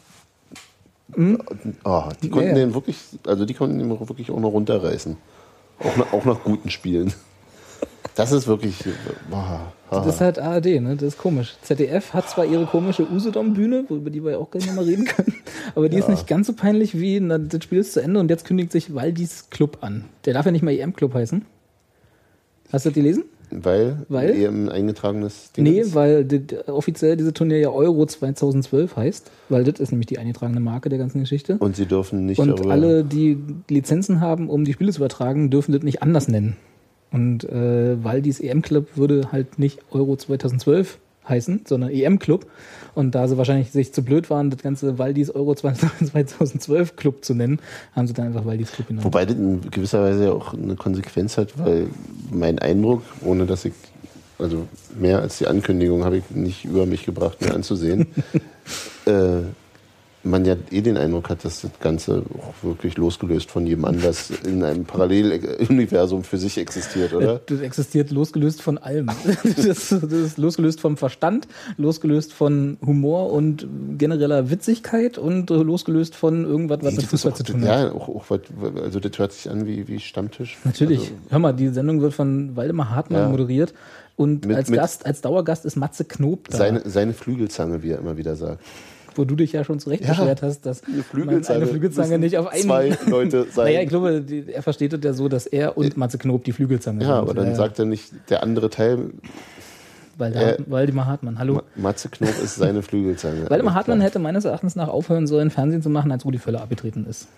oh, 1.85 2.03
die 2.23 2.31
konnten 2.31 2.49
Ja, 2.51 2.55
ja. 2.59 2.65
den 2.67 2.75
wirklich, 2.75 2.97
also 3.27 3.45
die 3.45 3.55
konnten 3.55 3.79
den 3.81 3.91
wirklich 3.91 4.31
auch 4.31 4.39
noch 4.41 4.51
runterreißen. 4.53 5.17
Auch 5.81 5.97
nach, 5.97 6.13
auch 6.13 6.25
nach 6.25 6.45
guten 6.45 6.71
Spielen. 6.71 7.13
Das 8.15 8.33
ist 8.33 8.47
wirklich. 8.47 8.77
Boah, 9.29 9.73
Das 9.91 10.07
ist 10.07 10.21
halt 10.21 10.39
ARD, 10.39 10.81
ne? 10.81 10.95
Das 10.97 11.15
ist 11.15 11.19
komisch. 11.19 11.57
ZDF 11.63 12.15
hat 12.15 12.29
zwar 12.31 12.45
ihre 12.45 12.67
komische 12.67 13.11
Usedom-Bühne, 13.11 13.87
über 13.91 14.11
die 14.11 14.23
wir 14.23 14.33
ja 14.33 14.39
auch 14.39 14.51
gleich 14.51 14.67
nochmal 14.67 14.85
reden 14.85 15.05
können, 15.05 15.35
aber 15.75 15.89
die 15.89 15.99
ist 15.99 16.09
nicht 16.09 16.27
ganz 16.27 16.47
so 16.47 16.53
peinlich 16.53 16.99
wie, 16.99 17.19
na, 17.21 17.39
das 17.39 17.65
Spiel 17.65 17.79
ist 17.79 17.93
zu 17.93 18.01
Ende 18.01 18.21
und 18.21 18.31
jetzt 18.31 18.45
kündigt 18.45 18.73
sich 18.73 18.95
Waldis 18.95 19.51
Club 19.51 19.79
an. 19.81 20.05
Der 20.25 20.35
darf 20.35 20.47
ja 20.47 20.53
nicht 20.53 20.63
mal 20.63 20.71
EM-Club 20.73 21.15
heißen. 21.15 21.45
Hast 22.73 22.85
du 22.85 22.91
das 22.91 22.95
gelesen? 22.95 23.25
weil, 23.51 23.99
Weil? 24.09 24.33
ein 24.49 24.69
eingetragenes 24.69 25.53
Ding 25.53 25.65
Nee, 25.65 25.81
ist. 25.81 25.95
weil 25.95 26.25
die, 26.25 26.45
offiziell 26.67 27.17
diese 27.17 27.33
Turnier 27.33 27.59
ja 27.59 27.69
Euro 27.71 28.05
2012 28.07 28.97
heißt, 28.97 29.31
weil 29.49 29.65
das 29.65 29.81
ist 29.81 29.93
nämlich 29.93 30.07
die 30.07 30.19
eingetragene 30.19 30.61
Marke 30.61 30.89
der 30.89 30.99
ganzen 30.99 31.21
Geschichte. 31.21 31.57
Und 31.59 31.77
sie 31.77 31.87
dürfen 31.87 32.27
nicht 32.27 32.39
Und 32.39 32.67
alle, 32.67 33.05
die 33.05 33.39
Lizenzen 33.69 34.21
haben, 34.21 34.49
um 34.49 34.65
die 34.65 34.73
Spiele 34.73 34.93
zu 34.93 34.99
übertragen, 34.99 35.51
dürfen 35.51 35.73
das 35.73 35.83
nicht 35.83 36.03
anders 36.03 36.29
nennen. 36.29 36.57
Und 37.15 37.45
äh, 37.45 38.03
Waldis 38.03 38.41
EM-Club 38.41 38.97
würde 38.97 39.31
halt 39.31 39.61
nicht 39.61 39.79
Euro 39.93 40.17
2012 40.17 40.99
heißen, 41.29 41.61
sondern 41.65 41.91
EM-Club. 41.91 42.45
Und 42.97 43.15
da 43.15 43.29
sie 43.29 43.39
wahrscheinlich 43.39 43.71
sich 43.71 43.93
zu 43.93 44.03
blöd 44.03 44.31
waren, 44.31 44.51
das 44.51 44.63
ganze 44.63 44.99
Waldis 44.99 45.31
Euro 45.31 45.55
2012 45.55 46.97
Club 46.97 47.25
zu 47.25 47.35
nennen, 47.35 47.61
haben 47.95 48.09
sie 48.09 48.15
dann 48.15 48.27
einfach 48.27 48.45
Waldis 48.45 48.73
Club 48.73 48.89
genommen. 48.89 49.05
Wobei 49.05 49.27
das 49.27 49.37
in 49.37 49.61
gewisser 49.71 50.03
Weise 50.03 50.25
ja 50.25 50.33
auch 50.33 50.55
eine 50.55 50.75
Konsequenz 50.75 51.39
hat, 51.39 51.57
weil 51.57 51.87
mein 52.33 52.59
Eindruck, 52.59 53.03
ohne 53.25 53.47
dass 53.47 53.65
ich, 53.65 53.75
also 54.41 54.67
mehr 54.99 55.21
als 55.21 55.39
die 55.39 55.47
Ankündigung 55.47 56.05
habe 56.05 56.17
ich 56.17 56.31
nicht 56.31 56.65
über 56.65 56.85
mich 56.85 57.05
gebracht, 57.05 57.41
mir 57.41 57.55
anzusehen, 57.55 58.09
äh, 59.07 59.43
man 60.25 60.45
ja 60.45 60.57
eh 60.71 60.81
den 60.81 60.97
Eindruck 60.97 61.29
hat, 61.29 61.45
dass 61.45 61.61
das 61.61 61.71
Ganze 61.81 62.23
auch 62.39 62.55
wirklich 62.67 62.97
losgelöst 62.97 63.51
von 63.51 63.67
jedem 63.67 63.85
Anlass 63.85 64.31
in 64.45 64.63
einem 64.65 64.85
Paralleluniversum 64.85 66.25
für 66.25 66.39
sich 66.39 66.59
existiert, 66.59 67.13
oder? 67.13 67.41
Das 67.47 67.61
existiert 67.61 68.11
losgelöst 68.11 68.63
von 68.63 68.79
allem. 68.79 69.11
Das, 69.57 69.89
das 69.89 70.03
ist 70.13 70.39
losgelöst 70.39 70.81
vom 70.81 70.97
Verstand, 70.97 71.47
losgelöst 71.77 72.33
von 72.33 72.77
Humor 72.85 73.33
und 73.33 73.67
genereller 73.99 74.51
Witzigkeit 74.51 75.19
und 75.19 75.51
losgelöst 75.51 76.15
von 76.17 76.45
irgendwas, 76.45 76.79
was 76.83 76.97
mit 76.97 77.05
Fußball 77.07 77.33
auch- 77.33 77.37
zu 77.37 77.43
tun 77.45 77.61
hat. 77.63 77.69
Ja, 77.69 77.93
auch, 77.93 78.09
auch 78.09 78.25
also 78.83 79.01
das 79.01 79.19
hört 79.19 79.33
sich 79.33 79.51
an 79.51 79.67
wie, 79.67 79.87
wie 79.89 80.01
Stammtisch. 80.01 80.57
Natürlich. 80.65 81.01
Also, 81.01 81.13
Hör 81.31 81.39
mal, 81.39 81.53
die 81.53 81.69
Sendung 81.69 82.01
wird 82.01 82.15
von 82.15 82.57
Waldemar 82.57 82.91
Hartmann 82.91 83.21
Ja. 83.23 83.29
moderiert 83.29 83.75
und 84.17 84.47
Mit- 84.47 84.57
als 84.57 84.71
Gast, 84.71 85.07
als 85.07 85.21
Dauergast 85.21 85.65
ist 85.65 85.77
Matze 85.77 86.05
Knob 86.05 86.49
da, 86.49 86.57
seine, 86.59 86.83
seine 86.89 87.13
Flügelzange, 87.13 87.83
wie 87.83 87.91
er 87.91 87.99
immer 87.99 88.17
wieder 88.17 88.37
sagt. 88.37 88.63
Wo 89.17 89.25
du 89.25 89.35
dich 89.37 89.53
ja 89.53 89.65
schon 89.65 89.79
zurecht 89.81 90.03
Ja. 90.05 90.11
beschwert 90.11 90.43
hast, 90.43 90.67
dass 90.67 90.83
Eine 90.85 91.03
Flügelzange, 91.03 91.61
eine 91.63 91.67
Flügelzange 91.69 92.19
nicht 92.19 92.37
auf 92.39 92.47
einen... 92.49 92.63
Zwei 92.63 92.99
Leute 93.09 93.47
sein. 93.53 93.65
Naja, 93.67 93.81
ich 93.83 93.89
glaube, 93.89 94.21
die, 94.21 94.47
er 94.53 94.63
versteht 94.63 94.93
es 94.93 95.01
ja 95.03 95.13
so, 95.13 95.29
dass 95.29 95.47
er 95.47 95.77
und 95.77 95.97
Matze 95.97 96.19
Knob 96.19 96.45
die 96.45 96.53
Flügelzange 96.53 97.01
ja, 97.03 97.07
sind. 97.07 97.17
aber 97.17 97.35
dann 97.35 97.55
sagt 97.55 97.79
er 97.79 97.85
nicht, 97.85 98.13
der 98.31 98.43
andere 98.43 98.71
Teil, 98.71 99.11
Weil 100.19 100.33
der 100.33 100.59
äh, 100.61 100.63
Waldemar 100.67 101.07
Hartmann, 101.07 101.39
hallo. 101.39 101.55
Ma- 101.55 101.63
Matze 101.77 102.09
Knob 102.09 102.31
ist 102.43 102.57
seine 102.57 102.83
Flügelzange. 102.83 103.47
Waldemar 103.51 103.75
Hartmann 103.75 104.01
hätte 104.01 104.19
meines 104.19 104.45
Erachtens 104.45 104.77
nach 104.77 104.89
aufhören 104.89 105.27
sollen, 105.27 105.51
Fernsehen 105.51 105.83
zu 105.83 105.91
machen, 105.91 106.11
als 106.13 106.25
Rudi 106.25 106.39
Völler 106.39 106.61
abgetreten 106.63 107.07
ist. 107.09 107.29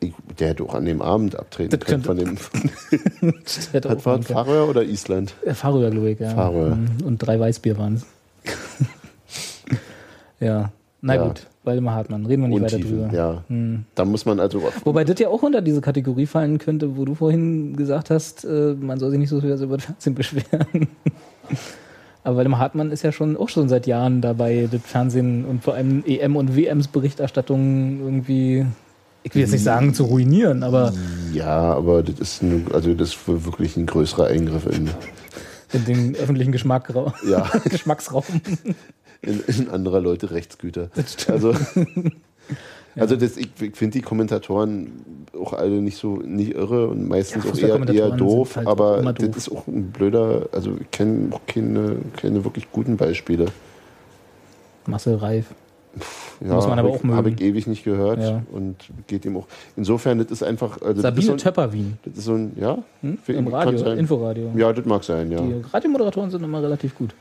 Ich, 0.00 0.12
der 0.38 0.48
hätte 0.48 0.62
auch 0.62 0.74
an 0.74 0.84
dem 0.84 1.00
Abend 1.00 1.38
abtreten 1.38 1.70
Das 1.78 1.88
können 1.88 2.02
von 2.04 2.18
dem. 2.18 2.36
Das 3.44 4.04
war. 4.04 4.20
Färöer 4.22 4.68
oder 4.68 4.82
Island? 4.82 5.34
Äh, 5.44 5.54
Färöer, 5.54 5.90
glaube 5.90 6.10
ich, 6.10 6.20
ja. 6.20 6.28
Färöer. 6.30 6.74
Mhm. 6.76 6.88
Und 7.06 7.18
drei 7.18 7.40
Weißbier 7.40 7.78
waren 7.78 7.94
es. 7.94 8.06
ja, 10.40 10.70
na 11.06 11.14
Ja. 11.14 11.26
gut. 11.28 11.46
Waldemar 11.64 11.94
Hartmann, 11.96 12.26
reden 12.26 12.42
wir 12.42 12.48
nicht 12.48 12.62
weiter 12.62 12.76
Untiefen, 12.76 12.98
drüber. 13.08 13.14
ja. 13.16 13.42
Hm. 13.48 13.84
Da 13.96 14.04
muss 14.04 14.24
man 14.24 14.38
also. 14.38 14.62
Wobei 14.84 15.04
das 15.04 15.18
ja 15.18 15.28
auch 15.28 15.42
unter 15.42 15.62
diese 15.62 15.80
Kategorie 15.80 16.26
fallen 16.26 16.58
könnte, 16.58 16.96
wo 16.96 17.04
du 17.04 17.14
vorhin 17.14 17.74
gesagt 17.76 18.10
hast, 18.10 18.44
äh, 18.44 18.74
man 18.78 18.98
soll 19.00 19.10
sich 19.10 19.18
nicht 19.18 19.30
so 19.30 19.40
sehr 19.40 19.58
über 19.60 19.76
das 19.76 19.86
Fernsehen 19.86 20.14
beschweren. 20.20 20.88
Aber 22.22 22.36
Waldemar 22.36 22.60
Hartmann 22.60 22.90
ist 22.90 23.02
ja 23.02 23.12
schon 23.12 23.36
auch 23.36 23.48
schon 23.48 23.68
seit 23.68 23.86
Jahren 23.86 24.20
dabei, 24.20 24.68
das 24.70 24.80
Fernsehen 24.82 25.44
und 25.44 25.62
vor 25.64 25.74
allem 25.74 26.02
EM 26.06 26.36
und 26.36 26.56
WMs 26.56 26.88
Berichterstattung 26.88 28.00
irgendwie, 28.00 28.66
ich 29.22 29.34
will 29.34 29.42
jetzt 29.42 29.52
nicht 29.52 29.62
sagen 29.64 29.94
zu 29.94 30.04
ruinieren, 30.04 30.62
aber 30.64 30.92
Ja, 31.32 31.72
aber 31.74 32.02
das 32.02 32.18
ist, 32.20 32.42
ein, 32.42 32.66
also 32.72 32.94
das 32.94 33.10
ist 33.10 33.18
wirklich 33.26 33.76
ein 33.76 33.86
größerer 33.86 34.26
Eingriff 34.26 34.66
in, 34.66 34.90
in 35.72 35.84
den 35.84 36.16
öffentlichen 36.16 36.50
Geschmack, 36.52 36.92
ja, 37.28 37.48
Geschmacksraum. 37.64 38.24
In, 39.22 39.40
in 39.46 39.68
anderer 39.70 40.00
Leute 40.00 40.30
Rechtsgüter. 40.30 40.90
Also, 41.28 41.54
also 42.96 43.16
das, 43.16 43.36
ich, 43.36 43.48
ich 43.60 43.76
finde 43.76 43.98
die 43.98 44.02
Kommentatoren 44.02 44.92
auch 45.38 45.52
alle 45.52 45.80
nicht 45.82 45.98
so 45.98 46.16
nicht 46.16 46.54
irre 46.54 46.88
und 46.88 47.08
meistens 47.08 47.44
Ja, 47.44 47.74
auch 47.74 47.86
eher, 47.86 47.94
eher 47.94 48.10
doof, 48.10 48.56
halt 48.56 48.66
aber 48.66 48.98
immer 48.98 49.12
das 49.12 49.26
doof. 49.26 49.36
ist 49.36 49.52
auch 49.52 49.66
ein 49.66 49.90
blöder, 49.90 50.48
also 50.52 50.72
ich 50.80 50.90
kenne 50.90 51.34
auch 51.34 51.40
keine, 51.46 51.96
keine 52.16 52.44
wirklich 52.44 52.70
guten 52.72 52.96
Beispiele. 52.96 53.46
Marcel 54.86 55.16
Reif. 55.16 55.46
Ja, 56.46 56.54
Muss 56.54 56.66
man 56.68 56.78
aber 56.78 56.90
auch 56.90 56.96
ich, 56.96 57.02
mögen. 57.04 57.16
Habe 57.16 57.30
ich 57.30 57.40
ewig 57.40 57.66
nicht 57.66 57.82
gehört 57.84 58.20
Ja. 58.20 58.42
und 58.52 58.76
geht 59.06 59.24
ihm 59.24 59.36
auch. 59.38 59.46
Insofern, 59.76 60.18
das 60.18 60.30
ist 60.30 60.42
einfach. 60.42 60.80
Also 60.82 61.00
Sabine 61.00 61.26
so 61.26 61.36
Töpperwien. 61.36 61.98
das 62.04 62.18
ist 62.18 62.24
so 62.24 62.34
ein, 62.34 62.52
ja, 62.60 62.78
Hm? 63.00 63.16
Für- 63.24 63.32
Im 63.32 63.48
Radio. 63.48 63.92
Inforadio. 63.92 64.50
ja, 64.56 64.72
das 64.74 64.84
mag 64.84 65.02
sein, 65.04 65.30
ja. 65.32 65.40
Die 65.40 65.62
Radiomoderatoren 65.72 66.30
sind 66.30 66.42
immer 66.44 66.62
relativ 66.62 66.94
gut. 66.94 67.14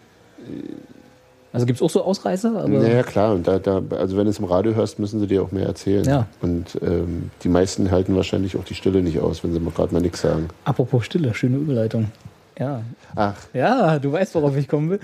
Also 1.55 1.65
gibt 1.65 1.77
es 1.77 1.81
auch 1.81 1.89
so 1.89 2.03
Ausreißer, 2.03 2.55
aber 2.59 2.67
Naja, 2.67 3.01
klar. 3.03 3.33
Und 3.33 3.47
da, 3.47 3.57
da, 3.59 3.81
also 3.97 4.15
wenn 4.17 4.25
du 4.25 4.29
es 4.29 4.39
im 4.39 4.45
Radio 4.45 4.75
hörst, 4.75 4.99
müssen 4.99 5.19
sie 5.19 5.27
dir 5.27 5.41
auch 5.41 5.51
mehr 5.51 5.65
erzählen. 5.65 6.03
Ja. 6.05 6.27
Und 6.41 6.77
ähm, 6.83 7.31
die 7.43 7.49
meisten 7.49 7.89
halten 7.89 8.15
wahrscheinlich 8.15 8.55
auch 8.57 8.63
die 8.63 8.75
Stille 8.75 9.01
nicht 9.01 9.19
aus, 9.19 9.43
wenn 9.43 9.53
sie 9.53 9.59
mal 9.59 9.71
gerade 9.71 9.93
mal 9.93 10.01
nichts 10.01 10.21
sagen. 10.21 10.49
apropos 10.65 11.05
Stille, 11.05 11.33
schöne 11.33 11.57
Überleitung. 11.57 12.11
Ja. 12.57 12.83
Ach, 13.15 13.33
Ja, 13.53 13.99
du 13.99 14.13
weißt, 14.13 14.33
worauf 14.35 14.55
ich 14.55 14.67
kommen 14.69 14.89
will. 14.89 14.99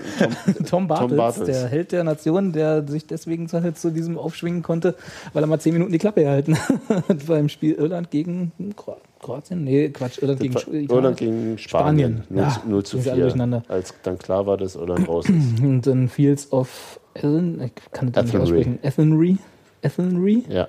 Tom, 0.69 0.87
Bartels, 0.89 1.17
Bartels. 1.17 1.47
der 1.47 1.67
Held 1.67 1.91
der 1.91 2.03
Nation, 2.05 2.53
der 2.53 2.87
sich 2.87 3.05
deswegen 3.07 3.49
zu, 3.49 3.91
diesem 3.91 4.17
aufschwingen 4.17 4.61
konnte, 4.61 4.95
weil 5.33 5.43
er 5.43 5.47
mal 5.47 5.59
zehn 5.59 5.73
Minuten 5.73 5.91
die 5.91 5.97
Klappe 5.97 6.21
gehalten 6.23 6.55
hat 6.89 7.25
beim 7.27 7.49
Spiel 7.49 7.73
Irland 7.73 8.09
gegen 8.09 8.53
Kro- 8.77 8.95
Kroatien? 9.21 9.63
Nee, 9.63 9.89
Quatsch, 9.89 10.19
Irland 10.21 10.39
gegen 10.39 10.53
Italien. 10.57 10.89
Irland 10.89 11.17
gegen 11.17 11.57
Spanien. 11.57 12.23
Spanien. 12.23 12.23
0, 12.29 12.41
Ja, 12.43 12.49
zu- 12.61 12.69
0 12.69 12.83
zu 12.83 12.91
sind 12.97 12.99
sie 12.99 13.03
4. 13.03 13.13
alle 13.13 13.21
durcheinander. 13.23 13.63
Als 13.67 13.93
dann 14.03 14.17
klar 14.17 14.45
war, 14.45 14.57
dass 14.57 14.75
Irland 14.75 15.07
raus 15.07 15.25
ist. 15.29 15.59
Und 15.63 15.85
dann 15.87 16.09
Fields 16.09 16.51
of 16.51 16.99
Ethan, 17.13 17.61
ich 17.61 17.71
kann 17.91 18.11
das 18.11 18.25
nicht 18.25 18.35
aussprechen. 18.37 18.79
Athenry. 18.83 19.37
Athenry. 19.83 20.43
Ja. 20.49 20.67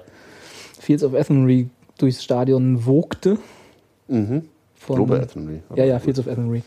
Fields 0.80 1.02
of 1.04 1.14
Athenry 1.14 1.68
durchs 1.98 2.22
Stadion 2.22 2.84
wogte. 2.86 3.38
Mhm. 4.08 4.42
Von, 4.74 4.96
Globe 4.96 5.20
Athenry. 5.20 5.60
Ja, 5.76 5.84
ja, 5.84 5.98
Fields 6.00 6.18
of 6.18 6.26
Athenry. 6.28 6.62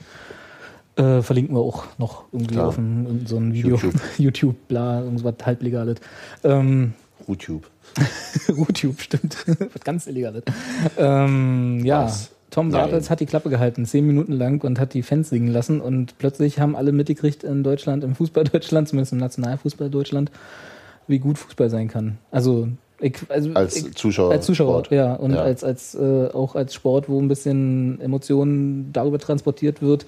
Äh, 0.96 1.22
verlinken 1.22 1.54
wir 1.56 1.60
auch 1.60 1.84
noch 1.98 2.24
irgendwie 2.32 2.54
Klar. 2.54 2.68
auf 2.70 2.78
ein, 2.78 3.06
in 3.06 3.26
so 3.28 3.36
ein 3.36 3.54
Video. 3.54 3.72
YouTube. 3.76 3.94
YouTube, 4.18 4.56
bla, 4.70 5.02
irgendwas 5.02 5.34
halblegales. 5.46 5.98
Ähm, 6.46 6.94
YouTube. 7.28 7.70
YouTube, 8.48 9.00
stimmt. 9.02 9.38
Was 9.74 9.84
ganz 9.84 10.08
Illegales. 10.08 10.44
Ähm, 10.98 11.82
ja, 11.84 12.06
Was? 12.06 12.32
Tom. 12.52 12.72
Bartels 12.72 13.10
hat 13.10 13.20
die 13.20 13.26
Klappe 13.26 13.50
gehalten, 13.50 13.86
zehn 13.86 14.08
Minuten 14.08 14.32
lang 14.32 14.64
und 14.64 14.80
hat 14.80 14.94
die 14.94 15.04
Fans 15.04 15.30
singen 15.30 15.50
lassen 15.50 15.82
und 15.82 16.18
plötzlich 16.20 16.60
haben 16.60 16.76
alle 16.76 16.94
mitgekriegt 16.94 17.44
in 17.44 17.64
Deutschland, 17.64 18.04
im 18.04 18.16
Fußball 18.16 18.46
Deutschland, 18.46 18.88
zumindest 18.88 19.12
im 19.12 19.20
Nationalfußball 19.20 19.90
Deutschland, 19.90 20.32
wie 21.08 21.20
gut 21.20 21.38
Fußball 21.38 21.70
sein 21.70 21.90
kann. 21.90 22.18
Also, 22.32 22.70
ich, 23.02 23.18
also 23.28 23.52
Als 23.56 23.76
ich, 23.76 23.94
Zuschauer. 23.96 24.32
als 24.32 24.46
Zuschauer, 24.46 24.86
Sport. 24.86 24.92
ja. 24.92 25.16
Und 25.16 25.34
Ja. 25.34 25.42
als, 25.42 25.66
als 25.66 25.96
äh, 25.96 26.28
auch 26.34 26.56
als 26.56 26.74
Sport, 26.74 27.10
wo 27.10 27.20
ein 27.20 27.28
bisschen 27.28 28.00
Emotionen 28.00 28.92
darüber 28.94 29.20
transportiert 29.20 29.82
wird, 29.82 30.06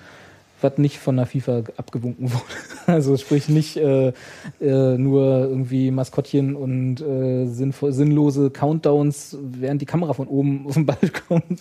was 0.62 0.78
nicht 0.78 0.98
von 1.00 1.18
der 1.18 1.26
FIFA 1.26 1.64
abgewunken 1.78 2.32
wurde. 2.32 2.44
Also 2.88 3.18
sprich 3.18 3.50
nicht 3.50 3.76
äh, 3.76 4.14
äh, 4.62 4.98
nur 4.98 5.22
irgendwie 5.50 5.92
Maskottchen 5.92 6.56
und 6.56 7.02
äh, 7.02 7.46
sinnvoll, 7.46 7.92
sinnlose 7.92 8.50
Countdowns, 8.50 9.38
während 9.42 9.82
die 9.82 9.86
Kamera 9.86 10.14
von 10.14 10.28
oben 10.30 10.66
auf 10.66 10.76
den 10.76 10.86
Ball 10.86 10.98
kommt 11.28 11.60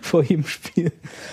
vor 0.00 0.22
jedem 0.22 0.46
Spiel, 0.46 0.90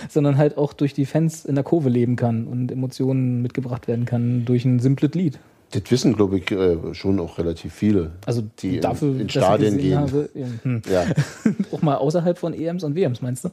sondern 0.10 0.38
halt 0.38 0.58
auch 0.58 0.74
durch 0.74 0.94
die 0.94 1.06
Fans 1.06 1.46
in 1.46 1.56
der 1.56 1.64
Kurve 1.64 1.88
leben 1.88 2.18
kann 2.18 2.48
und 2.48 2.70
Emotionen 2.70 3.42
mitgebracht 3.42 3.88
werden 3.88 4.04
kann 4.04 4.44
durch 4.44 4.66
ein 4.66 4.80
simples 4.80 5.14
Lied. 5.14 5.40
Das 5.72 5.84
wissen, 5.90 6.16
glaube 6.18 6.40
ich, 6.40 6.52
äh, 6.52 6.94
schon 6.94 7.18
auch 7.22 7.38
relativ 7.38 7.74
viele. 7.74 8.12
Also 8.26 8.44
Die 8.60 8.76
in- 8.76 8.82
dafür, 8.82 9.12
in 9.22 9.28
ich 9.28 9.32
Stadien 9.32 9.78
gehen. 9.78 10.00
Habe, 10.00 10.30
ja, 10.34 10.48
hm. 10.64 10.82
Ja. 10.92 11.06
auch 11.72 11.82
mal 11.82 11.96
außerhalb 11.96 12.38
von 12.38 12.54
EMs 12.54 12.84
und 12.84 12.96
WMs, 12.96 13.22
meinst 13.22 13.46
du? 13.46 13.50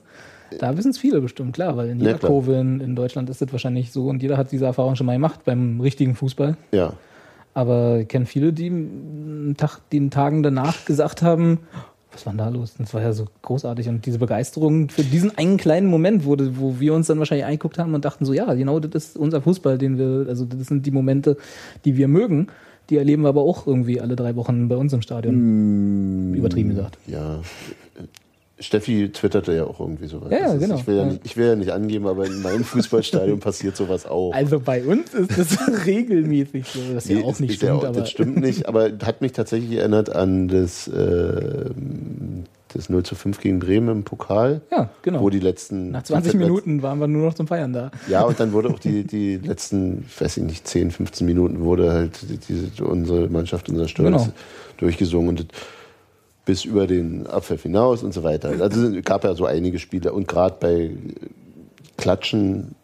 Da 0.58 0.76
wissen 0.76 0.90
es 0.90 0.98
viele 0.98 1.20
bestimmt, 1.20 1.54
klar, 1.54 1.76
weil 1.76 1.88
in 1.90 1.98
jeder 1.98 2.12
Ja. 2.12 2.18
Kurve 2.18 2.54
in, 2.54 2.80
in 2.80 2.94
Deutschland 2.96 3.28
ist 3.30 3.40
das 3.42 3.52
wahrscheinlich 3.52 3.92
so 3.92 4.08
und 4.08 4.22
jeder 4.22 4.36
hat 4.36 4.52
diese 4.52 4.64
Erfahrung 4.66 4.96
schon 4.96 5.06
mal 5.06 5.14
gemacht 5.14 5.40
beim 5.44 5.80
richtigen 5.80 6.14
Fußball. 6.14 6.56
ja. 6.72 6.92
Aber 7.54 8.00
ich 8.00 8.08
kenne 8.08 8.26
viele, 8.26 8.52
die 8.52 8.66
einen 8.66 9.54
Tag, 9.56 9.80
den 9.90 10.10
Tagen 10.10 10.42
danach 10.42 10.84
gesagt 10.84 11.22
haben, 11.22 11.60
was 12.12 12.26
war 12.26 12.34
denn 12.34 12.38
da 12.38 12.48
los? 12.50 12.74
Das 12.78 12.92
war 12.92 13.00
ja 13.00 13.14
so 13.14 13.24
großartig. 13.40 13.88
Und 13.88 14.04
diese 14.04 14.18
Begeisterung 14.18 14.90
für 14.90 15.02
diesen 15.02 15.36
einen 15.38 15.56
kleinen 15.56 15.86
Moment 15.86 16.26
wurde, 16.26 16.58
wo 16.58 16.80
wir 16.80 16.92
uns 16.92 17.06
dann 17.06 17.18
wahrscheinlich 17.18 17.46
eingeguckt 17.46 17.78
haben 17.78 17.94
und 17.94 18.04
dachten 18.04 18.26
so, 18.26 18.34
ja, 18.34 18.52
genau, 18.52 18.78
das 18.78 19.06
ist 19.06 19.16
unser 19.16 19.40
Fußball, 19.40 19.78
den 19.78 19.96
wir, 19.96 20.26
also 20.28 20.44
das 20.44 20.66
sind 20.66 20.84
die 20.84 20.90
Momente, 20.90 21.38
die 21.86 21.96
wir 21.96 22.08
mögen. 22.08 22.48
Die 22.90 22.98
erleben 22.98 23.22
wir 23.22 23.30
aber 23.30 23.40
auch 23.40 23.66
irgendwie 23.66 24.02
alle 24.02 24.16
drei 24.16 24.36
Wochen 24.36 24.68
bei 24.68 24.76
uns 24.76 24.92
im 24.92 25.00
Stadion. 25.00 26.34
Übertrieben 26.34 26.68
gesagt. 26.68 26.98
Ja. 27.06 27.40
Steffi 28.58 29.10
twitterte 29.12 29.52
ja 29.54 29.64
auch 29.64 29.80
irgendwie 29.80 30.06
sowas. 30.06 30.30
Ja, 30.30 30.38
ja, 30.38 30.44
Das 30.46 30.54
ist, 30.54 30.60
genau. 30.62 30.74
Ich 30.76 30.86
will 30.86 30.96
ja, 30.96 31.02
Ja. 31.02 31.08
nicht, 31.08 31.20
ich 31.24 31.36
will 31.36 31.46
ja 31.46 31.56
nicht 31.56 31.70
angeben, 31.72 32.06
aber 32.06 32.24
in 32.26 32.40
meinem 32.40 32.64
Fußballstadion 32.64 33.38
passiert 33.40 33.76
sowas 33.76 34.06
auch. 34.06 34.32
Also 34.32 34.60
bei 34.60 34.82
uns 34.82 35.12
ist 35.12 35.36
das 35.38 35.58
regelmäßig 35.86 36.66
so, 36.66 36.78
ja 36.80 36.98
Nee, 37.06 37.22
auch 37.24 37.32
ist- 37.32 37.40
nicht 37.40 37.50
ja 37.62 37.68
stimmt, 37.68 37.72
auch- 37.72 37.84
aber 37.88 38.00
Das 38.00 38.10
stimmt 38.10 38.38
nicht, 38.38 38.66
aber 38.66 38.90
hat 39.04 39.20
mich 39.20 39.32
tatsächlich 39.32 39.72
erinnert 39.78 40.14
an 40.14 40.48
das, 40.48 40.88
äh, 40.88 41.70
das 42.72 42.88
0 42.90 43.02
zu 43.04 43.14
5 43.14 43.40
gegen 43.40 43.58
Bremen 43.58 43.88
im 43.88 44.04
Pokal, 44.04 44.60
ja, 44.70 44.90
genau. 45.02 45.20
wo 45.20 45.30
die 45.30 45.38
letzten. 45.40 45.90
Nach 45.92 46.02
20 46.02 46.32
die 46.32 46.38
Minuten 46.38 46.82
waren 46.82 46.98
wir 46.98 47.06
nur 47.06 47.26
noch 47.26 47.34
zum 47.34 47.46
Feiern 47.46 47.72
da. 47.72 47.90
Ja, 48.08 48.22
und 48.22 48.38
dann 48.40 48.52
wurde 48.52 48.68
auch 48.70 48.78
die, 48.78 49.04
die 49.06 49.36
letzten, 49.36 50.04
weiß 50.18 50.38
ich 50.38 50.42
nicht, 50.42 50.66
10, 50.66 50.90
15 50.90 51.26
Minuten 51.26 51.60
wurde 51.60 51.92
halt 51.92 52.18
die, 52.22 52.38
diese, 52.38 52.84
unsere 52.84 53.28
Mannschaft, 53.28 53.68
unser 53.68 53.86
Stolz 53.88 54.08
Genau. 54.10 54.28
durchgesungen 54.78 55.28
und 55.30 55.40
das 55.40 55.46
bis 56.46 56.64
über 56.64 56.86
den 56.86 57.26
Abpfiff 57.26 57.64
hinaus 57.64 58.02
und 58.02 58.14
so 58.14 58.22
weiter. 58.22 58.48
Also 58.60 58.86
es 58.86 59.04
gab 59.04 59.24
ja 59.24 59.34
so 59.34 59.44
einige 59.44 59.78
Spiele 59.78 60.12
und 60.12 60.26
gerade 60.26 60.56
bei 60.58 60.92
Klatschen 61.98 62.74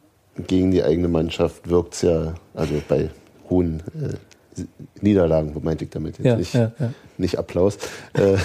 gegen 0.46 0.72
die 0.72 0.82
eigene 0.82 1.08
Mannschaft 1.08 1.70
wirkt 1.70 1.94
es 1.94 2.02
ja, 2.02 2.34
also 2.54 2.74
bei 2.88 3.10
hohen 3.48 3.82
äh, 4.00 4.62
Niederlagen, 5.00 5.54
meinte 5.62 5.84
ich 5.84 5.90
damit 5.90 6.18
jetzt 6.18 6.26
Ja, 6.26 6.36
nicht, 6.36 6.54
ja, 6.54 6.72
ja. 6.78 6.92
nicht 7.18 7.38
Applaus, 7.38 7.78
äh, 8.14 8.36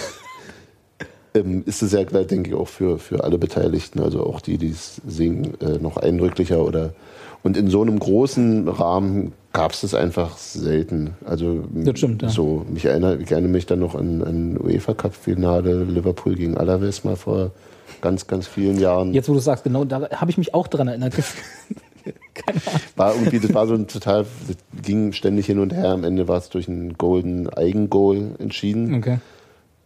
ähm, 1.33 1.63
ist 1.65 1.81
es 1.81 1.93
ja, 1.93 2.03
denke 2.03 2.51
ich, 2.51 2.55
auch 2.55 2.67
für, 2.67 2.99
für 2.99 3.23
alle 3.23 3.37
Beteiligten, 3.37 3.99
also 3.99 4.23
auch 4.23 4.39
die, 4.39 4.57
die 4.57 4.69
es 4.69 5.01
sehen, 5.07 5.59
äh, 5.61 5.79
noch 5.79 5.97
eindrücklicher 5.97 6.63
oder 6.63 6.93
und 7.43 7.57
in 7.57 7.69
so 7.69 7.81
einem 7.81 7.97
großen 7.97 8.67
Rahmen 8.67 9.33
gab 9.57 9.71
es 9.71 9.81
das 9.81 9.95
einfach 9.95 10.37
selten. 10.37 11.15
Also 11.25 11.63
Das 11.73 11.97
stimmt, 11.97 12.21
ja. 12.21 12.29
so, 12.29 12.63
mich 12.69 12.85
erinnere, 12.85 13.17
ich 13.17 13.31
erinnere 13.31 13.51
mich 13.51 13.65
dann 13.65 13.79
noch 13.79 13.95
an, 13.95 14.21
an 14.21 14.57
UEFA 14.61 14.93
Cup 14.93 15.15
Finale 15.15 15.83
Liverpool 15.83 16.35
gegen 16.35 16.55
Alaves 16.57 17.03
mal 17.03 17.15
vor 17.15 17.51
ganz, 18.01 18.27
ganz 18.27 18.45
vielen 18.45 18.79
Jahren. 18.79 19.13
Jetzt, 19.15 19.27
wo 19.29 19.33
du 19.33 19.39
sagst, 19.39 19.63
genau, 19.63 19.83
da 19.83 20.09
habe 20.11 20.29
ich 20.29 20.37
mich 20.37 20.53
auch 20.53 20.67
dran 20.67 20.87
erinnert. 20.87 21.15
Keine 22.35 22.61
Ahnung. 22.67 22.81
War 22.95 23.15
irgendwie, 23.15 23.39
das 23.39 23.53
war 23.55 23.65
so 23.65 23.73
ein 23.73 23.87
total, 23.87 24.25
das 24.47 24.57
ging 24.83 25.11
ständig 25.13 25.47
hin 25.47 25.57
und 25.57 25.73
her. 25.73 25.89
Am 25.89 26.03
Ende 26.03 26.27
war 26.27 26.37
es 26.37 26.49
durch 26.49 26.67
einen 26.69 26.93
golden 26.93 27.49
Eigengoal 27.49 28.35
entschieden. 28.37 28.93
Okay. 28.93 29.17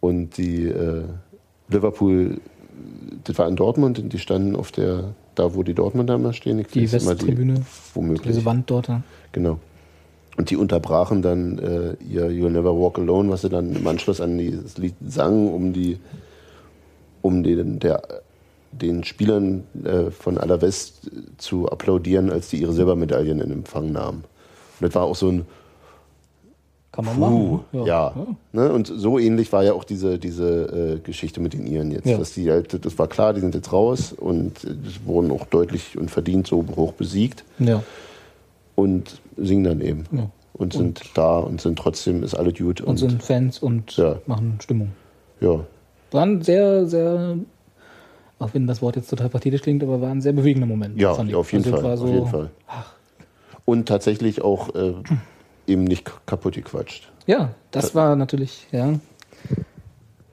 Und 0.02 0.36
die 0.38 0.66
äh, 0.66 1.04
Liverpool, 1.70 2.42
das 3.24 3.38
war 3.38 3.48
in 3.48 3.56
Dortmund 3.56 4.00
und 4.00 4.12
die 4.12 4.20
standen 4.20 4.58
auf 4.58 4.74
der, 4.74 5.14
da 5.36 5.56
wo 5.56 5.64
die 5.64 5.74
Dortmunder 5.74 6.16
immer 6.16 6.34
stehen. 6.34 6.60
Ich 6.60 6.68
Die 6.68 6.92
weiß 6.92 7.04
immer 7.04 7.12
Westtribüne, 7.12 7.62
womöglich. 7.94 8.28
diese 8.36 8.44
Wand 8.44 8.70
dort. 8.70 8.90
ja. 8.90 9.02
Genau. 9.32 9.60
Und 10.38 10.50
die 10.50 10.56
unterbrachen 10.56 11.22
dann 11.22 11.60
äh, 11.60 11.94
ihr 12.04 12.28
You'll 12.28 12.50
Never 12.50 12.74
Walk 12.80 12.98
Alone, 12.98 13.30
was 13.30 13.42
sie 13.42 13.50
dann 13.50 13.76
im 13.76 13.86
Anschluss 13.88 14.22
an 14.22 14.38
die- 14.38 14.58
das 14.62 14.78
Lied 14.78 14.96
sangen, 15.06 15.52
um 15.54 15.74
die, 15.74 16.00
um 17.22 17.44
den, 17.44 17.80
der, 17.80 18.02
den 18.72 19.04
Spielern 19.04 19.64
äh, 19.84 20.10
von 20.10 20.38
Alaves 20.38 20.94
zu 21.38 21.68
applaudieren, 21.70 22.32
als 22.32 22.50
die 22.50 22.58
ihre 22.62 22.74
Silbermedaillen 22.74 23.42
in 23.42 23.52
Empfang 23.52 23.92
nahmen. 23.92 24.24
Und 24.80 24.88
das 24.88 24.96
war 24.96 25.04
auch 25.04 25.16
so 25.16 25.28
ein 25.28 25.46
Kann 26.94 27.06
man 27.06 27.16
Puh, 27.18 27.60
machen. 27.74 27.86
ja. 27.86 28.14
Ne? 28.54 28.72
Und 28.72 28.88
so 28.88 29.20
ähnlich 29.20 29.52
war 29.54 29.64
ja 29.64 29.74
auch 29.74 29.84
diese, 29.84 30.18
diese 30.18 30.96
äh, 30.96 31.00
Geschichte 31.00 31.40
mit 31.42 31.54
den 31.54 31.68
Iren 31.68 31.92
jetzt. 31.92 32.08
Ja. 32.08 32.18
Dass 32.18 32.34
die 32.34 32.50
halt, 32.50 32.84
das 32.86 32.98
war 32.98 33.08
klar, 33.08 33.34
die 33.34 33.42
sind 33.42 33.54
jetzt 33.54 33.72
raus 33.74 34.14
und 34.14 34.64
äh, 34.64 34.70
wurden 35.06 35.30
auch 35.32 35.46
deutlich 35.46 35.98
und 35.98 36.10
verdient 36.10 36.48
so 36.48 36.66
hoch 36.76 36.94
besiegt 36.94 37.44
Ja. 37.60 37.84
Und 38.76 39.22
singen 39.38 39.64
dann 39.64 39.82
eben. 39.82 40.06
Ja. 40.12 40.30
Und 40.54 40.74
sind 40.74 41.02
da 41.16 41.40
und 41.40 41.60
sind 41.62 41.80
trotzdem, 41.80 42.22
ist 42.24 42.36
alles 42.36 42.56
gut. 42.58 42.82
Und 42.82 42.98
sind 42.98 43.24
Fans 43.24 43.60
und 43.60 43.98
Ja. 43.98 44.20
machen 44.28 44.58
Stimmung. 44.62 44.92
ja, 45.40 45.66
War 46.12 46.24
ein 46.24 46.42
sehr, 46.44 46.86
sehr, 46.86 47.38
auch 48.38 48.54
wenn 48.54 48.68
das 48.68 48.82
Wort 48.82 48.96
jetzt 48.96 49.10
total 49.10 49.30
pathetisch 49.30 49.62
klingt, 49.62 49.82
aber 49.82 50.02
war 50.02 50.10
ein 50.12 50.22
sehr 50.22 50.34
bewegender 50.34 50.68
Moment. 50.68 51.00
ja, 51.00 51.20
ja, 51.24 51.38
auf 51.38 51.52
jeden 51.52 51.64
Also 51.66 51.78
Fall. 51.78 51.84
War 51.84 51.98
so, 51.98 52.04
auf 52.06 52.10
jeden 52.14 52.28
Fall. 52.28 52.50
Und 53.66 53.88
tatsächlich 53.88 54.42
auch 54.44 54.76
äh, 54.76 54.94
eben 55.68 55.84
nicht 55.86 56.12
kaputt 56.28 56.54
gequatscht. 56.56 57.10
Ja, 57.26 57.54
das 57.72 57.96
war 57.96 58.16
natürlich, 58.16 58.68
ja. 58.72 59.00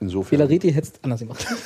Insofern. 0.01 0.39
Belariti 0.39 0.73
hätte 0.73 0.89
es 0.95 1.05
anders 1.05 1.21
gemacht. 1.21 1.47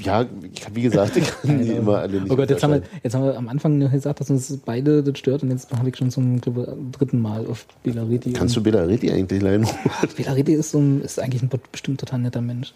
Ja, 0.00 0.26
wie 0.74 0.82
gesagt, 0.82 1.16
ich 1.16 1.26
kann 1.42 1.62
die 1.62 1.72
immer 1.72 1.98
alle 1.98 2.20
nicht 2.20 2.30
oh 2.30 2.36
Gott, 2.36 2.50
jetzt 2.50 2.62
haben, 2.62 2.74
wir, 2.74 2.82
jetzt 3.02 3.14
haben 3.14 3.24
wir 3.24 3.36
am 3.36 3.48
Anfang 3.48 3.80
gesagt, 3.90 4.20
dass 4.20 4.30
uns 4.30 4.56
beide 4.64 5.02
das 5.02 5.18
stört 5.18 5.42
und 5.42 5.50
jetzt 5.50 5.72
habe 5.76 5.88
ich 5.88 5.96
schon 5.96 6.10
zum 6.10 6.40
glaube, 6.40 6.76
dritten 6.92 7.20
Mal 7.20 7.46
auf 7.46 7.66
Belariti. 7.82 8.32
Kannst 8.32 8.54
du 8.56 8.62
Belariti 8.62 9.10
eigentlich 9.10 9.42
leihen? 9.42 9.64
und 10.02 10.16
Belariti 10.16 10.52
ist, 10.52 10.70
so 10.70 10.78
ein, 10.78 11.02
ist 11.02 11.18
eigentlich 11.18 11.42
ein 11.42 11.50
bestimmt 11.72 11.98
total 12.00 12.20
netter 12.20 12.40
Mensch. 12.40 12.72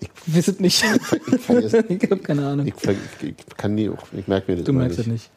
Ich 0.00 0.10
weiß 0.26 0.48
es 0.48 0.60
nicht. 0.60 0.84
Ich, 0.84 1.40
vergesse- 1.40 1.84
ich 1.88 2.02
habe 2.10 2.18
keine 2.18 2.46
Ahnung. 2.46 2.66
ich, 2.66 2.74
ich 3.22 3.34
kann 3.56 3.76
die 3.76 3.88
auch, 3.88 4.06
ich 4.16 4.28
merke 4.28 4.50
mir 4.52 4.56
das 4.58 4.66
du 4.66 4.72
merkst 4.72 4.98
es 5.00 5.06
nicht. 5.06 5.30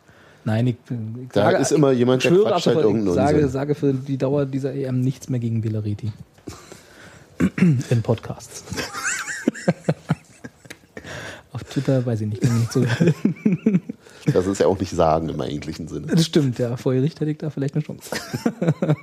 Nein, 0.44 0.68
ich, 0.68 0.76
ich 0.90 1.30
Da 1.34 1.50
ist 1.52 1.72
immer 1.72 1.92
jemand, 1.92 2.24
der 2.24 2.32
quatscht 2.32 2.68
halt 2.68 2.78
ich 2.78 2.84
irgendeinen 2.84 3.16
sage, 3.16 3.38
Unsinn. 3.38 3.50
sage 3.52 3.76
für 3.76 3.94
die 3.94 4.18
Dauer 4.18 4.46
dieser 4.46 4.74
EM 4.74 5.00
nichts 5.02 5.30
mehr 5.30 5.40
gegen 5.40 5.62
Belariti. 5.62 6.12
In 7.90 8.02
Podcasts. 8.02 8.64
Auf 11.52 11.64
Twitter 11.64 12.06
weiß 12.06 12.22
ich 12.22 12.28
nicht, 12.28 12.42
kann 12.42 12.52
ich 12.52 12.60
nicht 12.60 12.74
so 12.74 12.86
Das 14.34 14.48
ist 14.48 14.60
ja 14.60 14.68
auch 14.68 14.80
nicht 14.80 14.92
sagen 14.92 15.30
im 15.30 15.40
eigentlichen 15.40 15.88
Sinne. 15.88 16.08
Das 16.08 16.26
stimmt, 16.26 16.60
ja. 16.60 16.76
Vor 16.78 16.94
Gericht 16.94 17.20
hätte 17.20 17.32
ich 17.32 17.38
da 17.38 17.50
vielleicht 17.50 17.76
eine 17.76 17.84
Chance. 17.84 18.16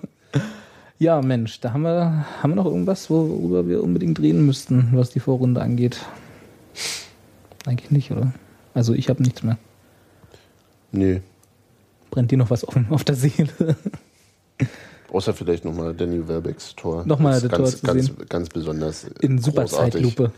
ja, 0.99 1.23
Mensch, 1.23 1.61
da 1.61 1.73
haben 1.73 1.83
wir, 1.83 2.27
haben 2.43 2.51
wir 2.51 2.57
noch 2.57 2.67
irgendwas, 2.67 3.09
worüber 3.09 3.69
wir 3.69 3.83
unbedingt 3.83 4.19
reden 4.21 4.45
müssten, 4.45 4.89
was 4.93 5.11
die 5.11 5.21
Vorrunde 5.21 5.63
angeht. 5.63 6.01
Eigentlich 7.65 7.91
nicht, 7.91 8.11
oder? 8.11 8.33
Also 8.75 8.95
ich 8.95 9.09
habe 9.09 9.23
nichts 9.23 9.43
mehr. 9.43 9.59
Nee. 10.91 11.23
Brennt 12.11 12.31
dir 12.31 12.39
noch 12.39 12.51
was 12.51 12.67
offen 12.67 12.87
auf 12.91 13.05
der 13.05 13.15
Seele? 13.15 13.77
Außer 15.13 15.35
vielleicht 15.35 15.65
nochmal 15.67 15.93
Daniel 15.93 16.27
Welbecks 16.27 16.75
Tor. 16.75 17.05
Nochmal 17.05 17.35
Das 17.35 17.43
ist 17.43 17.53
das 17.53 17.59
ganz, 17.59 17.71
Tor 17.71 17.81
zu 17.81 17.87
ganz, 17.87 18.07
sehen. 18.07 18.17
ganz 18.31 18.49
besonders 18.49 19.05
In 19.21 19.37
großartig 19.37 19.45
Superzeitlupe. 19.45 20.33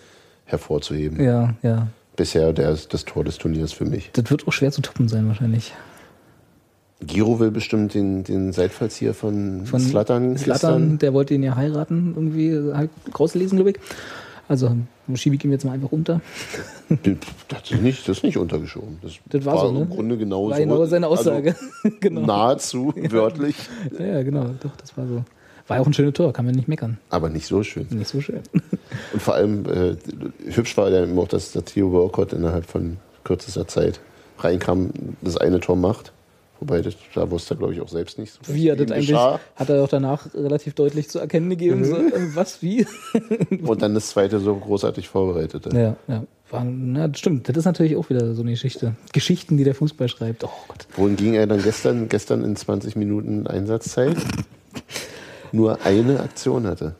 hervorzuheben. 0.46 1.22
Ja, 1.24 1.54
ja. 1.62 1.86
Bisher 2.16 2.52
der, 2.52 2.76
das 2.88 3.04
Tor 3.04 3.22
des 3.24 3.38
Turniers 3.38 3.72
für 3.72 3.84
mich. 3.84 4.10
Das 4.14 4.28
wird 4.30 4.48
auch 4.48 4.52
schwer 4.52 4.72
zu 4.72 4.82
toppen 4.82 5.08
sein, 5.08 5.28
wahrscheinlich. 5.28 5.72
Giro 7.00 7.38
will 7.38 7.50
bestimmt 7.52 7.94
den, 7.94 8.24
den 8.24 8.52
Seitfallzieher 8.52 9.14
von, 9.14 9.66
Von 9.66 9.80
Slattern. 9.80 10.36
Slattern, 10.38 10.98
der 10.98 11.12
wollte 11.12 11.34
ihn 11.34 11.42
ja 11.42 11.54
heiraten, 11.54 12.14
irgendwie 12.16 12.72
halt 12.74 12.90
rauslesen, 13.18 13.58
glaube 13.58 13.70
ich. 13.72 13.76
Also 14.48 14.76
schiebe 15.14 15.36
ich 15.36 15.44
ihm 15.44 15.52
jetzt 15.52 15.64
mal 15.64 15.72
einfach 15.72 15.92
unter. 15.92 16.20
Das 17.48 17.70
ist 17.70 17.80
nicht, 17.80 18.08
das 18.08 18.18
ist 18.18 18.22
nicht 18.24 18.36
untergeschoben. 18.36 18.98
Das, 19.02 19.12
Das 19.26 19.44
war 19.44 19.58
so, 19.58 19.72
ne? 19.72 19.80
im 19.82 19.90
Grunde 19.90 20.18
genau 20.18 20.50
War 20.50 20.58
genau 20.58 20.84
seine 20.84 21.08
Aussage. 21.08 21.54
Also 21.82 21.96
genau. 22.00 22.20
nahezu 22.22 22.92
wörtlich, 23.10 23.56
Ja, 23.98 24.04
ja, 24.06 24.22
genau. 24.22 24.50
Doch, 24.60 24.76
das 24.76 24.96
war 24.96 25.06
so. 25.06 25.24
War 25.66 25.78
ja 25.78 25.82
auch 25.82 25.86
ein 25.86 25.94
schönes 25.94 26.12
Tor, 26.12 26.32
kann 26.34 26.44
man 26.44 26.54
nicht 26.54 26.68
meckern. 26.68 26.98
aber 27.08 27.30
nicht 27.30 27.46
so 27.46 27.62
schön. 27.62 27.86
Nicht 27.90 28.08
so 28.08 28.20
schön. 28.20 28.42
Und 29.14 29.22
vor 29.22 29.34
allem 29.34 29.64
äh, 29.64 29.96
hübsch 30.50 30.76
war 30.76 30.90
ja 30.90 31.02
eben 31.02 31.18
auch, 31.18 31.28
dass 31.28 31.52
der 31.52 31.64
Theo 31.64 31.90
Walcott 31.90 32.34
innerhalb 32.34 32.66
von 32.66 32.98
kürzester 33.24 33.66
Zeit 33.66 33.98
reinkam, 34.40 34.90
das 35.22 35.38
eine 35.38 35.60
Tor 35.60 35.76
macht. 35.76 36.12
Wobei, 36.60 36.80
das, 36.80 36.94
da 37.14 37.30
wusste 37.30 37.54
er, 37.54 37.58
glaube 37.58 37.74
ich, 37.74 37.80
auch 37.80 37.88
selbst 37.88 38.18
nicht. 38.18 38.32
So 38.32 38.54
Wie 38.54 38.68
er 38.68 38.76
das 38.76 38.90
eigentlich, 38.90 39.08
geschah. 39.08 39.40
hat 39.56 39.68
er 39.68 39.82
auch 39.82 39.88
danach 39.88 40.32
relativ 40.34 40.74
deutlich 40.74 41.08
zu 41.10 41.18
erkennen 41.18 41.50
gegeben. 41.50 41.84
So, 41.84 41.96
äh, 41.96 42.34
was, 42.34 42.62
wie? 42.62 42.86
Und 43.62 43.82
dann 43.82 43.94
das 43.94 44.08
zweite 44.08 44.40
so 44.40 44.54
großartig 44.54 45.08
vorbereitete. 45.08 45.70
Ja, 45.76 45.96
ja. 46.06 46.24
War, 46.50 46.64
na, 46.64 47.12
stimmt. 47.14 47.48
Das 47.48 47.56
ist 47.56 47.64
natürlich 47.64 47.96
auch 47.96 48.08
wieder 48.10 48.34
so 48.34 48.42
eine 48.42 48.52
Geschichte. 48.52 48.94
Geschichten, 49.12 49.56
die 49.56 49.64
der 49.64 49.74
Fußball 49.74 50.08
schreibt. 50.08 50.44
Oh 50.44 50.50
Gott. 50.68 50.86
Wohin 50.96 51.16
ging 51.16 51.34
er 51.34 51.46
dann 51.46 51.62
gestern, 51.62 52.08
gestern 52.08 52.44
in 52.44 52.54
20 52.54 52.96
Minuten 52.96 53.46
Einsatzzeit? 53.46 54.16
Nur 55.52 55.84
eine 55.84 56.20
Aktion 56.20 56.66
hatte. 56.66 56.94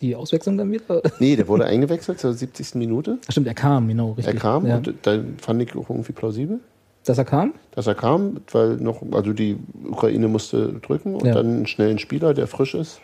Die 0.00 0.14
Auswechslung 0.14 0.56
dann 0.58 0.70
wieder? 0.70 1.02
Nee, 1.18 1.36
der 1.36 1.48
wurde 1.48 1.64
eingewechselt 1.64 2.20
zur 2.20 2.32
70. 2.32 2.76
Minute. 2.76 3.18
Ach, 3.26 3.32
stimmt, 3.32 3.46
er 3.46 3.54
kam, 3.54 3.88
genau, 3.88 4.12
richtig. 4.12 4.34
Er 4.34 4.40
kam 4.40 4.66
ja. 4.66 4.76
und 4.76 4.94
da 5.02 5.18
fand 5.38 5.62
ich 5.62 5.74
auch 5.74 5.90
irgendwie 5.90 6.12
plausibel, 6.12 6.60
Dass 7.08 7.18
er 7.18 7.24
kam? 7.24 7.54
dass 7.72 7.86
er 7.86 7.94
kam, 7.94 8.40
weil 8.52 8.76
noch, 8.76 9.02
also 9.12 9.32
die 9.32 9.56
Ukraine 9.88 10.28
musste 10.28 10.74
drücken 10.74 11.14
und 11.14 11.24
Ja. 11.26 11.34
dann 11.34 11.46
einen 11.46 11.66
schnellen 11.66 11.98
Spieler, 11.98 12.34
der 12.34 12.46
frisch 12.46 12.74
ist. 12.74 13.00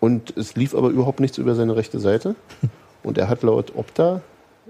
Und 0.00 0.36
es 0.36 0.54
lief 0.56 0.74
aber 0.74 0.88
überhaupt 0.88 1.20
nichts 1.20 1.38
über 1.38 1.54
seine 1.54 1.76
rechte 1.76 1.98
Seite. 2.00 2.34
Und 3.02 3.18
er 3.18 3.28
hat 3.28 3.42
laut 3.42 3.72
Opta, 3.76 4.20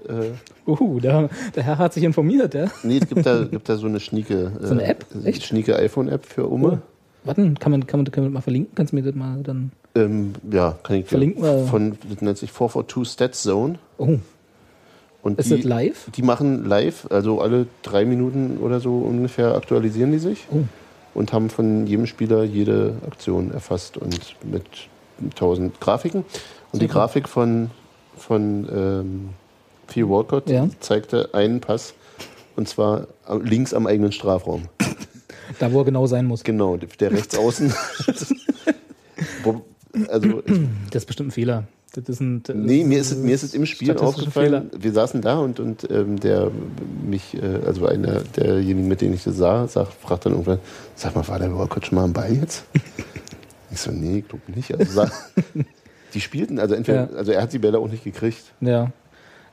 äh, 0.07 0.31
Uh, 0.69 0.99
der, 0.99 1.29
der 1.55 1.63
Herr 1.63 1.77
hat 1.77 1.93
sich 1.93 2.03
informiert, 2.03 2.53
ja? 2.53 2.65
nee, 2.83 2.97
es 2.97 3.07
gibt 3.07 3.25
da, 3.25 3.43
gibt 3.51 3.67
da 3.69 3.77
so 3.77 3.87
eine 3.87 3.99
schnieke, 4.01 4.51
äh, 4.61 4.65
So 4.65 4.73
eine 4.73 4.83
App? 4.83 5.05
Echt? 5.23 5.43
schnieke 5.43 5.75
iPhone-App 5.77 6.25
für 6.25 6.45
Umme. 6.47 6.81
Warten, 7.23 7.57
kann 7.57 7.71
man, 7.71 7.87
kann, 7.87 8.01
man, 8.01 8.11
kann 8.11 8.23
man 8.23 8.31
das 8.31 8.33
mal 8.33 8.41
verlinken? 8.41 8.75
Kannst 8.75 8.91
du 8.91 8.97
mir 8.97 9.03
das 9.03 9.15
mal 9.15 9.41
dann. 9.41 9.71
Ähm, 9.95 10.33
ja, 10.51 10.75
kann 10.83 10.97
ich 10.97 11.05
Verlinken 11.07 11.41
wir- 11.43 11.65
Von, 11.65 11.97
das 12.09 12.21
nennt 12.21 12.37
sich 12.37 12.51
442 12.51 13.13
Stats 13.13 13.43
Zone. 13.43 13.79
Oh, 13.97 14.17
Und 15.25 15.39
ist 15.39 15.49
die, 15.49 15.55
das 15.55 15.63
live? 15.65 16.11
Die 16.15 16.21
machen 16.21 16.65
live, 16.65 17.07
also 17.09 17.41
alle 17.41 17.65
drei 17.81 18.05
Minuten 18.05 18.57
oder 18.61 18.79
so 18.79 18.99
ungefähr 18.99 19.55
aktualisieren 19.55 20.11
die 20.11 20.19
sich 20.19 20.45
Oh. 20.51 20.59
und 21.15 21.33
haben 21.33 21.49
von 21.49 21.87
jedem 21.87 22.05
Spieler 22.05 22.43
jede 22.43 22.93
Aktion 23.07 23.51
erfasst 23.51 23.97
und 23.97 24.35
mit 24.43 24.65
1000 25.31 25.79
Grafiken. 25.81 26.23
Und 26.71 26.81
die 26.81 26.85
Super. 26.85 26.99
Grafik 26.99 27.27
von, 27.27 27.71
von 28.15 28.67
ähm, 28.71 29.29
Theo 29.87 30.09
Walcott 30.11 30.47
Ja. 30.47 30.67
zeigte 30.79 31.33
einen 31.33 31.59
Pass 31.59 31.95
und 32.55 32.69
zwar 32.69 33.07
links 33.41 33.73
am 33.73 33.87
eigenen 33.87 34.11
Strafraum. 34.11 34.63
Da, 35.59 35.71
wo 35.71 35.79
er 35.79 35.85
genau 35.85 36.05
sein 36.07 36.25
muss. 36.25 36.43
Genau, 36.43 36.75
der 36.77 37.11
rechts 37.11 37.37
außen. 37.37 37.71
Also 40.09 40.41
Das 40.91 41.03
ist 41.03 41.05
bestimmt 41.05 41.29
ein 41.29 41.31
Fehler. 41.31 41.63
Das 41.95 42.07
ist 42.09 42.19
ein, 42.19 42.43
das 42.43 42.55
Nee, 42.55 42.83
mir 42.83 42.99
ist 42.99 43.11
es, 43.11 43.17
mir 43.17 43.33
ist 43.33 43.43
es 43.43 43.53
im 43.53 43.65
Spiel 43.65 43.95
aufgefallen. 43.97 44.69
Wir 44.77 44.91
saßen 44.91 45.21
da 45.21 45.39
und, 45.39 45.59
und 45.59 45.89
ähm, 45.89 46.19
der 46.19 46.51
mich, 47.07 47.33
äh, 47.35 47.59
also 47.65 47.85
einer 47.87 48.21
derjenigen, 48.21 48.87
mit 48.87 49.01
denen 49.01 49.13
ich 49.13 49.23
das 49.23 49.37
sah, 49.37 49.67
sagt, 49.67 49.93
fragt 49.93 50.25
dann 50.25 50.33
irgendwann, 50.33 50.59
sag 50.95 51.15
mal, 51.15 51.27
war 51.27 51.39
der 51.39 51.55
Walcott 51.57 51.85
schon 51.85 51.95
mal 51.97 52.03
am 52.03 52.13
Ball 52.13 52.33
jetzt? 52.35 52.65
Ich 53.71 53.81
so, 53.81 53.91
nee, 53.91 54.19
ich 54.19 54.27
glaube 54.27 54.43
nicht. 54.55 54.73
Also, 54.77 54.91
sag, 54.93 55.11
die 56.13 56.21
spielten, 56.21 56.59
also 56.59 56.75
entweder, 56.75 57.09
Ja. 57.11 57.17
also 57.17 57.31
er 57.33 57.41
hat 57.41 57.51
die 57.51 57.59
Bälle 57.59 57.79
auch 57.79 57.89
nicht 57.89 58.03
gekriegt. 58.05 58.43
Ja. 58.61 58.91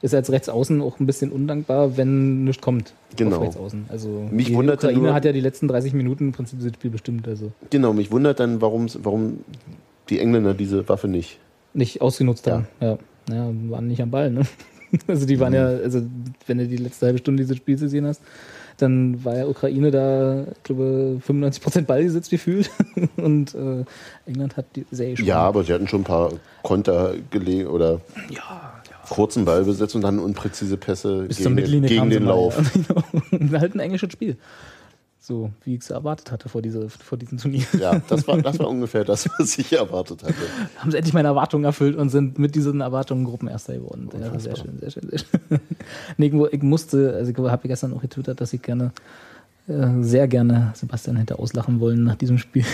ist 0.02 0.14
als 0.14 0.30
Rechtsaußen 0.30 0.80
auch 0.80 1.00
ein 1.00 1.06
bisschen 1.06 1.32
undankbar, 1.32 1.96
wenn 1.96 2.44
nichts 2.44 2.62
kommt. 2.62 2.92
Genau. 3.16 3.40
Rechtsaußen. 3.40 3.86
Also 3.88 4.28
Mich 4.30 4.46
die 4.48 4.54
wundert 4.54 4.78
Ukraine 4.84 4.98
nur- 5.02 5.14
hat 5.14 5.24
ja 5.24 5.32
die 5.32 5.40
letzten 5.40 5.66
30 5.66 5.92
Minuten 5.94 6.26
im 6.26 6.32
Prinzip 6.32 6.60
das 6.62 6.72
Spiel 6.74 6.90
bestimmt. 6.90 7.26
Also 7.26 7.52
Genau, 7.70 7.92
mich 7.94 8.12
wundert 8.12 8.38
dann, 8.38 8.60
warum 8.60 8.86
die 10.08 10.18
Engländer 10.20 10.54
diese 10.54 10.88
Waffe 10.88 11.08
nicht. 11.08 11.38
Nicht 11.74 12.00
ausgenutzt 12.00 12.46
Ja. 12.46 12.52
haben. 12.52 12.66
Ja. 12.80 12.98
ja, 13.30 13.50
waren 13.70 13.86
nicht 13.88 14.02
am 14.02 14.10
Ball, 14.10 14.30
ne? 14.30 14.42
Also 15.06 15.24
die 15.24 15.40
waren 15.40 15.54
ja, 15.54 15.68
also 15.68 16.02
wenn 16.46 16.58
du 16.58 16.66
die 16.66 16.76
letzte 16.76 17.06
halbe 17.06 17.18
Stunde 17.18 17.42
dieses 17.42 17.56
Spiels 17.56 17.80
gesehen 17.80 18.06
hast, 18.06 18.20
dann 18.76 19.24
war 19.24 19.36
ja 19.36 19.46
Ukraine 19.46 19.90
da, 19.90 20.44
ich 20.54 20.62
glaube, 20.64 21.18
95% 21.26 21.86
Ballbesitz 21.86 22.28
gefühlt 22.28 22.70
und 23.16 23.54
äh, 23.54 23.84
England 24.26 24.58
hat 24.58 24.66
die 24.76 24.84
sehr 24.90 25.14
Ja, 25.14 25.38
aber 25.38 25.64
sie 25.64 25.72
hatten 25.72 25.88
schon 25.88 26.02
ein 26.02 26.04
paar 26.04 26.32
Konter 26.62 27.14
gelegen 27.30 27.68
oder 27.68 28.02
kurzen 29.08 29.44
Ballbesitz 29.44 29.94
und 29.94 30.02
dann 30.02 30.18
unpräzise 30.18 30.76
Pässe 30.76 31.24
bis 31.24 31.38
gegen, 31.38 31.56
den, 31.56 31.82
gegen 31.82 32.10
den 32.10 32.24
mal, 32.24 32.30
Lauf. 32.30 32.56
Ja. 32.58 33.02
Genau. 33.30 33.60
halt 33.60 33.74
ein 33.74 33.80
englisches 33.80 34.12
Spiel. 34.12 34.36
So, 35.32 35.50
wie 35.64 35.76
ich 35.76 35.80
es 35.80 35.88
erwartet 35.88 36.30
hatte 36.30 36.50
vor, 36.50 36.60
diese, 36.60 36.90
vor 36.90 37.16
diesem 37.16 37.38
Turnier. 37.38 37.64
Ja, 37.80 37.98
das 38.06 38.28
war, 38.28 38.36
das 38.36 38.58
war 38.58 38.68
ungefähr 38.76 39.02
das, 39.02 39.26
was 39.38 39.56
ich 39.56 39.72
erwartet 39.72 40.22
hatte. 40.22 40.34
haben 40.76 40.90
sie 40.90 40.98
endlich 40.98 41.14
meine 41.14 41.28
Erwartungen 41.28 41.64
erfüllt 41.64 41.96
und 41.96 42.10
sind 42.10 42.38
mit 42.38 42.54
diesen 42.54 42.82
Erwartungen 42.82 43.24
Gruppenerster 43.24 43.72
geworden. 43.78 44.10
Ja, 44.20 44.38
sehr 44.38 44.54
schön, 44.54 44.78
sehr 44.78 44.90
schön, 44.90 45.08
sehr 45.08 45.20
schön. 45.20 45.60
nee, 46.18 46.26
ich 46.26 46.32
mu- 46.34 46.48
ich 46.52 46.62
musste, 46.62 47.14
also 47.14 47.30
ich 47.32 47.38
habe 47.38 47.66
gestern 47.66 47.94
auch 47.94 48.02
getwittert, 48.02 48.42
dass 48.42 48.52
ich 48.52 48.60
gerne, 48.60 48.92
äh, 49.68 50.02
sehr 50.02 50.28
gerne 50.28 50.72
Sebastian 50.74 51.16
hätte 51.16 51.38
auslachen 51.38 51.80
wollen 51.80 52.04
nach 52.04 52.16
diesem 52.16 52.36
Spiel. 52.36 52.66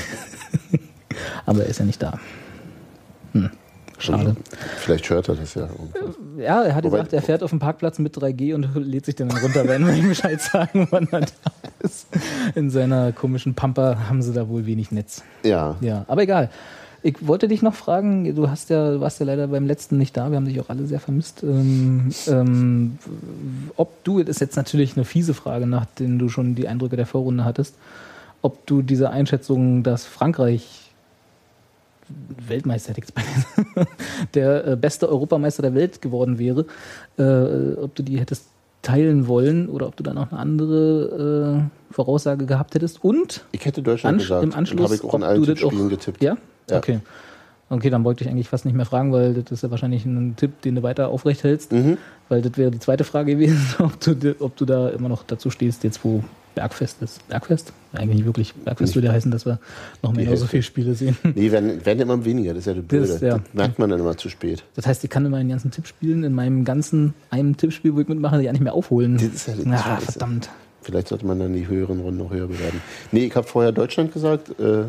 Aber 1.47 1.61
er 1.63 1.67
ist 1.69 1.79
ja 1.79 1.85
nicht 1.85 2.03
da. 2.03 2.19
Hm, 3.35 3.51
schade. 3.99 4.37
Vielleicht 4.79 5.09
hört 5.11 5.29
er 5.29 5.35
das 5.37 5.55
ja. 5.55 5.63
irgendwann. 5.63 6.39
Ja, 6.39 6.63
er 6.63 6.75
hat 6.75 6.85
Wobei- 6.85 6.99
gesagt, 6.99 7.13
er 7.13 7.23
fährt 7.23 7.43
auf 7.43 7.51
dem 7.51 7.59
Parkplatz 7.59 7.99
mit 7.99 8.17
3G 8.17 8.55
und 8.55 8.69
lädt 8.77 9.07
sich 9.07 9.17
dann 9.17 9.31
runter, 9.31 9.67
wenn 9.67 9.87
wir 9.87 9.95
ihm 9.95 10.09
Bescheid 10.09 10.41
sagen, 10.41 10.87
wann 10.91 11.09
er 11.11 11.21
da 11.21 11.27
ist. 11.81 12.07
In 12.55 12.71
seiner 12.71 13.13
komischen 13.13 13.55
Pampa 13.55 14.09
haben 14.09 14.23
sie 14.23 14.33
da 14.33 14.49
wohl 14.49 14.67
wenig 14.67 14.91
Netz. 14.91 15.23
Ja. 15.43 15.77
Ja, 15.81 16.05
aber 16.09 16.23
egal. 16.23 16.51
Ich 17.03 17.27
wollte 17.27 17.47
dich 17.47 17.63
noch 17.63 17.75
fragen, 17.75 18.35
du 18.35 18.51
hast 18.51 18.71
ja, 18.71 18.91
du 18.93 19.01
warst 19.01 19.21
ja 19.21 19.27
leider 19.27 19.47
beim 19.47 19.67
letzten 19.67 19.99
nicht 19.99 20.17
da, 20.17 20.31
wir 20.31 20.37
haben 20.37 20.47
dich 20.47 20.61
auch 20.61 20.69
alle 20.69 20.85
sehr 20.87 20.99
vermisst. 20.99 21.45
Ähm, 21.45 22.11
ähm, 22.27 22.99
ob 23.77 24.03
du, 24.03 24.19
das 24.19 24.37
ist 24.37 24.41
jetzt 24.41 24.57
natürlich 24.57 24.97
eine 24.97 25.05
fiese 25.05 25.33
Frage, 25.33 25.67
nachdem 25.67 26.19
du 26.19 26.29
schon 26.29 26.57
die 26.57 26.67
Eindrücke 26.67 26.97
der 26.97 27.07
Vorrunde 27.07 27.45
hattest, 27.45 27.77
ob 28.43 28.67
du 28.67 28.83
diese 28.83 29.11
Einschätzung, 29.11 29.85
dass 29.85 30.07
Frankreich 30.07 30.88
Weltmeister, 32.47 32.91
hätte 32.95 33.01
ich 33.03 33.15
jetzt 33.15 34.35
der 34.35 34.67
äh, 34.67 34.77
beste 34.77 35.09
Europameister 35.09 35.63
der 35.63 35.75
Welt 35.75 36.01
geworden 36.03 36.39
wäre, 36.39 36.67
äh, 37.19 37.75
ob 37.81 37.95
du 37.95 38.03
die 38.03 38.19
hättest 38.19 38.47
teilen 38.83 39.27
wollen 39.27 39.69
oder 39.69 39.87
ob 39.89 39.97
du 39.97 40.03
dann 40.03 40.15
noch 40.15 40.31
eine 40.31 40.41
andere 40.41 41.69
äh, 41.91 41.93
Voraussage 41.95 42.47
gehabt 42.47 42.75
hättest. 42.75 43.03
Und 43.05 43.45
Ich 43.53 43.65
hätte 43.65 43.83
Deutschland 43.83 44.17
Ansch- 44.21 44.23
gesagt. 44.25 44.45
im 44.45 44.55
Anschluss, 44.55 44.85
habe 44.85 44.95
ich 44.95 45.05
auch 45.05 45.15
in 45.15 45.23
allen 45.23 45.43
auch- 45.43 45.89
getippt. 45.89 46.23
ja? 46.23 46.37
Ja. 46.71 46.77
Okay. 46.79 47.01
Okay, 47.71 47.91
dann 47.91 48.05
wollte 48.05 48.25
ich 48.25 48.31
eigentlich 48.31 48.49
fast 48.49 48.65
nicht 48.65 48.75
mehr 48.75 48.87
fragen, 48.87 49.13
weil 49.13 49.35
das 49.35 49.51
ist 49.51 49.63
ja 49.63 49.71
wahrscheinlich 49.71 50.07
ein 50.07 50.37
Tipp, 50.37 50.63
den 50.63 50.77
du 50.77 50.83
weiter 50.83 51.09
aufrecht 51.09 51.45
hältst. 51.45 51.73
Mhm. 51.73 51.99
Weil 52.29 52.43
das 52.43 52.57
wäre 52.57 52.71
die 52.71 52.79
zweite 52.79 53.05
Frage 53.05 53.33
gewesen, 53.33 53.59
ob 53.79 54.01
du, 54.01 54.37
ob 54.41 54.57
du 54.57 54.65
da 54.65 54.89
immer 54.91 55.09
noch 55.09 55.23
dazu 55.23 55.51
stehst, 55.51 55.85
jetzt 55.85 56.05
wo 56.05 56.23
Bergfest 56.55 57.03
ist. 57.03 57.27
Bergfest? 57.29 57.73
Eigentlich 57.93 58.17
nicht 58.17 58.27
wirklich. 58.27 58.53
Bergfest 58.53 58.95
würde 58.97 59.13
heißen, 59.13 59.31
dass 59.31 59.47
wir 59.47 59.61
noch 60.03 60.13
mehr 60.13 60.37
so 60.37 60.47
viele 60.47 60.63
Spiele 60.63 60.95
sehen. 60.95 61.17
Nee, 61.35 61.53
werden, 61.53 61.85
werden 61.87 62.01
immer 62.01 62.25
weniger, 62.25 62.53
das 62.53 62.61
ist 62.61 62.67
ja 62.67 62.75
das 62.75 62.85
Blöde. 62.85 63.07
Das, 63.07 63.21
ja. 63.21 63.39
merkt 63.53 63.79
man 63.79 63.91
dann 63.91 64.01
immer 64.01 64.17
zu 64.17 64.29
spät. 64.29 64.65
Das 64.75 64.87
heißt, 64.87 65.05
ich 65.05 65.11
kann 65.11 65.25
in 65.25 65.31
meinen 65.31 65.49
ganzen 65.49 65.71
Tippspielen, 65.71 66.25
in 66.25 66.33
meinem 66.33 66.65
ganzen 66.65 67.15
einem 67.31 67.57
Tippspiel, 67.57 67.95
wo 67.95 68.01
ich 68.01 68.09
mitmache, 68.09 68.43
ja 68.43 68.51
nicht 68.51 68.63
mehr 68.63 68.75
aufholen. 68.75 69.15
Das 69.15 69.25
ist 69.25 69.47
ja 69.47 69.55
das 69.55 69.65
ja, 69.65 69.79
Scheiße. 69.79 70.13
verdammt. 70.13 70.51
Vielleicht 70.83 71.09
sollte 71.09 71.27
man 71.27 71.39
dann 71.39 71.53
die 71.53 71.69
höheren 71.69 72.01
Runden 72.01 72.19
noch 72.19 72.31
höher 72.31 72.49
bewerten. 72.49 72.81
Nee, 73.13 73.27
ich 73.27 73.37
habe 73.37 73.47
vorher 73.47 73.73
Deutschland 73.73 74.13
gesagt, 74.13 74.59
äh, 74.59 74.85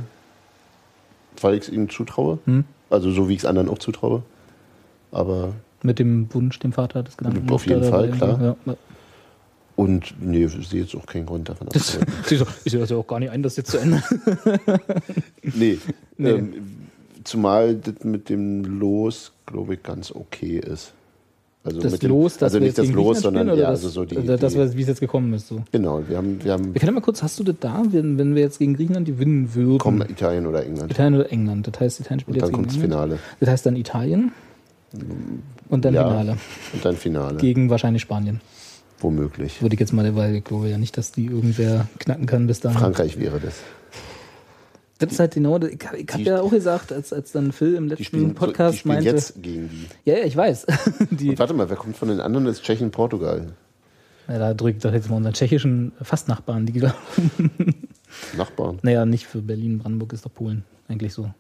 weil 1.41 1.55
ich 1.55 1.63
es 1.63 1.69
ihnen 1.69 1.89
zutraue. 1.89 2.39
Hm? 2.45 2.65
Also 2.89 3.11
so 3.11 3.30
wie 3.30 3.34
ich 3.34 3.39
es 3.39 3.45
anderen 3.45 3.69
auch 3.69 3.77
zutraue. 3.77 4.23
Aber 5.11 5.53
Mit 5.84 5.99
dem 5.99 6.34
Wunsch, 6.34 6.59
dem 6.59 6.73
Vater 6.73 7.03
des 7.03 7.17
Gedanken. 7.17 7.49
Auf 7.49 7.65
jeden 7.65 7.84
Fall, 7.84 8.09
klar. 8.11 8.55
Ja, 8.65 8.75
und 9.80 10.13
nee, 10.19 10.43
ich 10.43 10.67
sehe 10.67 10.82
jetzt 10.82 10.93
auch 10.93 11.05
keinen 11.05 11.25
Grund 11.25 11.47
davon 11.47 11.69
Das, 11.71 11.95
abzuweichen. 11.95 12.53
ich 12.65 12.71
sehe 12.71 12.82
das 12.82 12.89
ja 12.89 12.97
auch 12.97 13.07
gar 13.07 13.21
nicht 13.21 13.30
ein, 13.32 13.41
das 13.41 13.55
jetzt 13.55 13.71
zu 13.71 13.77
ändern. 13.77 14.03
Nee. 15.41 15.77
Nee. 16.17 16.30
Ähm, 16.32 16.53
zumal 17.23 17.75
das 17.75 18.03
mit 18.03 18.27
dem 18.27 18.65
Los, 18.65 19.32
glaube 19.45 19.75
ich, 19.75 19.84
ganz 19.84 20.11
okay 20.11 20.57
ist. 20.59 20.91
Also 21.62 21.82
Das 21.82 21.99
dem, 21.99 22.10
Los, 22.10 22.38
das 22.38 22.53
also 22.53 22.60
nicht 22.60 22.78
das 22.78 22.88
Los, 22.88 23.20
sondern 23.20 23.49
ja, 23.49 23.55
das, 23.55 23.66
also 23.68 23.89
so 23.89 24.05
die. 24.05 24.18
oder 24.18 24.38
das, 24.38 24.53
die 24.53 24.78
wie 24.78 24.82
es 24.82 24.88
jetzt 24.88 25.01
gekommen 25.01 25.34
ist. 25.34 25.47
So. 25.49 25.62
genau, 25.74 26.01
wir 26.07 26.16
haben, 26.18 26.41
wir 26.41 26.53
haben 26.53 26.74
Wir 26.74 26.80
können 26.80 26.93
mal 26.95 27.01
kurz, 27.01 27.22
hast 27.22 27.38
du 27.38 27.43
das 27.43 27.55
da, 27.60 27.84
wenn, 27.89 28.18
wenn 28.18 28.34
wir 28.34 28.41
jetzt 28.41 28.60
gegen 28.60 28.76
Griechenland 28.76 29.05
gewinnen 29.05 29.53
würden? 29.53 29.78
kommen 29.78 30.10
Italien 30.10 30.45
oder 30.47 30.66
England. 30.66 30.89
Italien 30.91 31.16
oder 31.16 31.32
England. 31.32 31.68
Das 31.68 31.80
heißt, 31.82 31.99
Italien 31.99 32.20
spielt 32.22 32.36
Und 32.38 32.41
dann 32.41 32.49
jetzt 32.49 32.55
kommt 32.55 32.68
das 32.68 32.74
gegen 32.76 32.86
England. 32.86 33.03
Finale. 33.12 33.20
Das 33.41 33.49
heißt 33.49 33.66
dann 33.66 33.76
Italien 33.76 34.32
und 35.70 35.84
dann 35.86 35.93
Ja. 35.93 36.07
Finale. 36.07 36.38
Und 36.74 36.86
dann 36.86 36.95
Finale. 36.95 37.38
Gegen 37.38 37.70
wahrscheinlich 37.70 38.01
Spanien. 38.03 38.39
Womöglich. 39.01 39.62
Würde 39.62 39.74
ich 39.74 39.80
jetzt 39.82 39.91
mal, 39.93 40.16
weil 40.16 40.36
ich 40.36 40.43
glaube 40.43 40.70
ja 40.70 40.78
nicht, 40.78 40.97
dass 40.97 41.12
die 41.12 41.26
irgendwer 41.26 41.88
knacken 41.99 42.26
kann 42.26 42.47
bis 42.47 42.62
dahin. 42.62 42.80
Frankreich 42.80 43.20
wäre 43.20 43.39
das. 43.39 43.55
Das 45.00 45.14
ist 45.14 45.20
halt 45.20 45.34
genau, 45.34 45.58
ich, 45.58 45.80
habe 45.88 45.97
Die- 46.04 46.24
ja 46.24 46.41
auch 46.41 46.52
gesagt, 46.52 46.91
als, 46.93 47.12
als 47.14 47.32
dann 47.32 47.52
Phil 47.52 47.74
im 47.76 47.88
letzten 47.88 48.04
spielen, 48.04 48.22
so, 48.24 48.28
die 48.30 48.34
Podcast 48.36 48.78
spielen 48.80 48.95
meinte. 48.95 49.10
jetzt 49.10 49.41
gegen 49.41 49.70
die. 49.70 49.88
Ja, 50.10 50.18
ja, 50.18 50.26
ich 50.26 50.36
weiß. 50.36 50.68
die, 51.12 51.30
Und 51.30 51.39
warte 51.39 51.54
mal, 51.54 51.70
wer 51.70 51.78
kommt 51.78 51.95
von 51.97 52.10
den 52.10 52.20
anderen? 52.20 52.45
Das 52.45 52.58
ist 52.58 52.64
Tschechien, 52.64 52.91
Portugal. 52.91 53.54
ja, 54.28 54.38
da 54.39 54.54
drückt 54.54 54.84
doch 54.86 54.91
jetzt 54.93 55.10
mal 55.10 55.16
unseren 55.16 55.34
tschechischen 55.34 55.93
Fastnachbarn, 56.02 56.66
die 56.66 56.82
Nachbarn. 58.38 58.80
Naja, 58.82 59.06
nicht 59.06 59.26
für 59.26 59.41
Berlin, 59.41 59.80
Brandenburg 59.80 60.14
ist 60.14 60.26
doch 60.26 60.34
Polen, 60.34 60.64
eigentlich 60.88 61.14
so. 61.14 61.32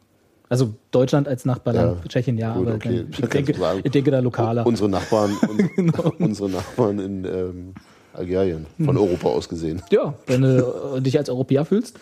Also 0.47 0.73
Deutschland 0.91 1.27
als 1.27 1.45
Nachbarland, 1.45 1.99
Ja, 2.03 2.07
Tschechien 2.09 2.37
ja, 2.37 2.53
gut, 2.55 2.65
aber 2.67 2.75
okay. 2.77 3.03
dann, 3.03 3.07
ich, 3.11 3.17
denke, 3.29 3.81
ich 3.83 3.91
denke 3.91 4.09
da 4.11 4.19
lokaler. 4.19 4.65
Unsere 4.65 4.89
Nachbarn, 4.89 5.31
Genau. 5.75 6.13
unsere 6.17 6.49
Nachbarn 6.49 6.97
in 6.99 7.25
ähm, 7.25 7.73
Algerien, 8.13 8.65
von 8.77 8.87
Hm. 8.87 8.97
Europa 8.97 9.27
aus 9.27 9.47
gesehen. 9.49 9.81
Ja, 9.91 10.15
wenn 10.27 10.41
du 10.41 10.95
äh, 10.97 11.01
dich 11.01 11.17
als 11.17 11.29
Europäer 11.29 11.65
fühlst. 11.65 11.99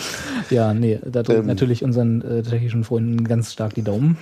ja, 0.50 0.74
nee, 0.74 0.98
da 1.04 1.22
drückt 1.22 1.40
Ähm. 1.40 1.46
natürlich 1.46 1.82
unseren 1.84 2.22
äh, 2.22 2.42
tschechischen 2.42 2.84
Freunden 2.84 3.24
ganz 3.24 3.52
stark 3.52 3.74
die 3.74 3.82
Daumen, 3.82 4.16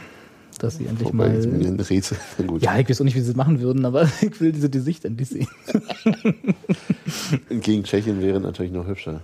dass 0.59 0.77
sie 0.79 0.87
endlich 0.87 1.13
mal. 1.13 1.29
ein 1.31 1.79
Rätsel. 1.81 2.17
Gut. 2.47 2.63
Ja, 2.63 2.79
ich 2.79 2.89
weiß 2.89 3.01
auch 3.01 3.05
nicht, 3.05 3.15
wie 3.17 3.21
sie 3.21 3.29
das 3.29 3.37
machen 3.37 3.61
würden, 3.61 3.85
aber 3.85 4.09
ich 4.21 4.41
will 4.41 4.53
diese 4.53 4.71
Gesicht 4.71 5.05
endlich 5.05 5.29
sehen. 5.29 5.49
Gegen 7.51 7.85
Tschechien 7.85 8.21
wäre 8.23 8.41
natürlich 8.41 8.73
noch 8.73 8.87
hübscher. 8.87 9.21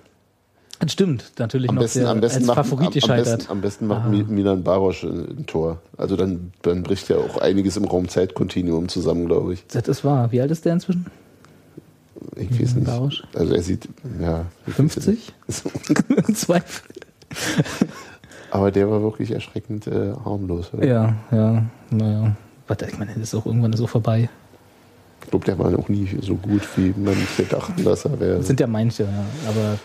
Das 0.80 0.92
stimmt, 0.92 1.32
natürlich 1.38 1.68
Am 1.68 1.76
noch 1.76 1.82
besten, 1.82 2.06
am 2.06 2.20
besten 2.20 2.38
als 2.38 2.46
macht, 2.48 2.56
Favorit 2.66 3.04
am, 3.04 3.10
am, 3.10 3.16
besten, 3.16 3.50
am 3.50 3.60
besten 3.60 3.86
macht 3.86 4.06
Ah. 4.06 4.10
Mi- 4.10 4.24
Milan 4.24 4.64
Barosch 4.64 5.04
ein 5.04 5.46
Tor. 5.46 5.80
Also 5.96 6.16
dann, 6.16 6.52
dann 6.62 6.82
bricht 6.82 7.08
ja 7.08 7.18
auch 7.18 7.38
einiges 7.40 7.76
im 7.76 7.84
Raum-Zeit-Kontinuum 7.84 8.88
zusammen, 8.88 9.26
glaube 9.26 9.54
ich. 9.54 9.64
Das 9.68 9.86
ist 9.86 10.02
wahr. 10.02 10.32
Wie 10.32 10.40
alt 10.40 10.50
ist 10.50 10.64
der 10.64 10.72
inzwischen? 10.72 11.06
Ich 12.36 12.60
weiß 12.60 12.74
nicht. 12.76 12.86
Barosch? 12.86 13.22
Also 13.34 13.54
er 13.54 13.62
sieht, 13.62 13.88
ja. 14.20 14.46
ich 14.66 14.68
weiß 14.68 14.76
50? 14.76 15.06
nicht. 15.46 16.36
Zweifel. 16.36 16.82
Aber 18.50 18.70
der 18.70 18.90
war 18.90 19.00
wirklich 19.02 19.30
erschreckend 19.30 19.86
äh, 19.86 20.12
harmlos. 20.24 20.72
oder? 20.74 20.86
Ja, 20.86 21.14
ja, 21.30 21.64
naja. 21.90 22.36
Warte, 22.66 22.86
ich 22.86 22.98
meine, 22.98 23.12
das 23.14 23.22
ist 23.22 23.34
auch 23.34 23.46
irgendwann 23.46 23.72
so 23.72 23.86
vorbei. 23.86 24.28
Ich 25.24 25.30
glaube, 25.30 25.44
der 25.46 25.58
war 25.58 25.78
auch 25.78 25.88
nie 25.88 26.08
so 26.20 26.34
gut, 26.34 26.62
wie 26.76 26.92
man 26.98 27.16
dachten, 27.48 27.84
dass 27.84 28.04
er 28.04 28.18
wäre. 28.20 28.38
Das 28.38 28.46
sind 28.46 28.60
ja 28.60 28.66
manche, 28.66 29.04
ja, 29.04 29.24
aber 29.48 29.78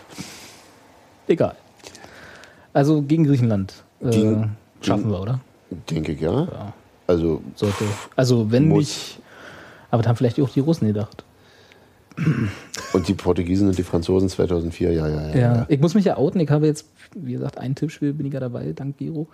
egal. 1.28 1.54
Also 2.72 3.02
gegen 3.02 3.24
Griechenland 3.24 3.72
äh, 4.02 4.10
Gegen- 4.10 4.56
schaffen 4.82 5.10
wir, 5.10 5.20
oder? 5.20 5.40
Denke 5.90 6.12
ich, 6.12 6.20
ja. 6.20 6.44
Ja, 6.44 6.72
Also, 7.06 7.42
sollte. 7.54 7.84
Also 8.16 8.50
wenn 8.50 8.68
nicht, 8.68 9.20
aber 9.90 10.02
da 10.02 10.10
haben 10.10 10.16
vielleicht 10.16 10.40
auch 10.40 10.50
die 10.50 10.60
Russen 10.60 10.86
gedacht. 10.88 11.24
Und 12.92 13.08
die 13.08 13.14
Portugiesen 13.14 13.68
und 13.68 13.78
die 13.78 13.82
Franzosen 13.82 14.28
2004, 14.28 14.92
ja, 14.92 15.08
ja, 15.08 15.14
ja. 15.14 15.28
Ja, 15.28 15.36
ja. 15.36 15.66
ich 15.68 15.80
muss 15.80 15.94
mich 15.94 16.04
ja 16.04 16.16
outen. 16.16 16.40
Ich 16.40 16.50
habe 16.50 16.66
jetzt, 16.66 16.86
wie 17.14 17.32
gesagt, 17.32 17.58
ein 17.58 17.74
Tippspiel 17.74 18.12
bin 18.12 18.26
ich 18.26 18.32
ja 18.32 18.40
dabei, 18.40 18.72
dank 18.74 18.98
Giro. 18.98 19.28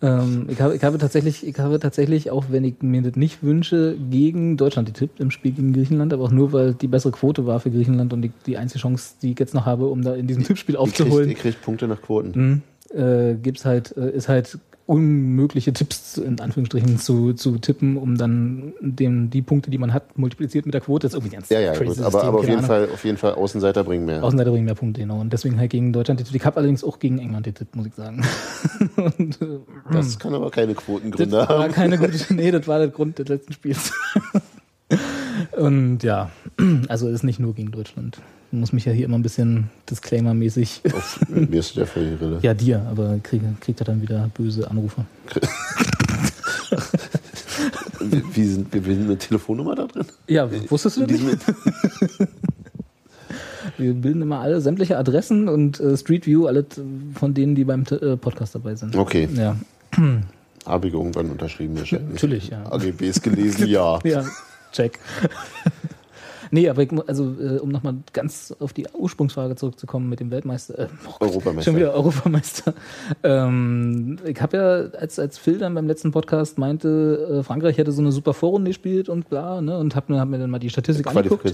Ähm, 0.00 0.46
ich, 0.48 0.60
habe, 0.60 0.76
ich 0.76 0.84
habe 0.84 0.98
tatsächlich, 0.98 1.44
ich 1.46 1.58
habe 1.58 1.80
tatsächlich, 1.80 2.30
auch 2.30 2.46
wenn 2.50 2.62
ich 2.62 2.82
mir 2.82 3.02
das 3.02 3.16
nicht 3.16 3.42
wünsche, 3.42 3.96
gegen 4.10 4.56
Deutschland 4.56 4.86
getippt 4.86 5.18
im 5.18 5.30
Spiel 5.30 5.52
gegen 5.52 5.72
Griechenland, 5.72 6.12
aber 6.12 6.24
auch 6.24 6.30
nur, 6.30 6.52
weil 6.52 6.74
die 6.74 6.86
bessere 6.86 7.12
Quote 7.12 7.46
war 7.46 7.58
für 7.58 7.70
Griechenland 7.70 8.12
und 8.12 8.22
die, 8.22 8.30
die 8.46 8.56
einzige 8.56 8.80
Chance, 8.80 9.14
die 9.22 9.32
ich 9.32 9.38
jetzt 9.38 9.54
noch 9.54 9.66
habe, 9.66 9.86
um 9.86 10.02
da 10.02 10.14
in 10.14 10.26
diesem 10.28 10.44
Tippspiel 10.44 10.76
aufzuholen. 10.76 11.30
ich 11.30 11.38
krieg 11.38 11.60
Punkte 11.60 11.88
nach 11.88 12.00
Quoten. 12.00 12.62
Mhm. 12.92 12.96
Äh, 12.96 13.34
gibt's 13.34 13.64
halt, 13.64 13.96
äh, 13.96 14.10
ist 14.10 14.28
halt 14.28 14.58
unmögliche 14.88 15.74
Tipps 15.74 16.16
in 16.16 16.40
Anführungsstrichen 16.40 16.98
zu, 16.98 17.34
zu 17.34 17.58
tippen, 17.58 17.98
um 17.98 18.16
dann 18.16 18.72
den, 18.80 19.28
die 19.28 19.42
Punkte, 19.42 19.70
die 19.70 19.76
man 19.76 19.92
hat, 19.92 20.16
multipliziert 20.16 20.64
mit 20.64 20.72
der 20.72 20.80
Quote. 20.80 21.06
Das 21.06 21.12
ist 21.12 21.18
irgendwie 21.18 21.36
ganz 21.36 21.50
Ja, 21.50 21.60
ja, 21.60 21.72
crazy 21.72 21.96
gut. 21.96 21.98
Aber, 21.98 22.10
System, 22.12 22.28
aber 22.28 22.38
auf, 22.38 22.44
jeden 22.44 22.56
Ahnung. 22.56 22.66
Fall, 22.66 22.88
auf 22.90 23.04
jeden 23.04 23.18
Fall 23.18 23.34
Außenseiter 23.34 23.84
bringen 23.84 24.06
mehr. 24.06 24.24
Außenseiter 24.24 24.50
bringen 24.50 24.64
mehr 24.64 24.74
Punkte, 24.74 25.02
genau. 25.02 25.20
Und 25.20 25.30
deswegen 25.30 25.58
halt 25.58 25.70
gegen 25.70 25.92
Deutschland 25.92 26.20
getippt. 26.20 26.34
Ich 26.34 26.46
habe 26.46 26.56
allerdings 26.56 26.82
auch 26.84 26.98
gegen 27.00 27.18
England 27.18 27.44
getippt, 27.44 27.76
muss 27.76 27.86
ich 27.86 27.94
sagen. 27.94 28.24
Und, 28.96 29.42
äh, 29.42 29.58
Das 29.92 30.18
kann 30.18 30.32
aber 30.32 30.50
keine 30.50 30.72
das 30.72 30.82
Quotengründe 30.82 31.36
war 31.36 31.48
haben. 31.48 31.72
keine 31.72 31.98
gute, 31.98 32.34
nee, 32.34 32.50
das 32.50 32.66
war 32.66 32.78
der 32.78 32.88
Grund 32.88 33.18
des 33.18 33.28
letzten 33.28 33.52
Spiels. 33.52 33.92
Und 35.58 36.02
ja, 36.02 36.30
also 36.88 37.08
ist 37.08 37.24
nicht 37.24 37.40
nur 37.40 37.54
gegen 37.54 37.72
Deutschland. 37.72 38.22
Ich 38.50 38.58
muss 38.58 38.72
mich 38.72 38.84
ja 38.86 38.92
hier 38.92 39.04
immer 39.04 39.18
ein 39.18 39.22
bisschen 39.22 39.68
Disclaimer-mäßig, 39.90 40.80
mir 41.28 41.58
ist 41.58 41.76
der 41.76 41.86
völlig 41.86 42.18
Rille. 42.20 42.38
ja 42.40 42.54
dir, 42.54 42.80
aber 42.90 43.18
kriege 43.22 43.44
kriegt 43.60 43.80
er 43.80 43.84
dann 43.84 44.00
wieder 44.00 44.30
böse 44.34 44.70
Anrufe. 44.70 45.04
Wie, 48.00 48.22
wie 48.34 48.44
sind, 48.46 48.72
wie, 48.72 48.94
sind 48.94 49.04
eine 49.04 49.18
Telefonnummer 49.18 49.74
da 49.74 49.86
drin? 49.86 50.06
Ja, 50.28 50.48
wusstest 50.70 50.96
du 50.96 51.06
das 51.06 51.20
nicht? 51.20 51.38
Wir 53.76 53.92
bilden 53.94 54.22
immer 54.22 54.40
alle 54.40 54.60
sämtliche 54.60 54.96
Adressen 54.98 55.48
und 55.48 55.78
äh, 55.78 55.96
Street 55.96 56.26
View, 56.26 56.46
alle 56.46 56.64
von 57.14 57.34
denen, 57.34 57.54
die 57.54 57.64
beim 57.64 57.84
äh, 57.90 58.16
Podcast 58.16 58.54
dabei 58.54 58.74
sind. 58.74 58.96
okay, 58.96 59.28
Ja, 59.34 59.56
habe 60.66 60.88
ich 60.88 60.94
irgendwann 60.94 61.30
unterschrieben. 61.30 61.76
wahrscheinlich. 61.78 62.14
natürlich, 62.14 62.48
ja. 62.48 62.64
AGBs 62.72 63.22
gelesen, 63.22 63.68
ja. 63.68 63.98
Ja, 64.04 64.24
check. 64.72 64.98
Nee, 66.50 66.68
aber 66.68 66.82
ich, 66.82 66.90
also, 67.06 67.34
äh, 67.40 67.58
um 67.58 67.70
nochmal 67.70 67.96
ganz 68.12 68.54
auf 68.58 68.72
die 68.72 68.86
Ursprungsfrage 68.92 69.56
zurückzukommen 69.56 70.08
mit 70.08 70.20
dem 70.20 70.30
Weltmeister. 70.30 70.78
Äh, 70.78 70.86
oh 71.06 71.10
Gott, 71.18 71.28
Europameister. 71.28 71.70
Schon 71.70 71.76
wieder 71.76 71.94
Europameister. 71.94 72.74
Ähm, 73.22 74.18
ich 74.24 74.40
habe 74.40 74.56
ja, 74.56 74.98
als, 74.98 75.18
als 75.18 75.38
Phil 75.38 75.58
dann 75.58 75.74
beim 75.74 75.86
letzten 75.86 76.12
Podcast 76.12 76.58
meinte, 76.58 77.38
äh, 77.40 77.42
Frankreich 77.42 77.78
hätte 77.78 77.92
so 77.92 78.02
eine 78.02 78.12
super 78.12 78.34
Vorrunde 78.34 78.70
gespielt 78.70 79.08
und 79.08 79.28
bla, 79.28 79.60
ne, 79.60 79.78
und 79.78 79.96
hab 79.96 80.08
mir, 80.08 80.20
hab 80.20 80.28
mir 80.28 80.38
dann 80.38 80.50
mal 80.50 80.58
die 80.58 80.70
Statistik 80.70 81.06
angeguckt. 81.06 81.44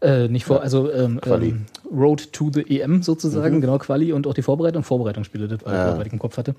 Äh, 0.00 0.28
nicht 0.28 0.44
vor, 0.44 0.62
also 0.62 0.92
ähm, 0.92 1.20
Quali. 1.20 1.48
ähm, 1.48 1.66
Road 1.92 2.32
to 2.32 2.50
the 2.54 2.62
EM 2.80 3.02
sozusagen, 3.02 3.60
genau, 3.60 3.78
Quali 3.78 4.12
und 4.12 4.28
auch 4.28 4.34
die 4.34 4.42
Vorbereitung, 4.42 4.84
Vorbereitungsspiele, 4.84 5.48
das 5.48 5.64
war 5.64 5.72
Ja. 5.74 5.86
das, 5.90 5.98
was 5.98 6.06
ich 6.06 6.12
im 6.12 6.20
Kopf 6.20 6.36
hatte. 6.36 6.54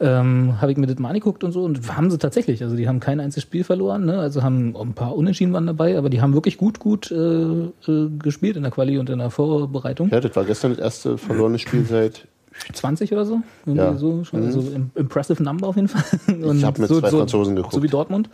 Ähm, 0.00 0.60
habe 0.60 0.72
ich 0.72 0.78
mir 0.78 0.88
das 0.88 0.98
mal 0.98 1.10
angeguckt 1.10 1.44
und 1.44 1.52
so 1.52 1.62
und 1.62 1.94
haben 1.96 2.10
sie 2.10 2.18
tatsächlich, 2.18 2.60
also 2.62 2.74
die 2.74 2.88
haben 2.88 2.98
kein 2.98 3.20
einziges 3.20 3.44
Spiel 3.44 3.62
verloren, 3.62 4.04
ne? 4.06 4.18
also 4.18 4.42
haben 4.42 4.74
ein 4.76 4.94
paar 4.94 5.14
Unentschieden 5.14 5.52
waren 5.52 5.66
dabei, 5.66 5.96
aber 5.96 6.10
die 6.10 6.20
haben 6.20 6.34
wirklich 6.34 6.56
gut, 6.58 6.80
gut 6.80 7.12
äh, 7.12 7.14
äh, 7.14 8.08
gespielt 8.18 8.56
in 8.56 8.62
der 8.62 8.72
Quali 8.72 8.98
und 8.98 9.08
in 9.10 9.20
der 9.20 9.30
Vorbereitung. 9.30 10.08
Ja, 10.10 10.18
das 10.20 10.34
war 10.34 10.44
gestern 10.44 10.72
das 10.72 10.80
erste 10.80 11.18
verlorene 11.18 11.58
Spiel 11.60 11.84
seit. 11.84 12.26
20 12.74 13.12
oder 13.12 13.24
so, 13.24 13.40
irgendwie 13.64 13.84
Ja. 13.84 13.96
so 13.96 14.24
schon, 14.24 14.40
Mhm. 14.40 14.46
also 14.46 14.60
im- 14.74 14.90
impressive 14.96 15.40
number 15.42 15.68
auf 15.68 15.76
jeden 15.76 15.88
Fall. 15.88 16.02
Und 16.42 16.64
hab 16.64 16.78
mit 16.78 16.88
so, 16.88 17.00
zwei 17.00 17.10
so, 17.10 17.18
Franzosen 17.18 17.54
geguckt. 17.56 17.74
So 17.74 17.82
wie 17.82 17.88
Dortmund 17.88 18.28
äh, 18.28 18.30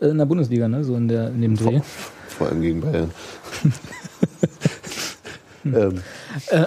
in 0.00 0.18
der 0.18 0.26
Bundesliga, 0.26 0.68
ne? 0.68 0.84
so 0.84 0.96
in, 0.96 1.08
der, 1.08 1.28
in 1.28 1.42
dem 1.42 1.56
Dreh. 1.56 1.80
Vor 2.28 2.48
allem 2.48 2.60
gegen 2.60 2.80
Bayern. 2.80 3.10
ähm, 5.64 6.02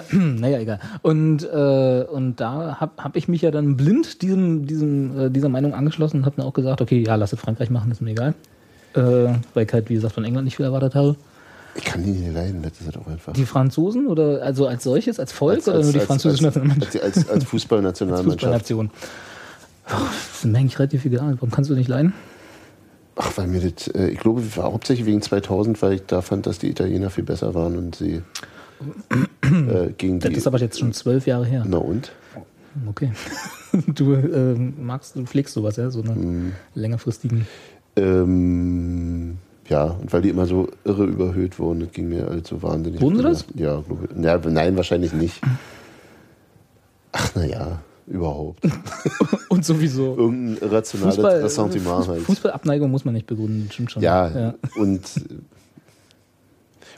Hm, 0.08 0.36
naja, 0.40 0.58
egal. 0.58 0.80
Und, 1.02 1.44
äh, 1.44 2.04
und 2.04 2.40
da 2.40 2.78
habe 2.80 2.92
hab 3.02 3.16
ich 3.16 3.28
mich 3.28 3.42
ja 3.42 3.50
dann 3.50 3.76
blind 3.76 4.22
diesem, 4.22 4.66
diesem, 4.66 5.18
äh, 5.18 5.30
dieser 5.30 5.48
Meinung 5.48 5.74
angeschlossen 5.74 6.18
und 6.18 6.26
habe 6.26 6.40
mir 6.40 6.46
auch 6.46 6.52
gesagt, 6.52 6.80
okay, 6.80 7.02
ja, 7.06 7.14
lass 7.14 7.32
es 7.32 7.40
Frankreich 7.40 7.70
machen, 7.70 7.90
ist 7.90 8.00
mir 8.00 8.10
egal. 8.10 8.34
Äh, 8.94 9.34
weil 9.54 9.66
ich 9.66 9.72
halt, 9.72 9.88
wie 9.88 9.94
gesagt, 9.94 10.14
von 10.14 10.24
England 10.24 10.44
nicht 10.44 10.56
viel 10.56 10.66
erwartet 10.66 10.94
habe. 10.94 11.16
ich 11.76 11.84
kann 11.84 12.02
die 12.02 12.10
nicht 12.10 12.34
leiden, 12.34 12.62
das 12.62 12.72
ist 12.72 12.86
halt 12.86 12.98
auch 12.98 13.06
einfach. 13.06 13.32
Die 13.32 13.46
Franzosen 13.46 14.08
oder 14.08 14.42
also 14.42 14.66
als 14.66 14.82
solches, 14.82 15.20
als 15.20 15.32
Volk 15.32 15.66
oder 15.68 15.82
nur 15.82 15.92
die 15.92 16.00
französische 16.00 16.46
als, 16.46 16.56
Nationalmannschaft? 16.56 17.04
als, 17.04 17.18
als, 17.18 17.28
als 17.28 17.44
Fußballnationalmannschaft. 17.44 18.40
Fußballnation. 18.40 18.90
Oh, 19.86 19.92
das 19.92 20.38
ist 20.38 20.44
mir 20.44 20.58
eigentlich 20.58 20.78
relativ 20.78 21.04
egal. 21.04 21.34
Warum 21.34 21.50
kannst 21.50 21.70
du 21.70 21.74
nicht 21.74 21.88
leiden? 21.88 22.12
Ach, 23.16 23.36
weil 23.36 23.46
mir 23.48 23.60
das, 23.60 23.88
äh, 23.88 24.08
ich 24.08 24.18
glaube, 24.20 24.42
hauptsächlich 24.56 25.06
wegen 25.06 25.20
2000, 25.22 25.80
weil 25.82 25.94
ich 25.94 26.06
da 26.06 26.22
fand, 26.22 26.46
dass 26.46 26.58
die 26.58 26.68
Italiener 26.70 27.10
viel 27.10 27.24
besser 27.24 27.54
waren 27.54 27.76
und 27.76 27.96
sie 27.96 28.22
äh, 29.42 29.90
gegen 29.98 30.20
Das 30.20 30.30
die. 30.30 30.36
ist 30.36 30.46
aber 30.46 30.58
jetzt 30.58 30.78
schon 30.78 30.92
zwölf 30.92 31.26
Jahre 31.26 31.44
her. 31.44 31.64
Na 31.66 31.78
und? 31.78 32.12
Okay. 32.88 33.12
Du 33.86 34.14
äh, 34.14 34.54
magst, 34.54 35.14
du 35.14 35.24
pflegst 35.24 35.54
sowas, 35.54 35.76
ja? 35.76 35.90
So 35.90 36.02
eine 36.02 36.14
Hm. 36.16 36.52
längerfristigen. 36.74 37.46
Ähm, 37.94 39.38
ja, 39.68 39.84
und 39.84 40.12
weil 40.12 40.22
die 40.22 40.28
immer 40.30 40.46
so 40.46 40.68
irre 40.84 41.04
überhöht 41.04 41.60
wurden, 41.60 41.78
das 41.80 41.92
ging 41.92 42.08
mir 42.08 42.26
halt 42.26 42.48
so 42.48 42.60
wahnsinnig. 42.64 43.00
Wurden 43.00 43.18
sie 43.18 43.22
das? 43.22 43.44
Ja, 43.54 43.80
glaube 43.80 44.08
ich. 44.16 44.24
Ja, 44.24 44.40
nein, 44.50 44.76
wahrscheinlich 44.76 45.12
nicht. 45.12 45.40
Ach, 47.12 47.32
naja, 47.36 47.80
überhaupt. 48.10 48.60
Und 49.48 49.64
sowieso. 49.64 50.16
Irgendein 50.16 50.62
irrationales 50.68 51.14
Fußball, 51.16 51.40
Ressentiment 51.40 52.08
halt. 52.08 52.22
Fußballabneigung 52.22 52.90
muss 52.90 53.04
man 53.04 53.14
nicht 53.14 53.26
begründen, 53.26 53.68
stimmt 53.72 53.90
schon. 53.92 54.02
Ja, 54.02 54.54
und 54.76 55.00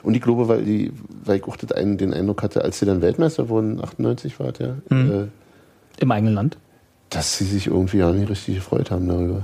und 0.03 0.15
ich 0.15 0.21
glaube, 0.21 0.47
weil 0.49 0.63
die, 0.65 0.91
weil 1.23 1.37
ich 1.37 1.43
auch 1.45 1.55
einen, 1.75 1.97
den 1.97 2.13
Eindruck 2.13 2.43
hatte, 2.43 2.61
als 2.63 2.79
sie 2.79 2.85
dann 2.85 3.01
Weltmeister 3.01 3.47
wurden, 3.47 3.81
98 3.81 4.37
war 4.39 4.51
ja, 4.59 4.75
Mhm. 4.89 5.11
äh, 5.11 6.01
Im 6.01 6.11
eigenen 6.11 6.33
Land. 6.33 6.57
dass 7.09 7.37
sie 7.37 7.45
sich 7.45 7.67
irgendwie 7.67 7.97
ja 7.99 8.11
nicht 8.11 8.29
richtig 8.29 8.55
gefreut 8.55 8.91
haben 8.91 9.07
darüber. 9.07 9.43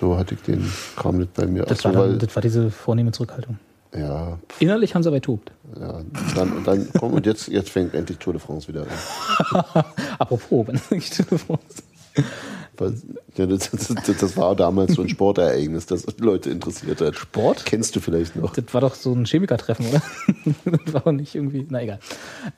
So 0.00 0.16
hatte 0.16 0.34
ich 0.34 0.42
den, 0.42 0.64
kam 0.96 1.18
das 1.18 1.28
bei 1.34 1.46
mir. 1.46 1.64
Das, 1.64 1.80
Ach 1.80 1.84
war 1.86 1.92
so, 1.92 1.98
dann, 1.98 2.10
weil, 2.12 2.18
das 2.18 2.34
war 2.36 2.42
diese 2.42 2.70
vornehme 2.70 3.12
Zurückhaltung. 3.12 3.58
ja, 3.94 4.38
Innerlich 4.60 4.94
haben 4.94 5.02
sie 5.02 5.08
aber 5.08 5.20
tobt. 5.20 5.50
Ja, 5.78 6.00
dann, 6.34 6.52
und 6.52 6.66
dann 6.66 6.88
komm, 6.98 7.12
und 7.12 7.26
jetzt, 7.26 7.48
jetzt 7.48 7.70
fängt 7.70 7.94
endlich 7.94 8.18
Tour 8.18 8.32
de 8.32 8.40
France 8.40 8.68
wieder 8.68 8.82
an. 8.82 9.84
Apropos, 10.18 10.66
wenn 10.66 10.76
du 10.76 10.82
nicht 10.94 11.14
telefonst. 11.14 11.82
Weil, 12.76 12.94
ja, 13.36 13.46
das, 13.46 13.70
das, 13.70 14.18
das, 14.18 14.36
war 14.36 14.54
damals 14.54 14.94
so 14.94 15.02
ein 15.02 15.08
Sportereignis, 15.08 15.86
das 15.86 16.06
Leute 16.18 16.50
interessiert 16.50 17.00
hat. 17.00 17.16
Sport? 17.16 17.64
Kennst 17.64 17.96
du 17.96 18.00
vielleicht 18.00 18.36
noch? 18.36 18.52
Das 18.52 18.72
war 18.72 18.80
doch 18.80 18.94
so 18.94 19.12
ein 19.12 19.24
Chemikertreffen, 19.24 19.86
oder? 19.86 20.02
das 20.84 20.94
war 20.94 21.00
doch 21.00 21.12
nicht 21.12 21.34
irgendwie, 21.34 21.66
na 21.68 21.82
egal. 21.82 21.98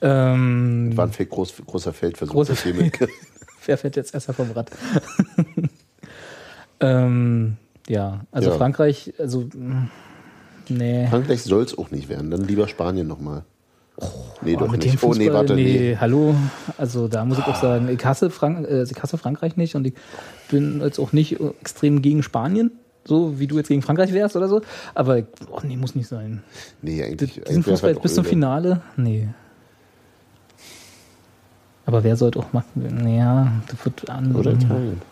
Ähm, 0.03 0.93
War 0.95 1.07
ein 1.07 1.29
groß, 1.29 1.55
großer 1.67 1.93
Feldversuch. 1.93 2.35
Großer 2.35 2.55
der 2.55 2.63
Chemik. 2.63 3.09
wer 3.65 3.79
fährt 3.79 3.97
jetzt 3.97 4.13
erst 4.15 4.31
vom 4.33 4.51
Rad? 4.51 4.71
ähm, 6.81 7.57
ja, 7.89 8.21
also 8.31 8.51
Ja. 8.51 8.57
Frankreich, 8.57 9.15
also, 9.19 9.49
mh, 9.55 9.89
nee. 10.71 11.07
Frankreich 11.09 11.43
soll 11.43 11.63
es 11.63 11.77
auch 11.77 11.91
nicht 11.91 12.09
werden, 12.09 12.31
dann 12.31 12.45
lieber 12.45 12.69
Spanien 12.69 13.07
nochmal. 13.07 13.45
nee, 14.43 14.57
Oh, 14.57 14.61
doch 14.61 14.71
mit 14.71 14.85
dem 14.85 14.93
nicht. 14.93 15.03
Oh, 15.03 15.09
nee, 15.09 15.27
Fußball, 15.27 15.35
warte, 15.35 15.55
nee, 15.55 15.63
nee. 15.63 15.97
hallo. 15.99 16.35
Also 16.79 17.09
da 17.09 17.25
muss 17.25 17.39
ich 17.39 17.45
auch 17.45 17.61
sagen, 17.61 17.89
ich 17.89 18.05
hasse, 18.05 18.31
Frank 18.31 18.67
äh, 18.69 18.85
ich 18.85 19.03
hasse 19.03 19.19
Frankreich 19.19 19.57
nicht 19.57 19.75
und 19.75 19.87
ich 19.87 19.95
bin 20.51 20.81
jetzt 20.81 20.99
auch 20.99 21.13
nicht 21.13 21.39
extrem 21.61 22.01
gegen 22.01 22.23
Spanien, 22.23 22.73
so 23.05 23.39
wie 23.39 23.47
du 23.47 23.57
jetzt 23.59 23.69
gegen 23.69 23.83
Frankreich 23.83 24.13
wärst 24.13 24.37
oder 24.37 24.49
so. 24.49 24.63
Aber 24.95 25.23
oh, 25.51 25.61
nee, 25.63 25.77
muss 25.77 25.95
nicht 25.95 26.09
sein. 26.09 26.43
Nee, 26.83 27.03
eigentlich. 27.03 27.35
Diesen 27.35 27.47
eigentlich 27.47 27.65
Fußball 27.67 27.89
halt 27.89 27.97
jetzt 27.97 28.03
bis 28.03 28.15
zum. 28.15 28.25
Finale? 28.25 28.81
Nee. 28.97 29.29
Aber 31.87 32.05
wer 32.05 32.17
sollte 32.17 32.39
auch 32.39 32.53
machen? 32.53 33.09
Ja, 33.09 33.53
das 33.69 33.85
wird 33.85 34.09
an. 34.09 34.37
Oder 34.37 34.53
Italien. 34.53 35.03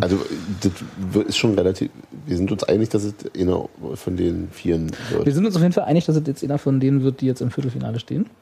Also, 0.00 0.18
das 0.60 1.24
ist 1.26 1.36
schon 1.36 1.54
relativ. 1.54 1.90
Wir 2.26 2.36
sind 2.36 2.50
uns 2.50 2.64
einig, 2.64 2.88
dass 2.88 3.04
es 3.04 3.14
einer 3.38 3.68
von 3.94 4.16
den 4.16 4.48
Vieren 4.50 4.90
Wir 5.10 5.24
wird. 5.24 5.34
sind 5.34 5.46
uns 5.46 5.56
auf 5.56 5.62
jeden 5.62 5.74
Fall 5.74 5.84
einig, 5.84 6.06
dass 6.06 6.16
es 6.16 6.26
jetzt 6.26 6.42
einer 6.44 6.58
von 6.58 6.80
denen 6.80 7.02
wird, 7.02 7.20
die 7.20 7.26
jetzt 7.26 7.40
im 7.40 7.50
Viertelfinale 7.50 7.98
stehen. 8.00 8.26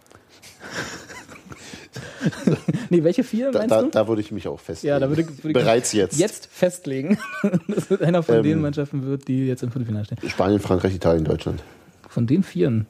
nee, 2.90 3.02
welche 3.04 3.24
vier 3.24 3.50
Da, 3.52 3.60
meinst 3.60 3.72
da, 3.72 3.82
du? 3.82 3.88
da 3.90 4.08
würde 4.08 4.20
ich 4.20 4.32
mich 4.32 4.48
auch 4.48 4.58
festlegen. 4.60 4.90
Ja, 4.94 4.98
da 4.98 5.08
würde 5.08 5.22
ich, 5.22 5.44
würde 5.44 5.52
Bereits 5.58 5.92
jetzt. 5.92 6.18
jetzt 6.18 6.48
festlegen, 6.50 7.18
dass 7.68 7.90
es 7.90 8.00
einer 8.00 8.22
von 8.22 8.36
Ähm, 8.36 8.42
den 8.42 8.60
Mannschaften 8.60 9.04
wird, 9.04 9.28
die 9.28 9.46
jetzt 9.46 9.62
im 9.62 9.70
Viertelfinale 9.70 10.04
stehen. 10.04 10.18
Spanien, 10.28 10.60
Frankreich, 10.60 10.94
Italien, 10.94 11.24
Deutschland. 11.24 11.62
Von 12.08 12.26
den 12.26 12.42
Vieren. 12.42 12.86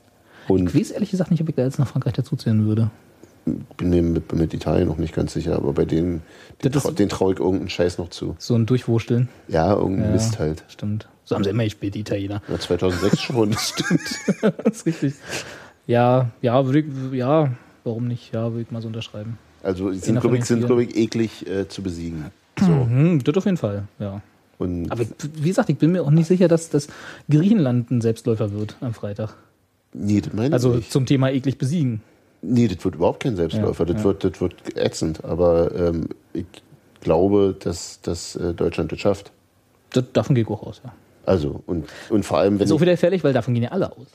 Und 0.49 0.69
Ich 0.69 0.75
weiß 0.81 0.91
ehrlich 0.93 1.11
gesagt 1.11 1.31
nicht, 1.31 1.41
ob 1.43 1.49
ich 1.49 1.55
da 1.55 1.63
jetzt 1.65 1.79
nach 1.79 1.89
Frankreich 1.89 2.15
dazuzählen 2.15 2.67
würde. 2.67 2.91
Bin 3.77 3.91
mir 3.91 4.03
mit, 4.03 4.33
mit 4.33 4.53
Italien 4.55 4.89
noch 4.89 4.99
nicht 4.99 5.15
ganz 5.15 5.33
sicher, 5.33 5.57
aber 5.57 5.73
bei 5.73 5.85
denen, 5.85 6.23
den, 6.65 6.73
trau, 6.73 6.91
den 6.91 7.09
traue 7.09 7.33
ich 7.35 7.39
irgendeinen 7.39 7.71
Scheiß 7.71 7.99
noch 7.99 8.11
zu. 8.11 8.35
So 8.39 8.55
ein 8.57 8.67
Durchwursteln. 8.67 9.29
Ja, 9.49 9.73
irgendein 9.75 10.07
Ja. 10.07 10.13
Mist 10.13 10.39
halt. 10.39 10.65
Stimmt. 10.69 11.09
So 11.25 11.35
haben 11.35 11.45
sie 11.45 11.51
immer 11.51 11.65
gespielt, 11.65 11.95
die 11.95 12.01
Italiener. 12.01 12.43
Ja, 12.49 12.59
2006 12.59 13.21
schon. 13.21 13.53
Stimmt. 13.55 14.01
das 14.65 14.77
ist 14.77 14.87
richtig. 14.87 15.15
Ja, 15.87 16.31
ja, 16.43 16.65
würde 16.67 16.81
ich, 16.81 16.87
ja, 17.13 17.53
warum 17.85 18.09
nicht? 18.09 18.35
Ja, 18.35 18.51
würde 18.51 18.63
ich 18.63 18.71
mal 18.71 18.83
so 18.83 18.89
unterschreiben. 18.89 19.39
Also, 19.63 19.93
sind, 19.93 20.21
glaube 20.21 20.39
ich, 20.39 20.45
sind, 20.45 20.67
glaub 20.67 20.79
ich, 20.79 20.97
eklig 20.97 21.49
äh, 21.49 21.69
zu 21.69 21.83
besiegen. 21.83 22.27
So. 22.61 22.67
Mhm, 22.67 23.23
das 23.25 23.37
auf 23.37 23.45
jeden 23.45 23.57
Fall, 23.57 23.85
ja. 23.99 24.23
Und 24.59 24.91
Aber 24.91 25.03
ich, 25.03 25.09
wie 25.35 25.49
gesagt, 25.49 25.69
ich 25.69 25.77
bin 25.77 25.93
mir 25.93 26.03
auch 26.03 26.11
nicht 26.11 26.27
sicher, 26.27 26.49
dass 26.49 26.71
das 26.71 26.89
Griechenland 27.29 27.91
ein 27.91 28.01
Selbstläufer 28.01 28.53
wird 28.53 28.77
am 28.81 28.95
Freitag. 28.95 29.35
nee, 29.93 30.21
das 30.21 30.33
meine 30.33 30.49
ich 30.49 30.53
Also 30.55 30.75
nicht. 30.77 30.91
zum 30.91 31.05
Thema 31.07 31.31
eklig 31.31 31.59
besiegen. 31.59 32.01
Nee, 32.43 32.69
das 32.69 32.85
wird 32.85 32.95
überhaupt 32.95 33.23
kein 33.23 33.37
Selbstläufer. 33.37 33.85
Ja, 33.87 33.93
das, 33.93 34.03
ja. 34.03 34.05
Wird, 34.05 34.25
das 34.25 34.41
wird 34.41 34.77
ätzend. 34.77 35.25
Aber 35.25 35.75
ähm, 35.75 36.09
ich 36.33 36.47
glaube, 37.01 37.57
dass, 37.59 38.01
dass 38.03 38.37
äh, 38.37 38.55
Deutschland 38.55 38.93
das 38.93 39.01
schafft. 39.01 39.33
Das, 39.93 40.05
davon 40.13 40.35
gehe 40.35 40.45
ich 40.45 40.51
auch 40.51 40.63
aus, 40.63 40.81
ja. 40.85 40.93
Also, 41.25 41.61
und, 41.67 41.87
und 42.09 42.25
vor 42.25 42.39
allem, 42.39 42.61
wenn 42.61 42.67
Ist 42.67 42.73
auch 42.73 42.81
wieder 42.81 42.93
gefährlich, 42.93 43.25
weil 43.25 43.33
davon 43.33 43.53
gehen 43.53 43.65
ja 43.65 43.71
alle 43.73 43.91
aus. 43.91 44.07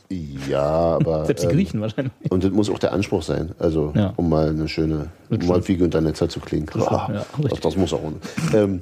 ja, 0.47 0.61
aber 0.61 1.25
Selbst 1.25 1.43
die 1.43 1.47
ähm, 1.47 1.53
Griechen 1.53 1.81
wahrscheinlich. 1.81 2.13
und 2.29 2.41
das 2.41 2.51
muss 2.51 2.69
auch 2.69 2.79
der 2.79 2.93
Anspruch 2.93 3.21
sein, 3.21 3.51
also 3.59 3.91
Ja. 3.95 4.13
um 4.15 4.29
mal 4.29 4.47
eine 4.47 4.69
schöne, 4.69 5.09
um 5.29 5.45
mal 5.45 5.67
wie 5.67 5.75
Günter 5.75 5.99
Netzer 5.99 6.29
zu 6.29 6.39
klingen. 6.39 6.67
Ja, 6.75 7.09
das, 7.11 7.43
richtig. 7.43 7.59
das 7.59 7.75
muss 7.75 7.91
auch. 7.91 7.99
Ähm, 8.53 8.81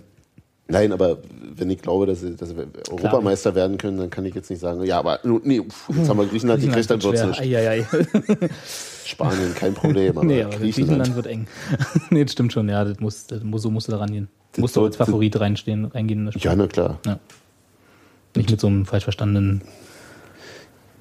nein, 0.70 0.92
aber 0.94 1.18
wenn 1.56 1.70
ich 1.70 1.82
glaube, 1.82 2.06
dass 2.06 2.22
sie, 2.22 2.36
dass 2.36 2.56
wir 2.56 2.68
Europameister 2.90 3.54
werden 3.56 3.78
können, 3.78 3.98
dann 3.98 4.10
kann 4.10 4.24
ich 4.26 4.34
jetzt 4.34 4.50
nicht 4.50 4.60
sagen, 4.60 4.84
ja, 4.84 4.98
aber 5.00 5.20
nee, 5.24 5.62
pf, 5.62 5.90
jetzt 5.96 6.08
haben 6.10 6.18
wir 6.18 6.26
Griechenland 6.28 6.62
gekriegt, 6.62 6.90
dann 6.90 7.04
wird's 7.04 7.24
nicht. 7.24 7.42
Eieiei. 7.42 7.86
Spanien 9.06 9.54
kein 9.56 9.74
Problem, 9.74 10.18
aber, 10.18 10.26
Nee, 10.26 10.44
aber 10.44 10.56
Griechenland. 10.56 11.04
Griechenland 11.04 11.16
wird 11.16 11.28
eng. 11.28 11.48
nee, 12.12 12.24
das 12.24 12.32
stimmt 12.32 12.54
schon, 12.54 12.70
ja, 12.70 12.84
das 12.86 13.00
muss, 13.00 13.28
das 13.28 13.44
muss, 13.44 13.62
so 13.64 13.72
musst 13.72 13.88
du 13.88 13.92
da 13.92 13.98
rangehen. 13.98 14.26
Du 14.26 14.58
Das 14.58 14.62
musst 14.62 14.78
doch 14.78 14.84
als 14.86 14.96
Favorit 14.96 15.40
reinstehen, 15.40 15.86
reingehen 15.86 16.20
in 16.22 16.26
das 16.28 16.36
Spiel. 16.36 16.46
Ja, 16.50 16.56
na 16.56 16.68
klar. 16.68 17.00
Ja. 17.06 17.20
Nicht 18.36 18.50
mit 18.52 18.60
so 18.62 18.68
einem 18.68 18.86
falsch 18.86 19.04
verstandenen, 19.04 19.62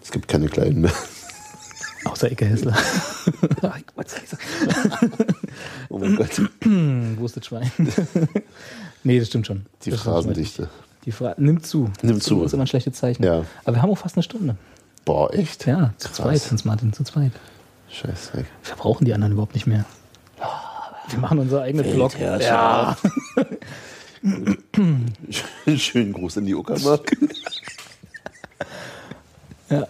Es 0.03 0.11
gibt 0.11 0.27
keine 0.29 0.49
kleinen 0.49 0.81
mehr. 0.81 0.93
außer 2.05 2.31
Ecke 2.33 2.47
Hessler. 2.47 2.75
Oh 5.91 5.99
mein 5.99 6.17
Gott, 6.17 6.41
Wo 6.65 7.27
ist 7.27 7.37
das 7.37 7.47
Schwein? 7.47 7.71
Nee, 9.05 9.19
das 9.19 9.29
stimmt 9.29 9.47
schon. 9.47 9.67
die 9.85 9.91
Das. 9.91 10.01
Phrasendichte. 10.01 10.69
Die 11.05 11.13
Fra 11.13 11.35
nimmt 11.39 11.65
zu. 11.65 11.91
Nimmt 12.03 12.23
zu. 12.23 12.43
ist 12.45 12.53
immer 12.53 12.65
ein 12.65 12.67
schlechtes 12.67 12.95
Zeichen. 12.95 13.23
Ja. 13.23 13.45
Aber 13.65 13.77
wir 13.77 13.83
haben 13.83 13.91
auch 13.91 13.99
fast 13.99 14.17
eine 14.17 14.23
Stunde. 14.23 14.57
Boah, 15.05 15.33
echt? 15.33 15.67
Ja, 15.67 15.95
zu 15.97 16.09
Krass. 16.09 16.17
zweit, 16.17 16.51
Hans 16.51 16.65
Martin, 16.65 16.93
zu 16.93 17.05
zweit. 17.05 17.33
Scheiße. 17.91 18.33
Wir 18.65 18.77
brauchen 18.77 19.05
die 19.07 19.15
anderen 19.15 19.33
überhaupt 19.33 19.55
nicht 19.55 19.67
mehr. 19.67 19.85
Wir 21.09 21.19
machen 21.19 21.39
unser 21.39 21.63
eigenes 21.63 21.91
Blog. 21.95 22.13
Ja. 22.21 22.97
Schönen 25.77 26.13
Gruß 26.13 26.37
in 26.39 26.47
die 26.47 26.55
Uckermark. 26.55 27.17
ja. 29.71 29.87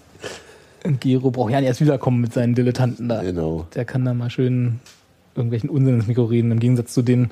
Und 0.84 1.00
Gero 1.00 1.30
braucht 1.30 1.50
ja 1.50 1.58
nicht 1.60 1.68
erst 1.68 1.80
wiederkommen 1.80 2.20
mit 2.20 2.32
seinen 2.32 2.54
Dilettanten 2.54 3.08
da. 3.08 3.22
Genau. 3.22 3.66
Der 3.74 3.84
kann 3.84 4.04
da 4.04 4.14
mal 4.14 4.30
schön 4.30 4.80
irgendwelchen 5.34 5.70
Unsinn 5.70 5.96
ins 5.96 6.06
Mikro 6.06 6.24
reden, 6.24 6.50
im 6.52 6.60
Gegensatz 6.60 6.94
zu 6.94 7.02
den 7.02 7.30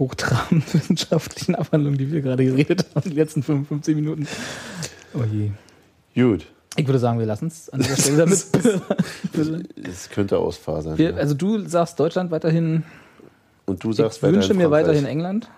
hochtrabenden 0.00 0.64
wissenschaftlichen 0.72 1.54
Abhandlungen, 1.56 1.96
die 1.98 2.10
wir 2.10 2.20
gerade 2.22 2.44
geredet 2.44 2.86
haben, 2.96 3.08
die 3.08 3.16
letzten 3.16 3.44
55 3.44 3.94
Minuten. 3.94 4.26
Oh 5.14 5.22
je. 5.30 5.50
Gut. 6.20 6.46
Ich 6.76 6.86
würde 6.86 6.98
sagen, 6.98 7.18
wir 7.18 7.26
lassen 7.26 7.48
es 7.48 7.68
an 7.70 7.80
dieser 7.80 7.96
Stelle 7.96 8.16
damit. 8.18 8.46
Es 9.88 10.08
könnte 10.10 10.38
ausfasern. 10.38 10.98
Wir, 10.98 11.10
ja. 11.10 11.16
also 11.16 11.34
du 11.34 11.66
sagst 11.66 11.98
Deutschland 12.00 12.30
weiterhin, 12.30 12.84
Und 13.66 13.82
du 13.84 13.90
ich 13.90 13.96
sagst 13.96 14.22
wünsche 14.22 14.54
mir 14.54 14.68
Frankreich. 14.68 14.86
weiterhin 14.86 15.04
England. 15.06 15.48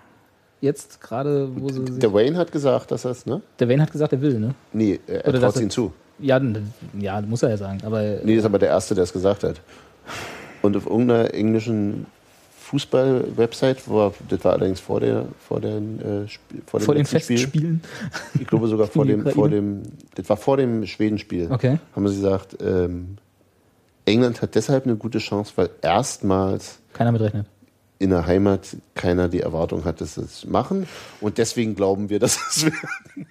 Jetzt 0.61 1.01
gerade, 1.01 1.49
wo 1.55 1.69
sie 1.69 1.85
sich, 1.85 1.99
Der 1.99 2.13
Wayne 2.13 2.37
hat 2.37 2.51
gesagt, 2.51 2.91
dass 2.91 3.05
er 3.05 3.11
es, 3.11 3.25
ne? 3.25 3.41
der 3.59 3.67
Wayne 3.69 3.81
hat 3.83 3.91
gesagt, 3.91 4.13
er 4.13 4.21
will, 4.21 4.39
ne? 4.39 4.55
Nee, 4.71 4.99
er 5.07 5.27
Oder 5.27 5.39
traut 5.41 5.59
ihm 5.59 5.69
zu. 5.69 5.93
Ja, 6.19 6.41
ja, 6.99 7.21
muss 7.21 7.43
er 7.43 7.49
ja 7.49 7.57
sagen. 7.57 7.79
Aber 7.85 8.01
Nee, 8.01 8.35
das 8.35 8.43
ist 8.43 8.45
aber 8.45 8.59
der 8.59 8.69
Erste, 8.69 8.95
der 8.95 9.03
es 9.03 9.13
gesagt 9.13 9.43
hat. 9.43 9.59
Und 10.61 10.77
auf 10.77 10.85
irgendeiner 10.85 11.33
englischen 11.33 12.05
Fußball-Website, 12.73 13.77
das 14.29 14.43
war 14.43 14.53
allerdings 14.53 14.79
vor, 14.79 14.99
der, 14.99 15.25
vor, 15.47 15.61
den, 15.61 15.99
äh, 15.99 16.03
vor 16.65 16.79
dem 16.79 16.85
vor 16.85 16.95
den 16.95 17.01
letzten 17.03 17.19
Spiel, 17.19 17.37
Festspielen. 17.37 17.81
ich 18.39 18.47
glaube 18.47 18.67
sogar 18.67 18.87
vor 18.87 19.05
dem, 19.05 19.25
vor 19.27 19.47
dem, 19.47 19.83
das 20.15 20.27
war 20.27 20.37
vor 20.37 20.57
dem 20.57 20.85
Schwedenspiel, 20.87 21.51
Okay. 21.51 21.77
haben 21.95 22.07
sie 22.07 22.15
gesagt, 22.15 22.57
ähm, 22.61 23.17
England 24.05 24.41
hat 24.41 24.55
deshalb 24.55 24.85
eine 24.85 24.95
gute 24.95 25.19
Chance, 25.19 25.53
weil 25.55 25.69
erstmals 25.83 26.79
Keiner 26.93 27.11
mitrechnet. 27.11 27.45
in 27.99 28.09
der 28.09 28.25
Heimat 28.25 28.75
keiner 28.95 29.29
die 29.29 29.41
Erwartung 29.41 29.85
hat, 29.85 30.01
dass 30.01 30.15
sie 30.15 30.21
es 30.21 30.45
machen. 30.45 30.87
Und 31.21 31.37
deswegen 31.37 31.75
glauben 31.75 32.09
wir, 32.09 32.17
dass 32.19 32.37
es 32.49 32.63
werden. 32.65 33.27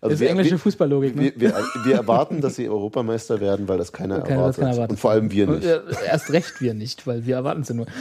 Also 0.00 0.12
Das 0.14 0.20
ist 0.20 0.28
englische 0.28 0.50
wir, 0.52 0.58
Fußballlogik, 0.60 1.16
ne? 1.16 1.32
wir, 1.36 1.40
wir, 1.50 1.54
wir 1.84 1.94
erwarten, 1.96 2.40
dass 2.40 2.54
sie 2.54 2.68
Europameister 2.68 3.40
werden, 3.40 3.66
weil 3.66 3.78
das 3.78 3.92
keiner, 3.92 4.20
Keiner- 4.20 4.30
erwartet. 4.42 4.48
das 4.48 4.56
keiner 4.60 4.70
erwartet. 4.72 4.90
Und 4.92 5.00
vor 5.00 5.10
allem 5.10 5.30
wir 5.32 5.46
nicht. 5.48 5.64
äh, 5.66 5.80
erst 6.08 6.30
recht 6.32 6.60
wir 6.60 6.72
nicht, 6.74 7.06
weil 7.06 7.26
wir 7.26 7.34
erwarten 7.36 7.64
ja 7.68 7.74
nur. 7.74 7.86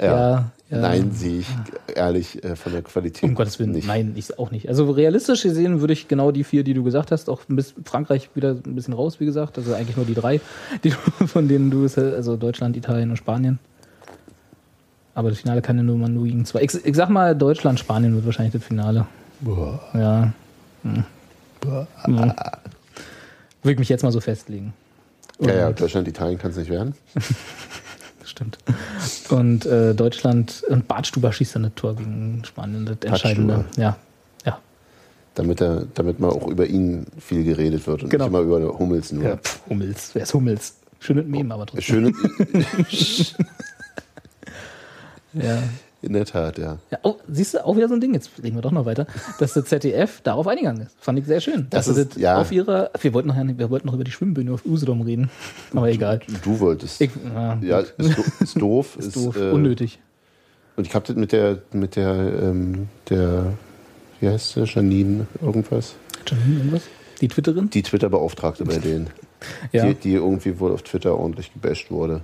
Ja. 0.00 0.04
ja, 0.04 0.50
ja. 0.70 0.78
Nein, 0.78 1.10
sehe 1.12 1.40
ich 1.40 1.46
ehrlich 1.92 2.44
äh, 2.44 2.54
von 2.54 2.70
der 2.72 2.82
Qualität. 2.82 3.24
Um 3.24 3.34
Gottes 3.34 3.58
Willen, 3.58 3.72
nicht. 3.72 3.88
nein, 3.88 4.12
ich 4.14 4.38
auch 4.38 4.52
nicht. 4.52 4.68
Also 4.68 4.88
realistisch 4.92 5.42
gesehen 5.42 5.80
würde 5.80 5.92
ich 5.92 6.06
genau 6.06 6.30
die 6.30 6.44
vier, 6.44 6.62
die 6.62 6.72
du 6.72 6.84
gesagt 6.84 7.10
hast, 7.10 7.28
auch 7.28 7.40
bisschen 7.48 7.84
Frankreich 7.84 8.30
wieder 8.34 8.50
ein 8.52 8.76
bisschen 8.76 8.94
raus, 8.94 9.18
wie 9.18 9.24
gesagt. 9.24 9.58
Also 9.58 9.74
eigentlich 9.74 9.96
nur 9.96 10.06
die 10.06 10.14
drei, 10.14 10.40
die, 10.84 10.90
du- 10.90 11.26
von 11.26 11.48
denen 11.48 11.70
du 11.72 11.84
es, 11.84 11.98
also 11.98 12.36
Deutschland, 12.36 12.76
Italien 12.76 13.10
und 13.10 13.16
Spanien. 13.16 13.58
Aber 15.16 15.30
das 15.30 15.40
Finale 15.40 15.62
kann 15.62 15.76
ja 15.76 15.82
nur 15.82 15.96
mal 15.96 16.08
nur 16.08 16.24
gegen 16.26 16.44
zwei. 16.44 16.62
Ich, 16.62 16.72
ich 16.86 16.94
sag 16.94 17.08
mal, 17.10 17.34
Deutschland, 17.34 17.80
Spanien 17.80 18.14
wird 18.14 18.24
wahrscheinlich 18.24 18.52
das 18.52 18.62
Finale. 18.62 19.06
Boah. 19.40 19.80
Ja. 19.94 20.32
Hm. 20.82 21.04
Hm. 22.04 22.32
Würde 23.62 23.72
ich 23.72 23.78
mich 23.78 23.88
jetzt 23.88 24.02
mal 24.02 24.12
so 24.12 24.20
festlegen. 24.20 24.72
Ja, 25.40 25.54
ja, 25.54 25.68
Und- 25.68 25.80
Deutschland, 25.80 26.08
Italien 26.08 26.38
kann 26.38 26.50
es 26.52 26.56
nicht 26.56 26.70
werden. 26.70 26.94
Stimmt. 28.24 28.58
Und 29.30 29.64
äh, 29.66 29.94
Deutschland 29.94 30.62
und 30.68 30.86
Bartstuber 30.86 31.32
schießt 31.32 31.54
dann 31.56 31.62
das 31.64 31.72
Tor 31.76 31.96
gegen 31.96 32.42
Spanien, 32.44 32.84
das 32.86 32.98
Entscheidende. 33.10 33.64
Ja. 33.76 33.96
Ja. 34.44 34.58
Damit, 35.34 35.60
er, 35.62 35.86
damit 35.94 36.20
mal 36.20 36.28
auch 36.30 36.46
über 36.46 36.66
ihn 36.66 37.06
viel 37.18 37.42
geredet 37.44 37.86
wird 37.86 38.02
und 38.02 38.10
Genau. 38.10 38.24
nicht 38.28 38.34
immer 38.34 38.40
über 38.58 38.78
Hummels 38.78 39.12
nur. 39.12 39.24
ja 39.24 39.36
pff, 39.38 39.60
Hummels. 39.68 40.10
Wer 40.14 40.22
ist 40.24 40.34
Hummels? 40.34 40.74
Schönes 41.00 41.26
Meme, 41.26 41.54
aber 41.54 41.64
trotzdem. 41.66 42.12
Schöne, 42.12 42.12
Ja. 45.32 45.62
In 46.00 46.12
der 46.12 46.24
Tat, 46.24 46.58
ja. 46.58 46.78
Ja, 46.90 46.98
oh, 47.02 47.16
siehst 47.28 47.54
du, 47.54 47.64
auch 47.64 47.76
wieder 47.76 47.88
so 47.88 47.94
ein 47.94 48.00
Ding, 48.00 48.14
jetzt 48.14 48.30
reden 48.42 48.56
wir 48.56 48.62
doch 48.62 48.70
noch 48.70 48.86
weiter, 48.86 49.06
dass 49.40 49.54
der 49.54 49.64
ZDF 49.64 50.20
darauf 50.24 50.46
eingegangen 50.46 50.82
ist. 50.82 50.96
Fand 51.00 51.18
ich 51.18 51.24
sehr 51.26 51.40
schön. 51.40 51.66
Das 51.70 51.86
sie 51.86 52.00
ist- 52.00 52.16
ja. 52.16 52.40
auf 52.40 52.52
ihrer, 52.52 52.90
wir 53.00 53.14
wollten, 53.14 53.28
noch, 53.28 53.36
wir 53.36 53.70
wollten 53.70 53.86
noch 53.86 53.94
über 53.94 54.04
die 54.04 54.12
Schwimmbühne 54.12 54.52
auf 54.52 54.64
Usedom 54.64 55.00
reden, 55.02 55.30
aber 55.74 55.88
egal. 55.90 56.20
Du 56.44 56.60
wolltest. 56.60 57.00
Ich, 57.00 57.10
ja, 57.34 57.58
ja, 57.60 57.80
ist, 57.80 58.18
ist 58.40 58.60
doof. 58.60 58.96
ist 58.98 59.16
doof, 59.16 59.36
äh, 59.36 59.50
unnötig. 59.50 59.98
Und 60.76 60.86
ich 60.86 60.94
habe 60.94 61.04
das 61.06 61.16
mit 61.16 61.32
der, 61.32 61.58
mit 61.72 61.96
der, 61.96 62.14
ähm, 62.42 62.88
der, 63.10 63.52
wie 64.20 64.28
heißt 64.28 64.52
sie, 64.52 64.64
Janine 64.64 65.26
irgendwas? 65.42 65.96
Janine, 66.26 66.58
irgendwas? 66.58 66.82
Die 67.20 67.26
Twitterin? 67.26 67.70
Die 67.70 67.82
Twitter-Beauftragte 67.82 68.64
bei 68.64 68.78
denen. 68.78 69.10
Ja. 69.72 69.86
Die, 69.86 69.94
die 69.94 70.12
irgendwie 70.14 70.60
wohl 70.60 70.72
auf 70.72 70.82
Twitter 70.82 71.18
ordentlich 71.18 71.52
gebasht 71.52 71.90
wurde. 71.90 72.20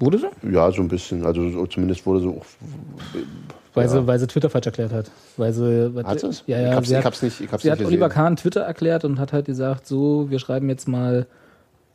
Wurde 0.00 0.18
sie? 0.18 0.28
Ja, 0.52 0.70
so 0.72 0.82
ein 0.82 0.88
bisschen. 0.88 1.24
Also 1.24 1.48
so, 1.50 1.66
zumindest 1.66 2.04
wurde 2.06 2.20
so 2.20 2.30
auch. 2.30 2.44
Weil, 3.74 3.84
Ja. 3.86 3.90
sie, 3.90 4.06
weil 4.06 4.18
sie 4.18 4.26
Twitter 4.26 4.50
falsch 4.50 4.66
erklärt 4.66 4.92
hat. 4.92 5.10
Weil 5.36 5.52
sie, 5.52 5.92
Hat 6.04 6.20
sie 6.20 6.26
es? 6.28 6.44
Ja, 6.46 6.60
ja, 6.60 6.70
ich 6.70 6.76
hab's, 6.76 6.88
sie 6.88 6.94
ich 6.94 6.98
hat, 6.98 7.04
hab's 7.06 7.22
nicht, 7.22 7.40
ich 7.40 7.50
hab's 7.52 7.62
Sie 7.62 7.70
nicht 7.70 7.80
hat. 7.80 7.86
Oliver 7.86 8.08
Kahn 8.08 8.36
Twitter 8.36 8.60
erklärt 8.62 9.04
und 9.04 9.18
hat 9.18 9.32
halt 9.32 9.46
gesagt, 9.46 9.86
so, 9.86 10.26
wir 10.30 10.38
schreiben 10.38 10.68
jetzt 10.68 10.86
mal 10.88 11.26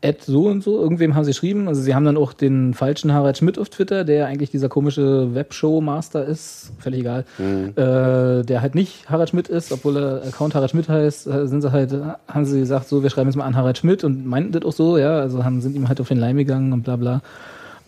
Ad 0.02 0.18
so 0.26 0.48
und 0.48 0.64
so. 0.64 0.80
Irgendwem 0.82 1.14
haben 1.16 1.26
sie 1.26 1.32
geschrieben. 1.32 1.68
Also 1.68 1.82
sie 1.82 1.94
haben 1.94 2.06
dann 2.06 2.16
auch 2.16 2.32
den 2.32 2.74
falschen 2.74 3.14
Harald 3.14 3.38
Schmidt 3.38 3.60
auf 3.60 3.68
Twitter, 3.70 4.06
der 4.06 4.28
eigentlich 4.28 4.50
dieser 4.50 4.70
komische 4.70 5.36
Webshow-Master 5.36 6.24
ist, 6.26 6.72
völlig 6.80 7.02
egal, 7.02 7.26
Mhm. 7.38 7.72
äh, 7.76 8.44
der 8.44 8.62
halt 8.62 8.76
nicht 8.76 9.10
Harald 9.10 9.30
Schmidt 9.30 9.50
ist, 9.50 9.72
obwohl 9.74 9.98
er 9.98 10.24
Account 10.26 10.56
Harald 10.56 10.72
Schmidt 10.72 10.88
heißt, 10.88 11.28
äh, 11.28 11.48
sind 11.48 11.62
sie 11.62 11.72
halt, 11.74 11.94
haben 12.30 12.46
sie 12.46 12.60
gesagt, 12.62 12.88
so, 12.88 13.04
wir 13.04 13.10
schreiben 13.10 13.30
jetzt 13.30 13.36
mal 13.36 13.44
an 13.46 13.58
Harald 13.58 13.78
Schmidt 13.78 14.06
und 14.06 14.26
meinten 14.26 14.54
das 14.54 14.64
auch 14.64 14.72
so, 14.72 14.98
ja, 14.98 15.20
also 15.20 15.44
haben, 15.44 15.60
sind 15.62 15.76
ihm 15.76 15.90
halt 15.90 16.00
auf 16.00 16.08
den 16.08 16.18
Leim 16.18 16.38
gegangen 16.38 16.72
und 16.72 16.84
bla 16.84 16.96
bla. 16.96 17.22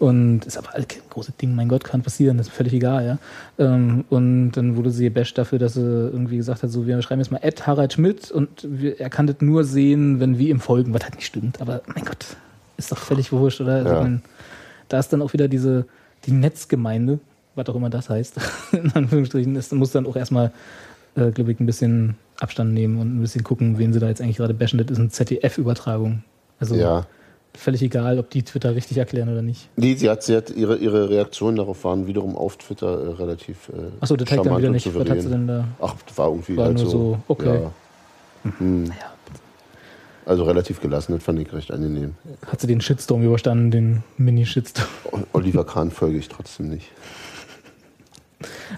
Und 0.01 0.47
ist 0.47 0.57
aber 0.57 0.73
ein 0.73 0.83
großes 1.11 1.37
Ding, 1.37 1.53
mein 1.53 1.67
Gott, 1.67 1.83
kann 1.83 2.01
passieren, 2.01 2.37
das 2.39 2.47
ist 2.47 2.53
völlig 2.53 2.73
egal, 2.73 3.05
ja. 3.05 3.17
Ähm, 3.63 4.03
und 4.09 4.53
dann 4.53 4.75
wurde 4.75 4.89
sie 4.89 5.03
gebasht 5.03 5.37
dafür, 5.37 5.59
dass 5.59 5.75
sie 5.75 5.81
irgendwie 5.81 6.37
gesagt 6.37 6.63
hat, 6.63 6.71
so, 6.71 6.87
wir 6.87 6.99
schreiben 7.03 7.21
jetzt 7.21 7.29
mal 7.29 7.37
Ed 7.43 7.67
Harald 7.67 7.93
Schmidt 7.93 8.31
und 8.31 8.49
wir, 8.67 8.99
er 8.99 9.11
kann 9.11 9.27
das 9.27 9.35
nur 9.41 9.63
sehen, 9.63 10.19
wenn 10.19 10.39
wir 10.39 10.49
ihm 10.49 10.59
folgen, 10.59 10.91
was 10.95 11.03
halt 11.03 11.17
nicht 11.17 11.27
stimmt. 11.27 11.61
Aber 11.61 11.81
mein 11.85 12.03
Gott, 12.03 12.25
ist 12.77 12.91
doch 12.91 12.97
völlig 12.97 13.31
wurscht, 13.31 13.61
oder? 13.61 13.73
Also, 13.75 13.93
Ja. 13.93 14.01
mein, 14.01 14.23
da 14.89 14.97
ist 14.97 15.13
dann 15.13 15.21
auch 15.21 15.33
wieder 15.33 15.47
diese, 15.47 15.85
die 16.25 16.31
Netzgemeinde, 16.31 17.19
was 17.53 17.69
auch 17.69 17.75
immer 17.75 17.91
das 17.91 18.09
heißt, 18.09 18.37
in 18.71 18.91
Anführungsstrichen, 18.93 19.55
ist, 19.55 19.71
muss 19.71 19.91
dann 19.91 20.07
auch 20.07 20.15
erstmal, 20.15 20.51
äh, 21.15 21.29
glaube 21.29 21.51
ich, 21.51 21.59
ein 21.59 21.67
bisschen 21.67 22.15
Abstand 22.39 22.73
nehmen 22.73 22.97
und 22.99 23.17
ein 23.17 23.21
bisschen 23.21 23.43
gucken, 23.43 23.77
wen 23.77 23.93
sie 23.93 23.99
da 23.99 24.07
jetzt 24.07 24.19
eigentlich 24.19 24.37
gerade 24.37 24.55
bashen. 24.55 24.79
Das 24.79 24.89
ist 24.89 24.97
eine 24.99 25.09
ZDF-Übertragung. 25.09 26.23
Also 26.59 26.73
Ja. 26.73 27.05
Völlig 27.53 27.81
egal, 27.81 28.19
ob 28.19 28.29
die 28.29 28.43
Twitter 28.43 28.75
richtig 28.75 28.97
erklären 28.97 29.29
oder 29.29 29.41
nicht. 29.41 29.69
Nee, 29.75 29.95
sie 29.95 30.09
hat, 30.09 30.23
sie 30.23 30.35
hat 30.35 30.49
ihre, 30.49 30.77
ihre 30.77 31.09
Reaktionen 31.09 31.57
darauf 31.57 31.83
waren 31.83 32.07
wiederum 32.07 32.35
auf 32.35 32.57
Twitter 32.57 32.87
äh, 32.87 33.09
relativ. 33.13 33.69
Äh, 33.69 33.91
Achso, 33.99 34.15
das 34.15 34.29
zeigt 34.29 34.45
dann 34.45 34.57
wieder 34.57 34.69
nicht. 34.69 34.93
Was 34.93 35.09
hat 35.09 35.21
sie 35.21 35.29
denn 35.29 35.47
da? 35.47 35.67
Ach, 35.81 35.95
das 36.05 36.17
war 36.17 36.29
irgendwie 36.29 36.57
War 36.57 36.65
halt 36.65 36.77
nur 36.77 36.85
so. 36.85 36.91
so, 36.91 37.19
okay. 37.27 37.61
Ja. 37.63 38.51
Hm. 38.57 38.85
Ja. 38.85 38.93
Also 40.25 40.43
relativ 40.43 40.79
gelassen, 40.81 41.13
das 41.13 41.23
fand 41.23 41.39
ich 41.39 41.51
recht 41.51 41.71
angenehm. 41.71 42.15
Hat 42.45 42.61
sie 42.61 42.67
den 42.67 42.79
Shitstorm 42.79 43.23
überstanden, 43.23 43.71
den 43.71 44.03
Mini-Shitstorm? 44.17 44.87
Oliver 45.33 45.65
Kahn 45.65 45.89
folge 45.89 46.19
ich 46.19 46.29
trotzdem 46.29 46.69
nicht. 46.69 46.87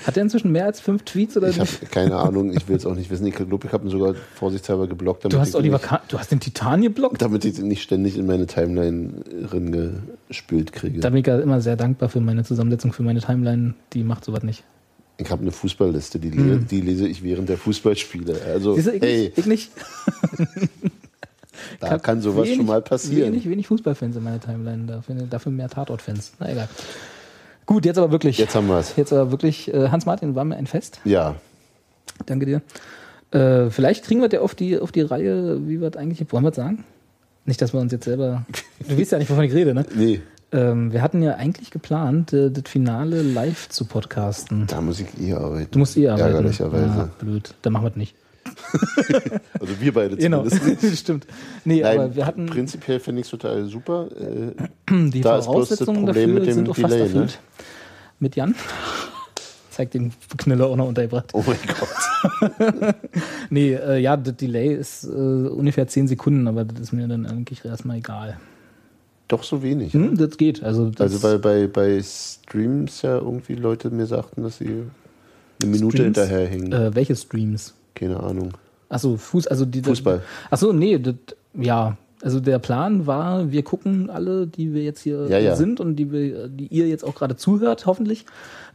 Hat 0.05 0.17
er 0.17 0.23
inzwischen 0.23 0.51
mehr 0.51 0.65
als 0.65 0.79
fünf 0.79 1.03
Tweets 1.03 1.37
oder 1.37 1.49
Ich 1.49 1.59
habe 1.59 1.69
keine 1.91 2.15
Ahnung, 2.17 2.51
ich 2.55 2.67
will 2.67 2.75
es 2.75 2.85
auch 2.85 2.95
nicht 2.95 3.09
wissen. 3.09 3.25
Ich 3.27 3.35
glaube, 3.35 3.65
ich 3.67 3.73
habe 3.73 3.87
ihn 3.87 3.89
sogar 3.89 4.15
vorsichtshalber 4.35 4.87
geblockt, 4.87 5.23
damit, 5.23 5.33
Du 5.33 5.39
hast 5.39 5.55
Oliver 5.55 5.77
nicht, 5.77 6.01
du 6.07 6.19
hast 6.19 6.31
den 6.31 6.39
Titan 6.39 6.81
geblockt? 6.81 7.21
damit 7.21 7.45
ich 7.45 7.57
ihn 7.59 7.67
nicht 7.67 7.83
ständig 7.83 8.17
in 8.17 8.25
meine 8.25 8.47
Timeline 8.47 9.13
reingespült 9.45 10.71
kriege. 10.73 10.99
Da 10.99 11.09
bin 11.09 11.19
ich 11.19 11.27
ja 11.27 11.39
immer 11.39 11.61
sehr 11.61 11.75
dankbar 11.75 12.09
für 12.09 12.19
meine 12.21 12.43
Zusammensetzung, 12.43 12.93
für 12.93 13.03
meine 13.03 13.21
Timeline. 13.21 13.73
Die 13.93 14.03
macht 14.03 14.25
sowas 14.25 14.43
nicht. 14.43 14.63
Ich 15.17 15.29
habe 15.29 15.43
eine 15.43 15.51
Fußballliste, 15.51 16.17
die, 16.19 16.31
le 16.31 16.57
die 16.57 16.81
lese 16.81 17.07
ich 17.07 17.23
während 17.23 17.47
der 17.47 17.57
Fußballspiele. 17.57 18.35
Also, 18.47 18.73
Siehst 18.75 18.87
du, 18.87 18.91
ich, 18.93 19.01
hey, 19.01 19.21
nicht, 19.25 19.37
ich 19.37 19.45
nicht. 19.45 19.71
da 21.79 21.99
kann 21.99 22.19
sowas 22.21 22.45
wenig, 22.45 22.57
schon 22.57 22.65
mal 22.65 22.81
passieren. 22.81 23.31
Wenig, 23.31 23.47
wenig 23.47 23.67
Fußballfans 23.67 24.15
in 24.15 24.23
meiner 24.23 24.39
Timeline, 24.39 24.85
dafür, 24.85 25.15
dafür 25.29 25.51
mehr 25.51 25.69
Tatortfans. 25.69 26.33
Na 26.39 26.51
egal. 26.51 26.67
Gut, 27.65 27.85
jetzt 27.85 27.97
aber 27.97 28.11
wirklich. 28.11 28.37
Jetzt 28.37 28.55
haben 28.55 28.67
wir 28.67 28.77
es. 28.79 28.95
Jetzt 28.95 29.13
aber 29.13 29.31
wirklich, 29.31 29.73
äh, 29.73 29.89
Hans-Martin, 29.89 30.35
war 30.35 30.43
mir 30.43 30.55
ein 30.57 30.67
Fest. 30.67 30.99
Ja, 31.05 31.35
Danke 32.25 32.45
dir. 32.45 32.61
Äh, 33.31 33.69
vielleicht 33.71 34.05
kriegen 34.05 34.21
wir 34.21 34.29
der 34.29 34.43
auf 34.43 34.53
die, 34.55 34.77
auf 34.79 34.91
die 34.91 35.01
Reihe, 35.01 35.67
wie 35.67 35.81
wir 35.81 35.89
das 35.89 35.99
eigentlich, 35.99 36.31
wollen 36.31 36.43
wir 36.43 36.51
das 36.51 36.57
sagen? 36.57 36.83
Nicht, 37.45 37.61
dass 37.61 37.73
wir 37.73 37.79
uns 37.79 37.91
jetzt 37.91 38.05
selber. 38.05 38.45
Du 38.87 38.97
weißt 38.99 39.13
ja 39.13 39.17
nicht, 39.17 39.29
wovon 39.29 39.43
ich 39.45 39.53
rede, 39.53 39.73
ne? 39.73 39.85
nee, 39.95 40.21
Ähm, 40.51 40.91
wir 40.93 41.01
hatten 41.01 41.23
ja 41.23 41.35
eigentlich 41.35 41.71
geplant, 41.71 42.33
äh, 42.33 42.51
das 42.51 42.63
Finale 42.69 43.21
live 43.21 43.69
zu 43.69 43.85
podcasten. 43.85 44.67
da 44.67 44.81
muss 44.81 44.99
ich 44.99 45.07
eh 45.19 45.33
arbeiten. 45.33 45.71
Du 45.71 45.79
musst 45.79 45.97
eh 45.97 46.07
arbeiten. 46.09 46.35
Ärgerlicherweise. 46.35 46.85
Ah, 46.85 47.09
blöd. 47.17 47.55
Dann 47.63 47.73
machen 47.73 47.85
wir 47.85 47.89
das 47.89 47.97
nicht. 47.97 48.15
Also 49.59 49.79
wir 49.79 49.93
beide 49.93 50.15
Genau, 50.17 50.47
zumindest. 50.47 50.97
stimmt. 50.99 51.27
Nee, 51.65 51.81
Nein, 51.81 51.99
aber 51.99 52.15
wir 52.15 52.25
hatten 52.25 52.45
prinzipiell 52.47 52.99
finde 52.99 53.21
ich 53.21 53.27
es 53.27 53.31
total 53.31 53.65
super. 53.65 54.07
Äh, 54.19 54.51
die 55.09 55.21
da 55.21 55.41
Voraussetzungen 55.41 56.05
dafür 56.05 56.27
mit 56.27 56.45
dem 56.47 56.53
sind 56.53 56.69
auch 56.69 56.75
fast 56.75 56.93
Delay, 56.93 56.99
ne? 57.09 57.13
erfüllt. 57.21 57.39
Mit 58.19 58.35
Jan. 58.35 58.55
Zeigt 59.69 59.93
den 59.95 60.11
Knüller 60.37 60.67
auch 60.67 60.75
noch 60.75 60.87
untergebracht. 60.87 61.29
oh 61.33 61.43
mein 61.45 61.57
Gott. 61.67 62.95
Nee, 63.49 63.73
äh, 63.73 63.99
ja, 63.99 64.15
das 64.17 64.35
Delay 64.37 64.73
ist 64.73 65.03
äh, 65.03 65.07
ungefähr 65.09 65.87
10 65.87 66.07
Sekunden, 66.07 66.47
aber 66.47 66.63
das 66.65 66.79
ist 66.79 66.93
mir 66.93 67.07
dann 67.07 67.25
eigentlich 67.25 67.63
erstmal 67.65 67.97
egal. 67.97 68.37
Doch 69.27 69.43
so 69.43 69.61
wenig. 69.63 69.93
Hm, 69.93 70.17
das 70.17 70.37
geht. 70.37 70.63
Also, 70.63 70.89
das 70.89 71.01
Also 71.13 71.23
weil 71.23 71.39
bei, 71.39 71.67
bei 71.67 72.01
Streams 72.01 73.01
ja 73.01 73.17
irgendwie 73.17 73.55
Leute 73.55 73.89
mir 73.89 74.05
sagten, 74.05 74.43
dass 74.43 74.57
sie 74.57 74.67
eine 75.61 75.71
Minute 75.71 75.97
Streams? 75.97 76.17
hinterherhängen. 76.17 76.71
äh, 76.73 76.95
welche 76.95 77.15
Streams? 77.15 77.73
Keine 77.95 78.19
Ahnung. 78.21 78.49
Achso, 78.89 79.17
Fuß, 79.17 79.47
also 79.47 79.65
die, 79.65 79.81
Fußball. 79.81 80.21
Achso, 80.49 80.73
nee, 80.73 80.97
das, 80.99 81.15
ja. 81.53 81.97
Also 82.21 82.39
der 82.39 82.59
Plan 82.59 83.05
war, 83.05 83.51
wir 83.51 83.63
gucken 83.63 84.09
alle, 84.09 84.47
die 84.47 84.73
wir 84.73 84.81
jetzt 84.83 85.01
hier 85.01 85.27
Ja, 85.27 85.39
ja. 85.39 85.55
sind 85.57 85.81
und 85.81 85.97
die, 85.97 86.09
wir, 86.11 86.47
die 86.47 86.67
ihr 86.67 86.87
jetzt 86.87 87.03
auch 87.03 87.15
gerade 87.15 87.35
zuhört, 87.35 87.85
hoffentlich, 87.85 88.25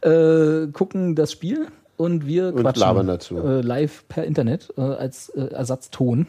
äh, 0.03 0.67
gucken 0.67 1.15
das 1.15 1.33
Spiel 1.33 1.67
und 1.97 2.27
wir 2.27 2.49
Und 2.55 2.61
quatschen 2.61 3.07
dazu. 3.07 3.39
Äh, 3.39 3.63
live 3.63 4.05
per 4.09 4.25
Internet 4.25 4.73
äh, 4.77 4.83
als 4.83 5.31
äh, 5.31 5.47
Ersatzton, 5.47 6.27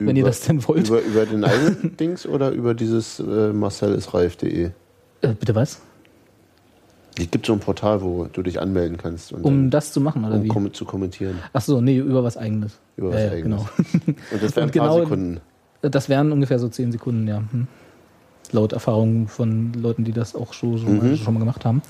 wenn 0.00 0.16
ihr 0.16 0.22
Über- 0.22 0.30
das 0.30 0.40
denn 0.40 0.66
wollt. 0.66 0.88
Über, 0.88 1.00
über 1.00 1.26
den 1.26 1.44
eigenen 1.44 1.96
Dings 2.00 2.26
oder 2.26 2.50
über 2.50 2.74
dieses 2.74 3.20
äh, 3.20 3.52
marcelisreif.de? 3.52 4.70
äh, 5.20 5.28
bitte 5.38 5.54
was? 5.54 5.80
Es 7.18 7.30
gibt 7.30 7.46
so 7.46 7.52
ein 7.52 7.60
Portal, 7.60 8.00
wo 8.02 8.24
du 8.32 8.42
dich 8.42 8.60
anmelden 8.60 8.96
kannst, 8.96 9.32
Um 9.32 9.70
das 9.70 9.92
zu 9.92 10.00
machen, 10.00 10.24
oder 10.24 10.36
um 10.36 10.44
wie? 10.44 10.48
kom 10.48 10.72
zu 10.72 10.84
kommentieren. 10.84 11.38
Achso, 11.52 11.80
nee, 11.80 11.98
über 11.98 12.22
was 12.22 12.36
eigenes. 12.36 12.78
Über 12.96 13.10
was 13.12 13.20
ja, 13.22 13.30
Eigenes. 13.32 13.42
Genau. 13.42 13.68
Und 14.32 14.42
das 14.42 14.54
wären 14.56 14.68
ein 14.68 14.72
paar 14.72 14.88
genau- 14.88 15.00
Sekunden. 15.00 15.40
Das 15.82 16.08
wären 16.08 16.32
ungefähr 16.32 16.58
so 16.58 16.68
10 16.68 16.92
Sekunden, 16.92 17.26
ja. 17.28 17.38
Hm. 17.38 17.66
Laut 18.52 18.72
Erfahrung 18.72 19.28
von 19.28 19.72
Leuten, 19.74 20.04
die 20.04 20.12
das 20.12 20.34
auch 20.34 20.52
schon, 20.52 20.78
schon, 20.78 20.94
Mhm. 20.94 20.98
mal, 21.08 21.16
schon 21.16 21.34
mal 21.34 21.40
gemacht 21.40 21.64
haben. 21.64 21.82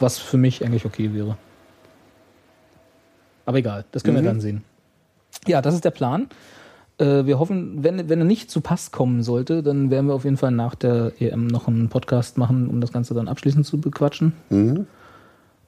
Was 0.00 0.18
für 0.18 0.36
mich 0.38 0.64
eigentlich 0.64 0.84
okay 0.84 1.12
wäre. 1.12 1.36
Aber 3.46 3.58
egal, 3.58 3.84
das 3.92 4.02
können 4.04 4.16
Mhm. 4.16 4.22
wir 4.22 4.28
dann 4.30 4.40
sehen. 4.40 4.64
Ja, 5.46 5.62
das 5.62 5.74
ist 5.74 5.84
der 5.84 5.90
Plan. 5.90 6.28
Äh, 6.98 7.26
wir 7.26 7.38
hoffen, 7.38 7.82
wenn, 7.84 8.08
wenn 8.08 8.18
er 8.18 8.24
nicht 8.24 8.50
zu 8.50 8.60
Pass 8.60 8.90
kommen 8.90 9.22
sollte, 9.22 9.62
dann 9.62 9.90
werden 9.90 10.06
wir 10.06 10.14
auf 10.14 10.24
jeden 10.24 10.36
Fall 10.36 10.50
nach 10.50 10.74
der 10.74 11.12
EM 11.20 11.46
noch 11.46 11.68
einen 11.68 11.88
Podcast 11.88 12.38
machen, 12.38 12.68
um 12.68 12.80
das 12.80 12.92
Ganze 12.92 13.14
dann 13.14 13.28
abschließend 13.28 13.64
zu 13.64 13.80
bequatschen. 13.80 14.32
Mhm. 14.50 14.86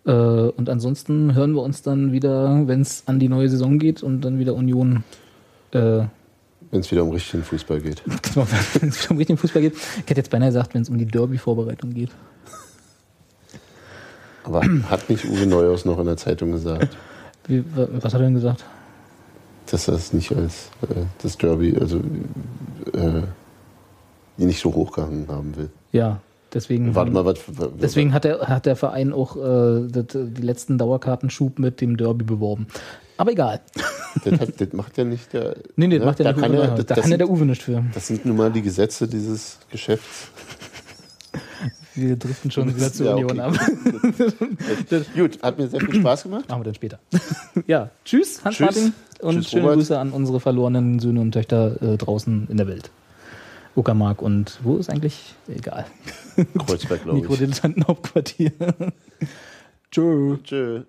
Äh, 0.06 0.10
und 0.12 0.68
ansonsten 0.68 1.34
hören 1.34 1.52
wir 1.54 1.62
uns 1.62 1.82
dann 1.82 2.12
wieder, 2.12 2.66
wenn 2.66 2.80
es 2.80 3.04
an 3.06 3.18
die 3.20 3.28
neue 3.28 3.48
Saison 3.48 3.78
geht 3.78 4.02
und 4.02 4.22
dann 4.22 4.38
wieder 4.38 4.54
Union 4.54 5.04
äh, 5.72 6.02
Wenn 6.72 6.80
es 6.80 6.90
wieder 6.90 7.02
um 7.04 7.10
richtigen 7.10 7.42
Fußball 7.44 7.80
geht. 7.80 8.02
Genau, 8.34 8.46
wenn 8.80 8.88
es 8.88 9.06
um 9.10 9.16
richtigen 9.16 9.36
Fußball 9.38 9.62
geht. 9.62 9.74
Ich 9.74 10.10
hätte 10.10 10.16
jetzt 10.20 10.30
beinahe 10.30 10.48
gesagt, 10.48 10.74
wenn 10.74 10.82
es 10.82 10.88
um 10.88 10.98
die 10.98 11.06
Derby-Vorbereitung 11.06 11.92
geht. 11.94 12.10
Aber 14.42 14.62
hat 14.88 15.08
nicht 15.10 15.24
Uwe 15.26 15.46
Neuhaus 15.46 15.84
noch 15.84 15.98
in 15.98 16.06
der 16.06 16.16
Zeitung 16.16 16.50
gesagt, 16.52 16.96
Wie, 17.46 17.62
wa- 17.76 17.88
was 17.92 18.04
hat 18.14 18.20
er 18.20 18.24
denn 18.26 18.34
gesagt? 18.34 18.64
Dass 19.72 19.88
er 19.88 19.94
es 19.94 20.12
nicht 20.12 20.32
als 20.32 20.70
äh, 20.82 21.04
das 21.22 21.38
Derby, 21.38 21.76
also 21.78 21.98
äh, 22.92 23.22
nicht 24.36 24.60
so 24.60 24.74
hochgehangen 24.74 25.26
haben 25.28 25.56
will? 25.56 25.70
Ja, 25.92 26.20
deswegen. 26.52 26.94
Warte 26.94 27.10
mal, 27.10 27.24
was. 27.24 27.38
was 27.46 27.68
Deswegen 27.80 28.12
hat 28.12 28.24
der, 28.24 28.40
hat 28.48 28.66
der 28.66 28.76
Verein 28.76 29.12
auch 29.12 29.36
äh, 29.36 29.88
das, 29.88 30.06
die 30.12 30.42
letzten 30.42 30.78
Dauerkartenschub 30.78 31.58
mit 31.58 31.80
dem 31.80 31.96
Derby 31.96 32.24
beworben. 32.24 32.66
Aber 33.16 33.32
egal. 33.32 33.60
das, 34.24 34.40
hat, 34.40 34.60
das 34.60 34.72
macht 34.72 34.96
ja 34.96 35.04
nicht 35.04 35.32
der. 35.32 35.56
Nee, 35.76 35.88
nee, 35.88 35.98
das 35.98 36.00
ne? 36.00 36.06
macht 36.06 36.18
ja 36.20 36.24
da 36.24 36.32
nicht 36.32 36.40
kann 36.42 36.52
Uwe 36.52 36.62
er, 36.62 36.68
das, 36.68 36.86
Da 36.86 36.94
das, 36.94 37.02
kann 37.02 37.10
ja 37.10 37.18
der 37.18 37.30
Uwe 37.30 37.44
nicht 37.44 37.62
für. 37.62 37.84
das 37.92 38.06
sind 38.06 38.24
nun 38.24 38.36
mal 38.36 38.50
die 38.50 38.62
Gesetze 38.62 39.06
dieses 39.06 39.58
Geschäfts. 39.70 40.30
Wir 41.94 42.16
driften 42.16 42.50
schon 42.50 42.74
wieder 42.74 42.92
zur 42.92 43.06
Ja, 43.06 43.14
Union 43.14 43.40
okay. 43.40 43.40
ab. 43.40 45.04
Gut, 45.16 45.42
hat 45.42 45.58
mir 45.58 45.68
sehr 45.68 45.80
viel 45.80 46.00
Spaß 46.00 46.22
gemacht. 46.24 46.48
Machen 46.48 46.60
wir 46.60 46.64
dann 46.64 46.74
später. 46.74 46.98
ja, 47.66 47.90
tschüss, 48.04 48.44
Hans 48.44 48.56
Tschüss. 48.56 48.66
Martin. 48.66 48.92
Und 49.20 49.34
Tschüss, 49.36 49.50
schöne 49.50 49.62
Robert. 49.62 49.76
Grüße 49.78 49.98
an 49.98 50.10
unsere 50.12 50.40
verlorenen 50.40 50.98
Söhne 51.00 51.20
und 51.20 51.32
Töchter 51.32 51.82
äh, 51.82 51.96
draußen 51.96 52.46
in 52.48 52.56
der 52.56 52.68
Welt. 52.68 52.90
Uckermark 53.76 54.22
und 54.22 54.58
wo 54.62 54.76
ist 54.76 54.90
eigentlich? 54.90 55.34
Egal. 55.48 55.86
Kreuzberg, 56.58 57.02
glaube 57.02 57.18
ich. 57.18 57.22
Mikrodilettantenhauptquartier. 57.24 58.52
Tschö. 59.90 60.36
Tschö. 60.44 60.82